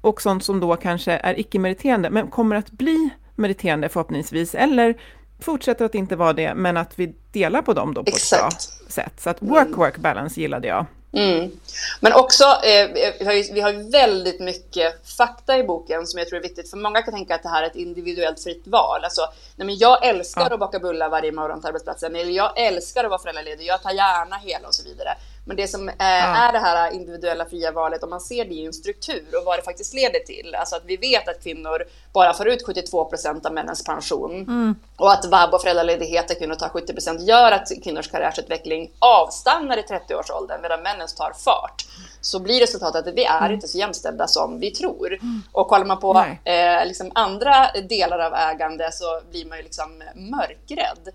och 0.01 0.21
sånt 0.21 0.43
som 0.43 0.59
då 0.59 0.75
kanske 0.75 1.11
är 1.11 1.39
icke-meriterande, 1.39 2.09
men 2.09 2.27
kommer 2.27 2.55
att 2.55 2.71
bli 2.71 3.09
meriterande 3.35 3.89
förhoppningsvis, 3.89 4.55
eller 4.55 4.95
fortsätter 5.39 5.85
att 5.85 5.95
inte 5.95 6.15
vara 6.15 6.33
det, 6.33 6.53
men 6.55 6.77
att 6.77 6.99
vi 6.99 7.15
delar 7.31 7.61
på 7.61 7.73
dem 7.73 7.93
då 7.93 8.03
på 8.03 8.09
Exakt. 8.09 8.43
ett 8.43 8.79
bra 8.79 8.89
sätt. 8.89 9.13
Så 9.17 9.29
att 9.29 9.41
work-work 9.41 9.99
balance 9.99 10.41
gillade 10.41 10.67
jag. 10.67 10.85
Mm. 11.13 11.51
Men 11.99 12.13
också, 12.13 12.43
eh, 12.43 13.13
vi, 13.19 13.25
har 13.25 13.33
ju, 13.33 13.53
vi 13.53 13.61
har 13.61 13.91
väldigt 13.91 14.39
mycket 14.39 15.07
fakta 15.17 15.57
i 15.57 15.63
boken 15.63 16.07
som 16.07 16.19
jag 16.19 16.27
tror 16.27 16.39
är 16.39 16.43
viktigt, 16.43 16.69
för 16.69 16.77
många 16.77 17.01
kan 17.01 17.13
tänka 17.13 17.35
att 17.35 17.43
det 17.43 17.49
här 17.49 17.63
är 17.63 17.67
ett 17.67 17.75
individuellt 17.75 18.43
fritt 18.43 18.67
val. 18.67 19.03
Alltså, 19.03 19.21
nej 19.55 19.65
men 19.65 19.77
jag 19.77 20.05
älskar 20.05 20.41
ja. 20.41 20.53
att 20.53 20.59
baka 20.59 20.79
bullar 20.79 21.09
varje 21.09 21.31
morgon 21.31 21.59
till 21.59 21.67
arbetsplatsen, 21.67 22.15
eller 22.15 22.31
jag 22.31 22.59
älskar 22.59 23.03
att 23.03 23.09
vara 23.09 23.21
föräldraledig, 23.21 23.65
jag 23.65 23.83
tar 23.83 23.91
gärna 23.91 24.37
hela 24.37 24.67
och 24.67 24.75
så 24.75 24.83
vidare. 24.83 25.17
Men 25.45 25.57
det 25.57 25.67
som 25.67 25.89
eh, 25.89 25.95
ja. 25.97 26.47
är 26.47 26.51
det 26.51 26.59
här 26.59 26.91
individuella 26.91 27.45
fria 27.45 27.71
valet, 27.71 28.03
om 28.03 28.09
man 28.09 28.21
ser 28.21 28.45
det 28.45 28.53
i 28.53 28.65
en 28.65 28.73
struktur 28.73 29.27
och 29.37 29.45
vad 29.45 29.59
det 29.59 29.63
faktiskt 29.63 29.93
leder 29.93 30.19
till. 30.19 30.55
Alltså 30.55 30.75
att 30.75 30.85
vi 30.85 30.97
vet 30.97 31.27
att 31.27 31.43
kvinnor 31.43 31.83
bara 32.13 32.33
får 32.33 32.47
ut 32.47 32.65
72 32.65 33.05
procent 33.05 33.45
av 33.45 33.53
männens 33.53 33.83
pension. 33.83 34.31
Mm. 34.31 34.75
Och 34.97 35.11
att 35.11 35.25
vab 35.25 35.53
och 35.53 35.61
föräldraledighet 35.61 36.27
där 36.27 36.35
kvinnor 36.35 36.55
tar 36.55 36.69
70 36.69 36.93
procent 36.93 37.21
gör 37.21 37.51
att 37.51 37.71
kvinnors 37.83 38.07
karriärsutveckling 38.07 38.91
avstannar 38.99 39.77
i 39.77 39.81
30-årsåldern 39.81 40.61
medan 40.61 40.81
männens 40.81 41.15
tar 41.15 41.33
fart. 41.45 41.85
Så 42.21 42.39
blir 42.39 42.59
resultatet 42.59 43.07
att 43.07 43.13
vi 43.13 43.23
är 43.23 43.39
mm. 43.39 43.53
inte 43.53 43.67
så 43.67 43.77
jämställda 43.77 44.27
som 44.27 44.59
vi 44.59 44.71
tror. 44.71 45.13
Mm. 45.13 45.41
Och 45.51 45.67
kollar 45.67 45.85
man 45.85 45.99
på 45.99 46.25
eh, 46.43 46.85
liksom 46.85 47.11
andra 47.15 47.71
delar 47.89 48.19
av 48.19 48.33
ägande 48.33 48.91
så 48.91 49.21
blir 49.31 49.45
man 49.45 49.57
ju 49.57 49.63
liksom 49.63 50.03
mörkrädd. 50.15 51.13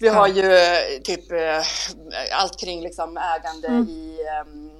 Vi 0.00 0.08
har 0.08 0.28
ju 0.28 0.52
eh, 0.54 1.00
typ 1.04 1.32
eh, 1.32 1.64
allt 2.32 2.60
kring 2.60 2.82
liksom 2.82 3.16
ägande 3.16 3.68
mm. 3.68 3.88
i 3.88 4.18
um, 4.44 4.70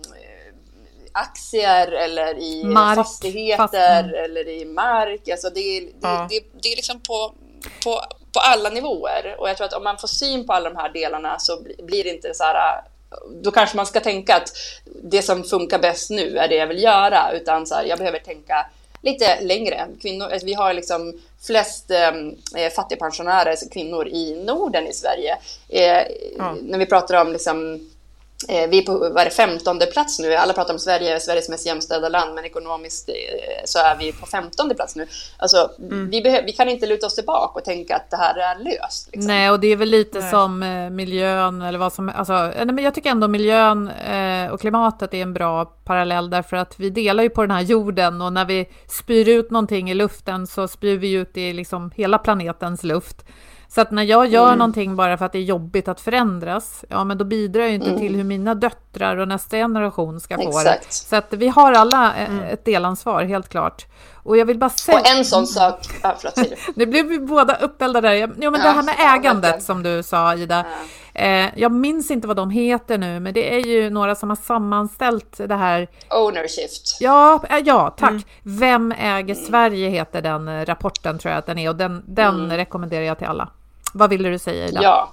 aktier 1.12 1.92
eller 1.92 2.38
i 2.38 2.64
mark, 2.64 2.96
fastigheter 2.96 3.56
fast, 3.56 3.74
mm. 3.74 4.24
eller 4.24 4.48
i 4.48 4.64
mark. 4.64 5.28
Alltså 5.28 5.50
det, 5.50 5.80
det, 5.80 5.92
ja. 6.00 6.26
det, 6.30 6.40
det, 6.62 6.72
är 6.72 6.76
liksom 6.76 7.00
på, 7.00 7.34
på, 7.84 8.00
på 8.32 8.40
alla 8.40 8.70
nivåer. 8.70 9.36
Och 9.38 9.48
jag 9.48 9.56
tror 9.56 9.66
att 9.66 9.72
om 9.72 9.84
man 9.84 9.98
får 9.98 10.08
syn 10.08 10.46
på 10.46 10.52
alla 10.52 10.70
de 10.70 10.76
här 10.76 10.92
delarna 10.92 11.38
så 11.38 11.62
blir 11.82 12.04
det 12.04 12.10
inte 12.10 12.34
så 12.34 12.44
här 12.44 12.82
då 13.42 13.50
kanske 13.50 13.76
man 13.76 13.86
ska 13.86 14.00
tänka 14.00 14.36
att 14.36 14.48
det 15.02 15.22
som 15.22 15.44
funkar 15.44 15.78
bäst 15.78 16.10
nu 16.10 16.38
är 16.38 16.48
det 16.48 16.54
jag 16.54 16.66
vill 16.66 16.82
göra, 16.82 17.32
utan 17.32 17.66
så 17.66 17.74
här, 17.74 17.84
jag 17.84 17.98
behöver 17.98 18.18
tänka 18.18 18.66
lite 19.02 19.40
längre. 19.40 19.86
Kvinnor, 20.02 20.26
alltså 20.32 20.46
vi 20.46 20.54
har 20.54 20.74
liksom 20.74 21.20
flest 21.40 21.90
ehm, 21.90 22.36
eh, 22.56 22.72
fattigpensionärer, 22.72 23.50
alltså 23.50 23.68
kvinnor 23.68 24.08
i 24.08 24.44
Norden 24.44 24.86
i 24.86 24.92
Sverige. 24.92 25.36
Eh, 25.68 26.06
ja. 26.38 26.56
När 26.62 26.78
vi 26.78 26.86
pratar 26.86 27.20
om 27.20 27.32
liksom, 27.32 27.89
vi 28.48 28.78
är 28.78 28.82
på 28.82 28.98
vad 28.98 29.18
är 29.18 29.24
det, 29.24 29.30
femtonde 29.30 29.86
plats 29.86 30.18
nu. 30.18 30.34
Alla 30.34 30.52
pratar 30.52 30.74
om 30.74 30.78
Sverige, 30.78 31.20
Sveriges 31.20 31.48
mest 31.48 31.66
jämställda 31.66 32.08
land, 32.08 32.34
men 32.34 32.44
ekonomiskt 32.44 33.08
eh, 33.08 33.14
så 33.64 33.78
är 33.78 33.96
vi 33.98 34.12
på 34.12 34.26
femtonde 34.26 34.74
plats 34.74 34.96
nu. 34.96 35.06
Alltså, 35.36 35.70
mm. 35.78 36.10
vi, 36.10 36.22
behöver, 36.22 36.46
vi 36.46 36.52
kan 36.52 36.68
inte 36.68 36.86
luta 36.86 37.06
oss 37.06 37.14
tillbaka 37.14 37.58
och 37.58 37.64
tänka 37.64 37.96
att 37.96 38.10
det 38.10 38.16
här 38.16 38.34
är 38.34 38.64
löst. 38.64 39.08
Liksom. 39.12 39.26
Nej, 39.26 39.50
och 39.50 39.60
det 39.60 39.66
är 39.66 39.76
väl 39.76 39.88
lite 39.88 40.20
nej. 40.20 40.30
som 40.30 40.62
eh, 40.62 40.90
miljön 40.90 41.62
eller 41.62 41.78
vad 41.78 41.92
som, 41.92 42.08
alltså, 42.08 42.32
nej, 42.32 42.66
men 42.66 42.84
jag 42.84 42.94
tycker 42.94 43.10
ändå 43.10 43.28
miljön 43.28 43.88
eh, 43.88 44.52
och 44.52 44.60
klimatet 44.60 45.14
är 45.14 45.22
en 45.22 45.34
bra 45.34 45.64
parallell 45.64 46.30
därför 46.30 46.56
att 46.56 46.80
vi 46.80 46.90
delar 46.90 47.22
ju 47.22 47.30
på 47.30 47.42
den 47.42 47.50
här 47.50 47.62
jorden 47.62 48.22
och 48.22 48.32
när 48.32 48.44
vi 48.44 48.68
spyr 48.88 49.28
ut 49.28 49.50
någonting 49.50 49.90
i 49.90 49.94
luften 49.94 50.46
så 50.46 50.68
spyr 50.68 50.98
vi 50.98 51.12
ut 51.12 51.36
i 51.36 51.52
liksom 51.52 51.90
hela 51.96 52.18
planetens 52.18 52.82
luft. 52.82 53.24
Så 53.74 53.80
att 53.80 53.90
när 53.90 54.02
jag 54.02 54.26
gör 54.26 54.46
mm. 54.46 54.58
någonting 54.58 54.96
bara 54.96 55.18
för 55.18 55.26
att 55.26 55.32
det 55.32 55.38
är 55.38 55.42
jobbigt 55.42 55.88
att 55.88 56.00
förändras, 56.00 56.84
ja 56.88 57.04
men 57.04 57.18
då 57.18 57.24
bidrar 57.24 57.62
jag 57.62 57.72
inte 57.74 57.86
mm. 57.86 58.00
till 58.00 58.16
hur 58.16 58.24
mina 58.24 58.54
döttrar 58.54 59.16
och 59.16 59.28
nästa 59.28 59.56
generation 59.56 60.20
ska 60.20 60.36
få 60.36 60.48
Exakt. 60.48 60.88
det. 60.88 60.94
Så 60.94 61.16
att 61.16 61.32
vi 61.32 61.48
har 61.48 61.72
alla 61.72 62.16
eh, 62.16 62.30
mm. 62.30 62.44
ett 62.44 62.64
delansvar, 62.64 63.22
helt 63.22 63.48
klart. 63.48 63.86
Och 64.22 64.36
jag 64.36 64.46
vill 64.46 64.58
bara 64.58 64.70
säga... 64.70 64.98
Och 64.98 65.08
en 65.08 65.24
sån 65.24 65.46
sak... 65.46 65.86
Ja, 66.02 66.16
förlåt, 66.18 66.58
Nu 66.74 66.86
blev 66.86 67.06
vi 67.06 67.18
båda 67.18 67.56
uppeldade 67.56 68.08
där. 68.08 68.16
Jo, 68.16 68.50
men 68.50 68.60
ja, 68.60 68.66
det 68.66 68.72
här 68.72 68.82
med 68.82 68.94
ägandet 68.98 69.62
som 69.62 69.82
du 69.82 70.02
sa, 70.02 70.34
Ida. 70.34 70.66
Eh, 71.14 71.58
jag 71.58 71.72
minns 71.72 72.10
inte 72.10 72.28
vad 72.28 72.36
de 72.36 72.50
heter 72.50 72.98
nu, 72.98 73.20
men 73.20 73.34
det 73.34 73.54
är 73.54 73.66
ju 73.66 73.90
några 73.90 74.14
som 74.14 74.28
har 74.28 74.36
sammanställt 74.36 75.40
det 75.48 75.54
här. 75.54 75.88
Ownership. 76.10 76.70
Ja, 77.00 77.42
eh, 77.50 77.58
ja 77.58 77.94
tack. 77.98 78.10
Mm. 78.10 78.22
Vem 78.42 78.92
äger 78.98 79.34
Sverige 79.34 79.88
heter 79.88 80.22
den 80.22 80.48
eh, 80.48 80.64
rapporten, 80.64 81.18
tror 81.18 81.30
jag 81.30 81.38
att 81.38 81.46
den 81.46 81.58
är. 81.58 81.68
Och 81.68 81.76
den, 81.76 82.02
den 82.06 82.34
mm. 82.34 82.56
rekommenderar 82.56 83.04
jag 83.04 83.18
till 83.18 83.26
alla. 83.26 83.48
Vad 83.94 84.10
ville 84.10 84.28
du 84.28 84.38
säga 84.38 84.68
Ida? 84.68 84.82
Ja. 84.82 85.12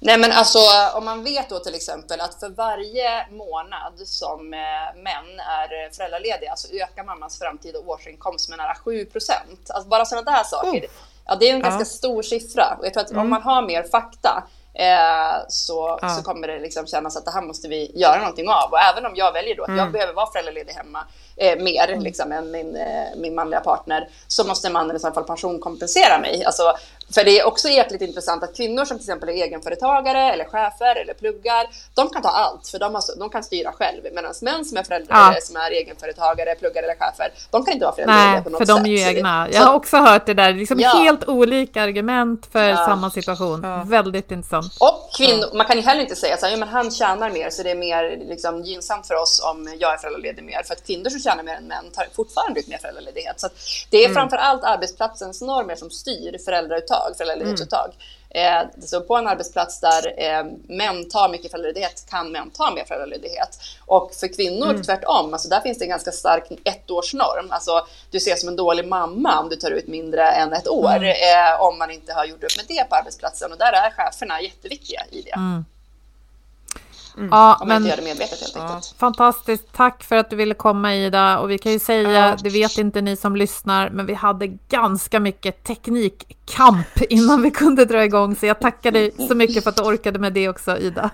Nej 0.00 0.18
men 0.18 0.32
alltså 0.32 0.58
om 0.94 1.04
man 1.04 1.24
vet 1.24 1.48
då 1.48 1.58
till 1.58 1.74
exempel 1.74 2.20
att 2.20 2.40
för 2.40 2.48
varje 2.48 3.26
månad 3.30 3.92
som 4.04 4.54
eh, 4.54 5.02
män 5.02 5.40
är 5.40 5.94
föräldralediga 5.94 6.56
så 6.56 6.76
ökar 6.76 7.04
mammans 7.04 7.38
framtida 7.38 7.78
årsinkomst 7.78 8.48
med 8.48 8.58
nära 8.58 8.74
7 8.74 9.04
procent. 9.04 9.70
Alltså 9.70 9.88
bara 9.88 10.04
sådana 10.04 10.30
där 10.30 10.44
saker. 10.44 10.80
Oh. 10.80 10.90
Ja, 11.26 11.36
det 11.36 11.48
är 11.48 11.54
en 11.54 11.60
ganska 11.60 11.80
ja. 11.80 11.84
stor 11.84 12.22
siffra 12.22 12.76
och 12.78 12.86
jag 12.86 12.94
tror 12.94 13.02
att 13.02 13.10
mm. 13.10 13.22
om 13.22 13.30
man 13.30 13.42
har 13.42 13.62
mer 13.62 13.82
fakta 13.82 14.44
eh, 14.74 15.46
så, 15.48 15.98
ja. 16.02 16.08
så 16.08 16.22
kommer 16.22 16.48
det 16.48 16.58
liksom 16.58 16.86
kännas 16.86 17.16
att 17.16 17.24
det 17.24 17.30
här 17.30 17.42
måste 17.42 17.68
vi 17.68 17.92
göra 17.94 18.18
någonting 18.18 18.48
av. 18.48 18.70
Och 18.70 18.80
även 18.80 19.06
om 19.06 19.12
jag 19.14 19.32
väljer 19.32 19.56
då 19.56 19.62
att 19.62 19.68
mm. 19.68 19.78
jag 19.78 19.92
behöver 19.92 20.12
vara 20.12 20.26
föräldraledig 20.32 20.72
hemma 20.72 21.04
eh, 21.36 21.58
mer 21.58 21.88
mm. 21.88 22.02
liksom, 22.02 22.32
än 22.32 22.50
min, 22.50 22.76
eh, 22.76 23.04
min 23.16 23.34
manliga 23.34 23.60
partner 23.60 24.08
så 24.26 24.44
måste 24.44 24.70
mannen 24.70 24.96
i 24.96 25.00
så 25.00 25.12
fall 25.12 25.24
pensionkompensera 25.24 26.18
mig. 26.18 26.44
Alltså, 26.44 26.76
för 27.14 27.24
det 27.24 27.38
är 27.40 27.46
också 27.46 27.68
jäkligt 27.68 28.02
intressant 28.02 28.42
att 28.42 28.56
kvinnor 28.56 28.84
som 28.84 28.98
till 28.98 29.04
exempel 29.04 29.28
är 29.28 29.32
egenföretagare 29.32 30.32
eller 30.32 30.44
chefer 30.44 30.96
eller 30.96 31.14
pluggar, 31.14 31.66
de 31.94 32.08
kan 32.08 32.22
ta 32.22 32.28
allt 32.28 32.68
för 32.68 32.78
de, 32.78 32.94
har, 32.94 33.18
de 33.18 33.30
kan 33.30 33.44
styra 33.44 33.72
själv. 33.72 34.02
Medan 34.14 34.34
män 34.42 34.64
som 34.64 34.76
är 34.76 34.82
föräldrar 34.82 35.16
ja. 35.16 35.30
eller 35.30 35.40
som 35.40 35.56
är 35.56 35.70
egenföretagare, 35.70 36.54
pluggar 36.54 36.82
eller 36.82 36.94
chefer, 36.94 37.32
de 37.50 37.64
kan 37.64 37.74
inte 37.74 37.84
vara 37.84 37.94
föräldralediga 37.94 38.42
på 38.42 38.50
något 38.50 38.58
sätt. 38.58 38.68
för 38.68 38.84
de 38.84 38.90
är 38.90 38.96
ju 38.98 39.16
egna. 39.16 39.48
Jag 39.52 39.62
har 39.62 39.74
också 39.74 39.96
hört 39.96 40.26
det 40.26 40.34
där, 40.34 40.52
liksom 40.52 40.80
ja. 40.80 40.88
helt 40.88 41.28
olika 41.28 41.82
argument 41.82 42.46
för 42.52 42.68
ja. 42.68 42.76
samma 42.76 43.10
situation. 43.10 43.60
Ja. 43.62 43.84
Väldigt 43.86 44.30
intressant. 44.30 44.76
Och 44.80 45.10
kvinnor, 45.16 45.56
man 45.56 45.66
kan 45.66 45.76
ju 45.76 45.82
heller 45.82 46.00
inte 46.00 46.16
säga 46.16 46.36
så 46.36 46.46
här, 46.46 46.52
ja, 46.52 46.58
men 46.58 46.68
han 46.68 46.90
tjänar 46.90 47.30
mer 47.30 47.50
så 47.50 47.62
det 47.62 47.70
är 47.70 47.74
mer 47.74 48.24
liksom, 48.28 48.62
gynnsamt 48.62 49.06
för 49.06 49.14
oss 49.14 49.42
om 49.50 49.74
jag 49.78 49.92
är 49.92 49.98
föräldraledig 49.98 50.44
mer. 50.44 50.62
För 50.66 50.74
att 50.74 50.86
kvinnor 50.86 51.10
som 51.10 51.20
tjänar 51.20 51.42
mer 51.42 51.54
än 51.54 51.66
män 51.66 51.84
tar 51.94 52.06
fortfarande 52.16 52.60
ut 52.60 52.68
mer 52.68 52.78
föräldraledighet. 52.78 53.40
Så 53.40 53.48
det 53.90 53.98
är 53.98 54.04
mm. 54.04 54.14
framför 54.14 54.36
allt 54.36 54.64
arbetsplatsens 54.64 55.42
normer 55.42 55.76
som 55.76 55.90
styr 55.90 56.38
föräldrauttag, 56.44 57.03
föräldraledighetsuttag. 57.12 57.86
Mm. 57.86 57.98
Eh, 58.34 58.68
så 58.80 59.00
på 59.00 59.16
en 59.16 59.26
arbetsplats 59.26 59.80
där 59.80 60.14
eh, 60.16 60.44
män 60.68 61.08
tar 61.08 61.28
mycket 61.28 61.50
föräldraledighet 61.50 62.06
kan 62.10 62.32
män 62.32 62.50
ta 62.50 62.70
mer 62.70 62.84
föräldraledighet. 62.84 63.58
Och 63.86 64.14
för 64.14 64.34
kvinnor 64.34 64.70
mm. 64.70 64.82
tvärtom, 64.82 65.32
alltså 65.32 65.48
där 65.48 65.60
finns 65.60 65.78
det 65.78 65.84
en 65.84 65.88
ganska 65.88 66.12
stark 66.12 66.44
ettårsnorm. 66.64 67.46
Alltså 67.50 67.86
du 68.10 68.16
ses 68.16 68.40
som 68.40 68.48
en 68.48 68.56
dålig 68.56 68.88
mamma 68.88 69.40
om 69.40 69.48
du 69.48 69.56
tar 69.56 69.70
ut 69.70 69.86
mindre 69.86 70.30
än 70.30 70.52
ett 70.52 70.68
år 70.68 70.96
mm. 70.96 71.08
eh, 71.08 71.62
om 71.62 71.78
man 71.78 71.90
inte 71.90 72.12
har 72.12 72.24
gjort 72.24 72.44
upp 72.44 72.56
med 72.56 72.66
det 72.68 72.88
på 72.88 72.96
arbetsplatsen. 72.96 73.52
Och 73.52 73.58
där 73.58 73.72
är 73.72 73.90
cheferna 73.90 74.40
jätteviktiga 74.40 75.02
i 75.10 75.22
det. 75.22 75.64
Mm. 77.16 77.28
Mm. 77.28 77.38
Ja, 77.38 77.58
Om 77.60 77.68
men, 77.68 77.76
inte 77.76 77.88
gör 77.88 77.96
det 77.96 78.02
medvetet 78.02 78.40
helt 78.40 78.52
ja, 78.54 78.62
enkelt. 78.62 78.94
Fantastiskt. 78.98 79.72
Tack 79.72 80.04
för 80.04 80.16
att 80.16 80.30
du 80.30 80.36
ville 80.36 80.54
komma 80.54 80.94
Ida. 80.94 81.38
Och 81.38 81.50
vi 81.50 81.58
kan 81.58 81.72
ju 81.72 81.78
säga, 81.78 82.10
ja. 82.10 82.36
det 82.42 82.50
vet 82.50 82.78
inte 82.78 83.00
ni 83.00 83.16
som 83.16 83.36
lyssnar, 83.36 83.90
men 83.90 84.06
vi 84.06 84.14
hade 84.14 84.46
ganska 84.46 85.20
mycket 85.20 85.64
teknikkamp 85.64 86.86
innan 87.10 87.42
vi 87.42 87.50
kunde 87.50 87.84
dra 87.84 88.04
igång. 88.04 88.36
Så 88.36 88.46
jag 88.46 88.60
tackar 88.60 88.90
dig 88.90 89.12
så 89.28 89.34
mycket 89.34 89.62
för 89.62 89.70
att 89.70 89.76
du 89.76 89.82
orkade 89.82 90.18
med 90.18 90.32
det 90.32 90.48
också 90.48 90.78
Ida. 90.78 91.10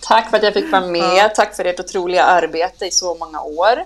Tack 0.00 0.30
för 0.30 0.36
att 0.36 0.42
jag 0.42 0.54
fick 0.54 0.72
vara 0.72 0.86
med. 0.86 1.16
Ja. 1.16 1.28
Tack 1.28 1.56
för 1.56 1.64
ert 1.64 1.80
otroliga 1.80 2.24
arbete 2.24 2.86
i 2.86 2.90
så 2.90 3.14
många 3.14 3.40
år. 3.40 3.84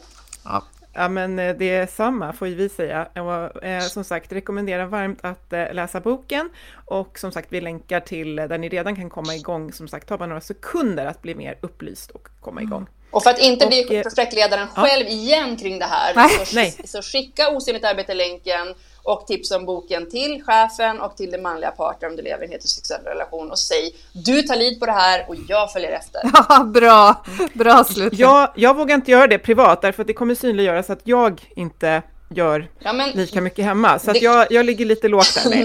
Ja. 0.95 1.03
Ja, 1.03 1.09
men 1.09 1.39
eh, 1.39 1.57
det 1.57 1.71
är 1.71 1.87
samma 1.87 2.33
får 2.33 2.47
vi 2.47 2.69
säga. 2.69 3.09
Och, 3.15 3.65
eh, 3.65 3.83
som 3.83 4.05
sagt, 4.05 4.33
rekommenderar 4.33 4.87
varmt 4.87 5.19
att 5.23 5.53
eh, 5.53 5.73
läsa 5.73 6.01
boken 6.01 6.51
och 6.87 7.19
som 7.19 7.33
sagt, 7.33 7.49
vi 7.53 7.61
länkar 7.61 8.01
till 8.01 8.37
där 8.37 8.59
ni 8.59 8.69
redan 8.69 8.97
kan 8.97 9.11
komma 9.11 9.35
igång. 9.35 9.73
Som 9.73 9.89
sagt, 9.89 10.09
ta 10.09 10.19
bara 10.19 10.27
några 10.27 10.41
sekunder 10.41 11.07
att 11.07 11.23
bli 11.23 11.35
mer 11.35 11.59
upplyst 11.61 12.11
och 12.11 12.29
komma 12.41 12.61
mm. 12.61 12.73
igång. 12.73 12.87
Och 13.11 13.23
för 13.23 13.31
att 13.31 13.39
inte 13.39 13.65
och, 13.65 13.71
bli 13.71 14.03
projektledaren 14.03 14.69
ja. 14.77 14.83
själv 14.83 15.07
igen 15.07 15.57
kring 15.57 15.79
det 15.79 15.85
här, 15.85 16.29
så, 16.45 16.87
så 16.89 17.03
skicka 17.03 17.49
osynligt 17.51 17.85
arbete-länken 17.85 18.75
och 19.03 19.27
tipsa 19.27 19.57
om 19.57 19.65
boken 19.65 20.11
till 20.11 20.43
chefen 20.43 21.01
och 21.01 21.17
till 21.17 21.31
den 21.31 21.43
manliga 21.43 21.71
parten 21.71 22.11
om 22.11 22.17
du 22.17 22.23
lever 22.23 22.43
i 22.43 22.47
en 22.47 22.53
heterosexuell 22.53 23.05
relation 23.05 23.51
och 23.51 23.59
säg 23.59 23.95
du 24.13 24.43
tar 24.43 24.57
lid 24.57 24.81
på 24.81 24.87
det 24.87 24.93
här 24.93 25.25
och 25.29 25.37
jag 25.49 25.73
följer 25.73 25.91
efter. 25.91 26.21
Ja, 26.49 26.65
bra, 26.65 27.25
bra 27.53 27.85
slut. 27.85 28.13
Jag, 28.19 28.49
jag 28.55 28.77
vågar 28.77 28.95
inte 28.95 29.11
göra 29.11 29.27
det 29.27 29.39
privat 29.39 29.83
därför 29.83 30.03
att 30.03 30.07
det 30.07 30.13
kommer 30.13 30.35
synliggöras 30.35 30.91
att 30.91 31.01
jag 31.05 31.43
inte 31.57 32.03
gör 32.35 32.69
ja, 32.79 32.93
men, 32.93 33.11
lika 33.11 33.41
mycket 33.41 33.65
hemma. 33.65 33.99
Så 33.99 34.13
det, 34.13 34.19
jag, 34.19 34.53
jag 34.53 34.67
ligger 34.67 34.85
lite 34.85 35.09
lågt 35.09 35.35
där. 35.35 35.51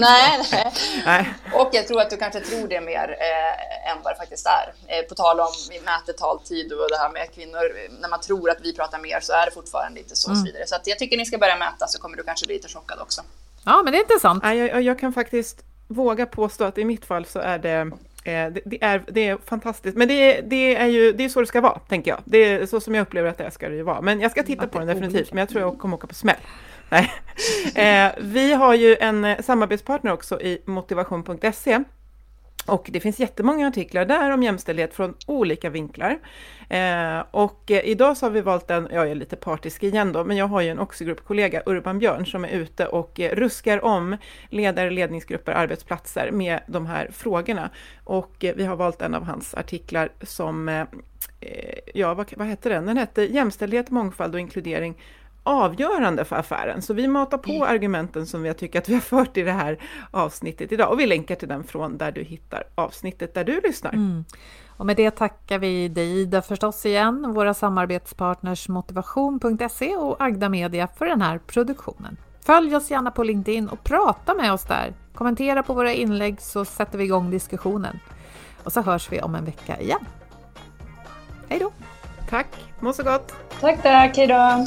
nej, 0.52 0.72
nej. 1.04 1.34
Och 1.52 1.68
jag 1.72 1.88
tror 1.88 2.00
att 2.00 2.10
du 2.10 2.16
kanske 2.16 2.40
tror 2.40 2.68
det 2.68 2.80
mer 2.80 3.16
eh, 3.20 3.90
än 3.90 3.98
vad 4.02 4.12
det 4.12 4.16
faktiskt 4.16 4.46
är. 4.46 4.72
Eh, 4.86 5.04
på 5.08 5.14
tal 5.14 5.40
om 5.40 5.52
vi 5.70 5.80
mäter 5.80 6.12
taltid 6.12 6.72
och 6.72 6.88
det 6.88 6.96
här 6.96 7.10
med 7.10 7.34
kvinnor. 7.34 7.90
När 8.00 8.08
man 8.08 8.20
tror 8.20 8.50
att 8.50 8.58
vi 8.62 8.74
pratar 8.74 8.98
mer 8.98 9.20
så 9.20 9.32
är 9.32 9.46
det 9.46 9.52
fortfarande 9.52 10.00
inte 10.00 10.16
så. 10.16 10.30
Mm. 10.30 10.44
vidare. 10.44 10.66
Så 10.66 10.76
jag 10.84 10.98
tycker 10.98 11.16
ni 11.16 11.26
ska 11.26 11.38
börja 11.38 11.56
mäta 11.56 11.86
så 11.86 11.98
kommer 12.00 12.16
du 12.16 12.22
kanske 12.22 12.46
bli 12.46 12.54
lite 12.54 12.68
chockad 12.68 12.98
också. 13.00 13.22
Ja, 13.64 13.82
men 13.82 13.92
det 13.92 13.98
är 13.98 14.02
intressant. 14.02 14.44
Ja, 14.44 14.54
jag, 14.54 14.82
jag 14.82 14.98
kan 14.98 15.12
faktiskt 15.12 15.64
våga 15.88 16.26
påstå 16.26 16.64
att 16.64 16.78
i 16.78 16.84
mitt 16.84 17.04
fall 17.04 17.26
så 17.26 17.38
är 17.38 17.58
det 17.58 17.90
det, 18.30 18.60
det, 18.64 18.84
är, 18.84 19.02
det 19.08 19.28
är 19.28 19.38
fantastiskt, 19.44 19.96
men 19.96 20.08
det, 20.08 20.40
det, 20.40 20.76
är 20.76 20.86
ju 20.86 21.12
det 21.12 21.24
är 21.24 21.28
så 21.28 21.40
det 21.40 21.46
ska 21.46 21.60
vara, 21.60 21.78
tänker 21.78 22.10
jag. 22.10 22.20
Det 22.24 22.44
är 22.44 22.66
så 22.66 22.80
som 22.80 22.94
jag 22.94 23.02
upplever 23.02 23.30
att 23.30 23.38
det 23.38 23.50
ska 23.50 23.68
det 23.68 23.74
ju 23.74 23.82
vara. 23.82 24.00
Men 24.00 24.20
jag 24.20 24.30
ska 24.30 24.42
titta 24.42 24.66
på 24.66 24.78
den 24.78 24.88
definitivt, 24.88 25.32
men 25.32 25.38
jag 25.38 25.48
tror 25.48 25.62
jag 25.62 25.78
kommer 25.78 25.96
åka 25.96 26.06
på 26.06 26.14
smäll. 26.14 26.36
Nej. 26.88 27.12
Eh, 27.74 28.12
vi 28.20 28.52
har 28.52 28.74
ju 28.74 28.96
en 29.00 29.24
eh, 29.24 29.40
samarbetspartner 29.40 30.12
också 30.12 30.40
i 30.40 30.62
motivation.se 30.64 31.84
och 32.68 32.88
det 32.92 33.00
finns 33.00 33.20
jättemånga 33.20 33.68
artiklar 33.68 34.04
där 34.04 34.30
om 34.30 34.42
jämställdhet 34.42 34.94
från 34.94 35.14
olika 35.26 35.70
vinklar. 35.70 36.18
Eh, 36.68 37.24
och 37.30 37.70
eh, 37.70 37.84
idag 37.84 38.16
så 38.16 38.26
har 38.26 38.30
vi 38.30 38.40
valt 38.40 38.70
en, 38.70 38.88
jag 38.92 39.10
är 39.10 39.14
lite 39.14 39.36
partisk 39.36 39.82
igen 39.82 40.12
då, 40.12 40.24
men 40.24 40.36
jag 40.36 40.46
har 40.46 40.60
ju 40.60 40.68
en 40.68 40.78
Oxigrupp-kollega, 40.78 41.62
Urban 41.66 41.98
Björn, 41.98 42.26
som 42.26 42.44
är 42.44 42.48
ute 42.48 42.86
och 42.86 43.20
eh, 43.20 43.34
ruskar 43.36 43.84
om 43.84 44.16
ledare, 44.48 44.90
ledningsgrupper, 44.90 45.52
arbetsplatser 45.52 46.30
med 46.30 46.60
de 46.66 46.86
här 46.86 47.10
frågorna. 47.12 47.70
Och 48.04 48.44
eh, 48.44 48.54
vi 48.56 48.64
har 48.64 48.76
valt 48.76 49.02
en 49.02 49.14
av 49.14 49.24
hans 49.24 49.54
artiklar 49.54 50.08
som, 50.22 50.68
eh, 50.68 50.80
eh 51.40 51.78
ja 51.94 52.14
vad, 52.14 52.32
vad 52.36 52.46
hette 52.46 52.68
den? 52.68 52.86
Den 52.86 52.96
hette 52.96 53.22
Jämställdhet, 53.22 53.90
mångfald 53.90 54.34
och 54.34 54.40
inkludering 54.40 54.94
avgörande 55.48 56.24
för 56.24 56.36
affären. 56.36 56.82
Så 56.82 56.94
vi 56.94 57.08
matar 57.08 57.38
på 57.38 57.50
mm. 57.50 57.62
argumenten 57.62 58.26
som 58.26 58.42
vi 58.42 58.54
tycker 58.54 58.78
att 58.78 58.88
vi 58.88 58.94
har 58.94 59.00
fört 59.00 59.36
i 59.36 59.42
det 59.42 59.52
här 59.52 59.78
avsnittet 60.10 60.72
idag. 60.72 60.92
Och 60.92 61.00
vi 61.00 61.06
länkar 61.06 61.34
till 61.34 61.48
den 61.48 61.64
från 61.64 61.98
där 61.98 62.12
du 62.12 62.22
hittar 62.22 62.62
avsnittet 62.74 63.34
där 63.34 63.44
du 63.44 63.60
lyssnar. 63.60 63.92
Mm. 63.92 64.24
Och 64.76 64.86
med 64.86 64.96
det 64.96 65.10
tackar 65.10 65.58
vi 65.58 65.88
dig 65.88 66.20
Ida 66.20 66.42
förstås 66.42 66.86
igen, 66.86 67.32
våra 67.32 67.54
samarbetspartners 67.54 68.68
motivation.se 68.68 69.96
och 69.96 70.16
Agda 70.18 70.48
Media 70.48 70.88
för 70.98 71.06
den 71.06 71.22
här 71.22 71.38
produktionen. 71.38 72.16
Följ 72.40 72.76
oss 72.76 72.90
gärna 72.90 73.10
på 73.10 73.22
LinkedIn 73.24 73.68
och 73.68 73.84
prata 73.84 74.34
med 74.34 74.52
oss 74.52 74.64
där. 74.64 74.94
Kommentera 75.14 75.62
på 75.62 75.74
våra 75.74 75.92
inlägg 75.92 76.40
så 76.40 76.64
sätter 76.64 76.98
vi 76.98 77.04
igång 77.04 77.30
diskussionen. 77.30 78.00
Och 78.64 78.72
så 78.72 78.80
hörs 78.80 79.12
vi 79.12 79.20
om 79.20 79.34
en 79.34 79.44
vecka 79.44 79.80
igen. 79.80 80.00
Hej 81.48 81.58
då! 81.58 81.72
Tack, 82.30 82.46
må 82.80 82.92
så 82.92 83.02
gott! 83.02 83.34
Tack, 83.60 83.82
tack, 83.82 84.16
hej 84.16 84.26
då! 84.26 84.66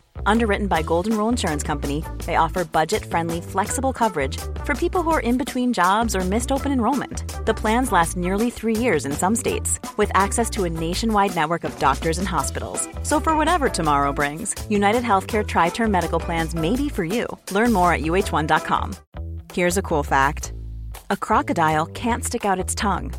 Underwritten 0.25 0.67
by 0.67 0.81
Golden 0.81 1.17
Rule 1.17 1.29
Insurance 1.29 1.63
Company, 1.63 2.03
they 2.25 2.35
offer 2.35 2.65
budget 2.65 3.05
friendly, 3.05 3.41
flexible 3.41 3.93
coverage 3.93 4.37
for 4.65 4.75
people 4.75 5.03
who 5.03 5.11
are 5.11 5.19
in 5.19 5.37
between 5.37 5.73
jobs 5.73 6.15
or 6.15 6.21
missed 6.21 6.51
open 6.51 6.71
enrollment. 6.71 7.45
The 7.45 7.53
plans 7.53 7.91
last 7.91 8.17
nearly 8.17 8.49
three 8.49 8.75
years 8.75 9.05
in 9.05 9.13
some 9.13 9.35
states, 9.35 9.79
with 9.97 10.11
access 10.13 10.49
to 10.51 10.65
a 10.65 10.69
nationwide 10.69 11.35
network 11.35 11.63
of 11.63 11.77
doctors 11.79 12.17
and 12.17 12.27
hospitals. 12.27 12.87
So, 13.03 13.19
for 13.19 13.37
whatever 13.37 13.69
tomorrow 13.69 14.13
brings, 14.13 14.53
United 14.69 15.03
Healthcare 15.03 15.47
Tri 15.47 15.69
Term 15.69 15.91
Medical 15.91 16.19
Plans 16.19 16.53
may 16.55 16.75
be 16.75 16.89
for 16.89 17.03
you. 17.03 17.25
Learn 17.51 17.73
more 17.73 17.93
at 17.93 18.01
uh1.com. 18.01 18.95
Here's 19.53 19.77
a 19.77 19.81
cool 19.81 20.03
fact 20.03 20.53
a 21.09 21.17
crocodile 21.17 21.85
can't 21.87 22.23
stick 22.23 22.45
out 22.45 22.59
its 22.59 22.75
tongue. 22.75 23.13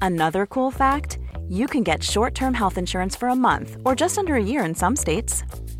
Another 0.00 0.46
cool 0.46 0.70
fact 0.70 1.18
you 1.48 1.66
can 1.66 1.82
get 1.82 2.02
short 2.02 2.34
term 2.34 2.54
health 2.54 2.78
insurance 2.78 3.14
for 3.14 3.28
a 3.28 3.36
month 3.36 3.76
or 3.84 3.94
just 3.94 4.18
under 4.18 4.34
a 4.34 4.42
year 4.42 4.64
in 4.64 4.74
some 4.74 4.96
states. 4.96 5.44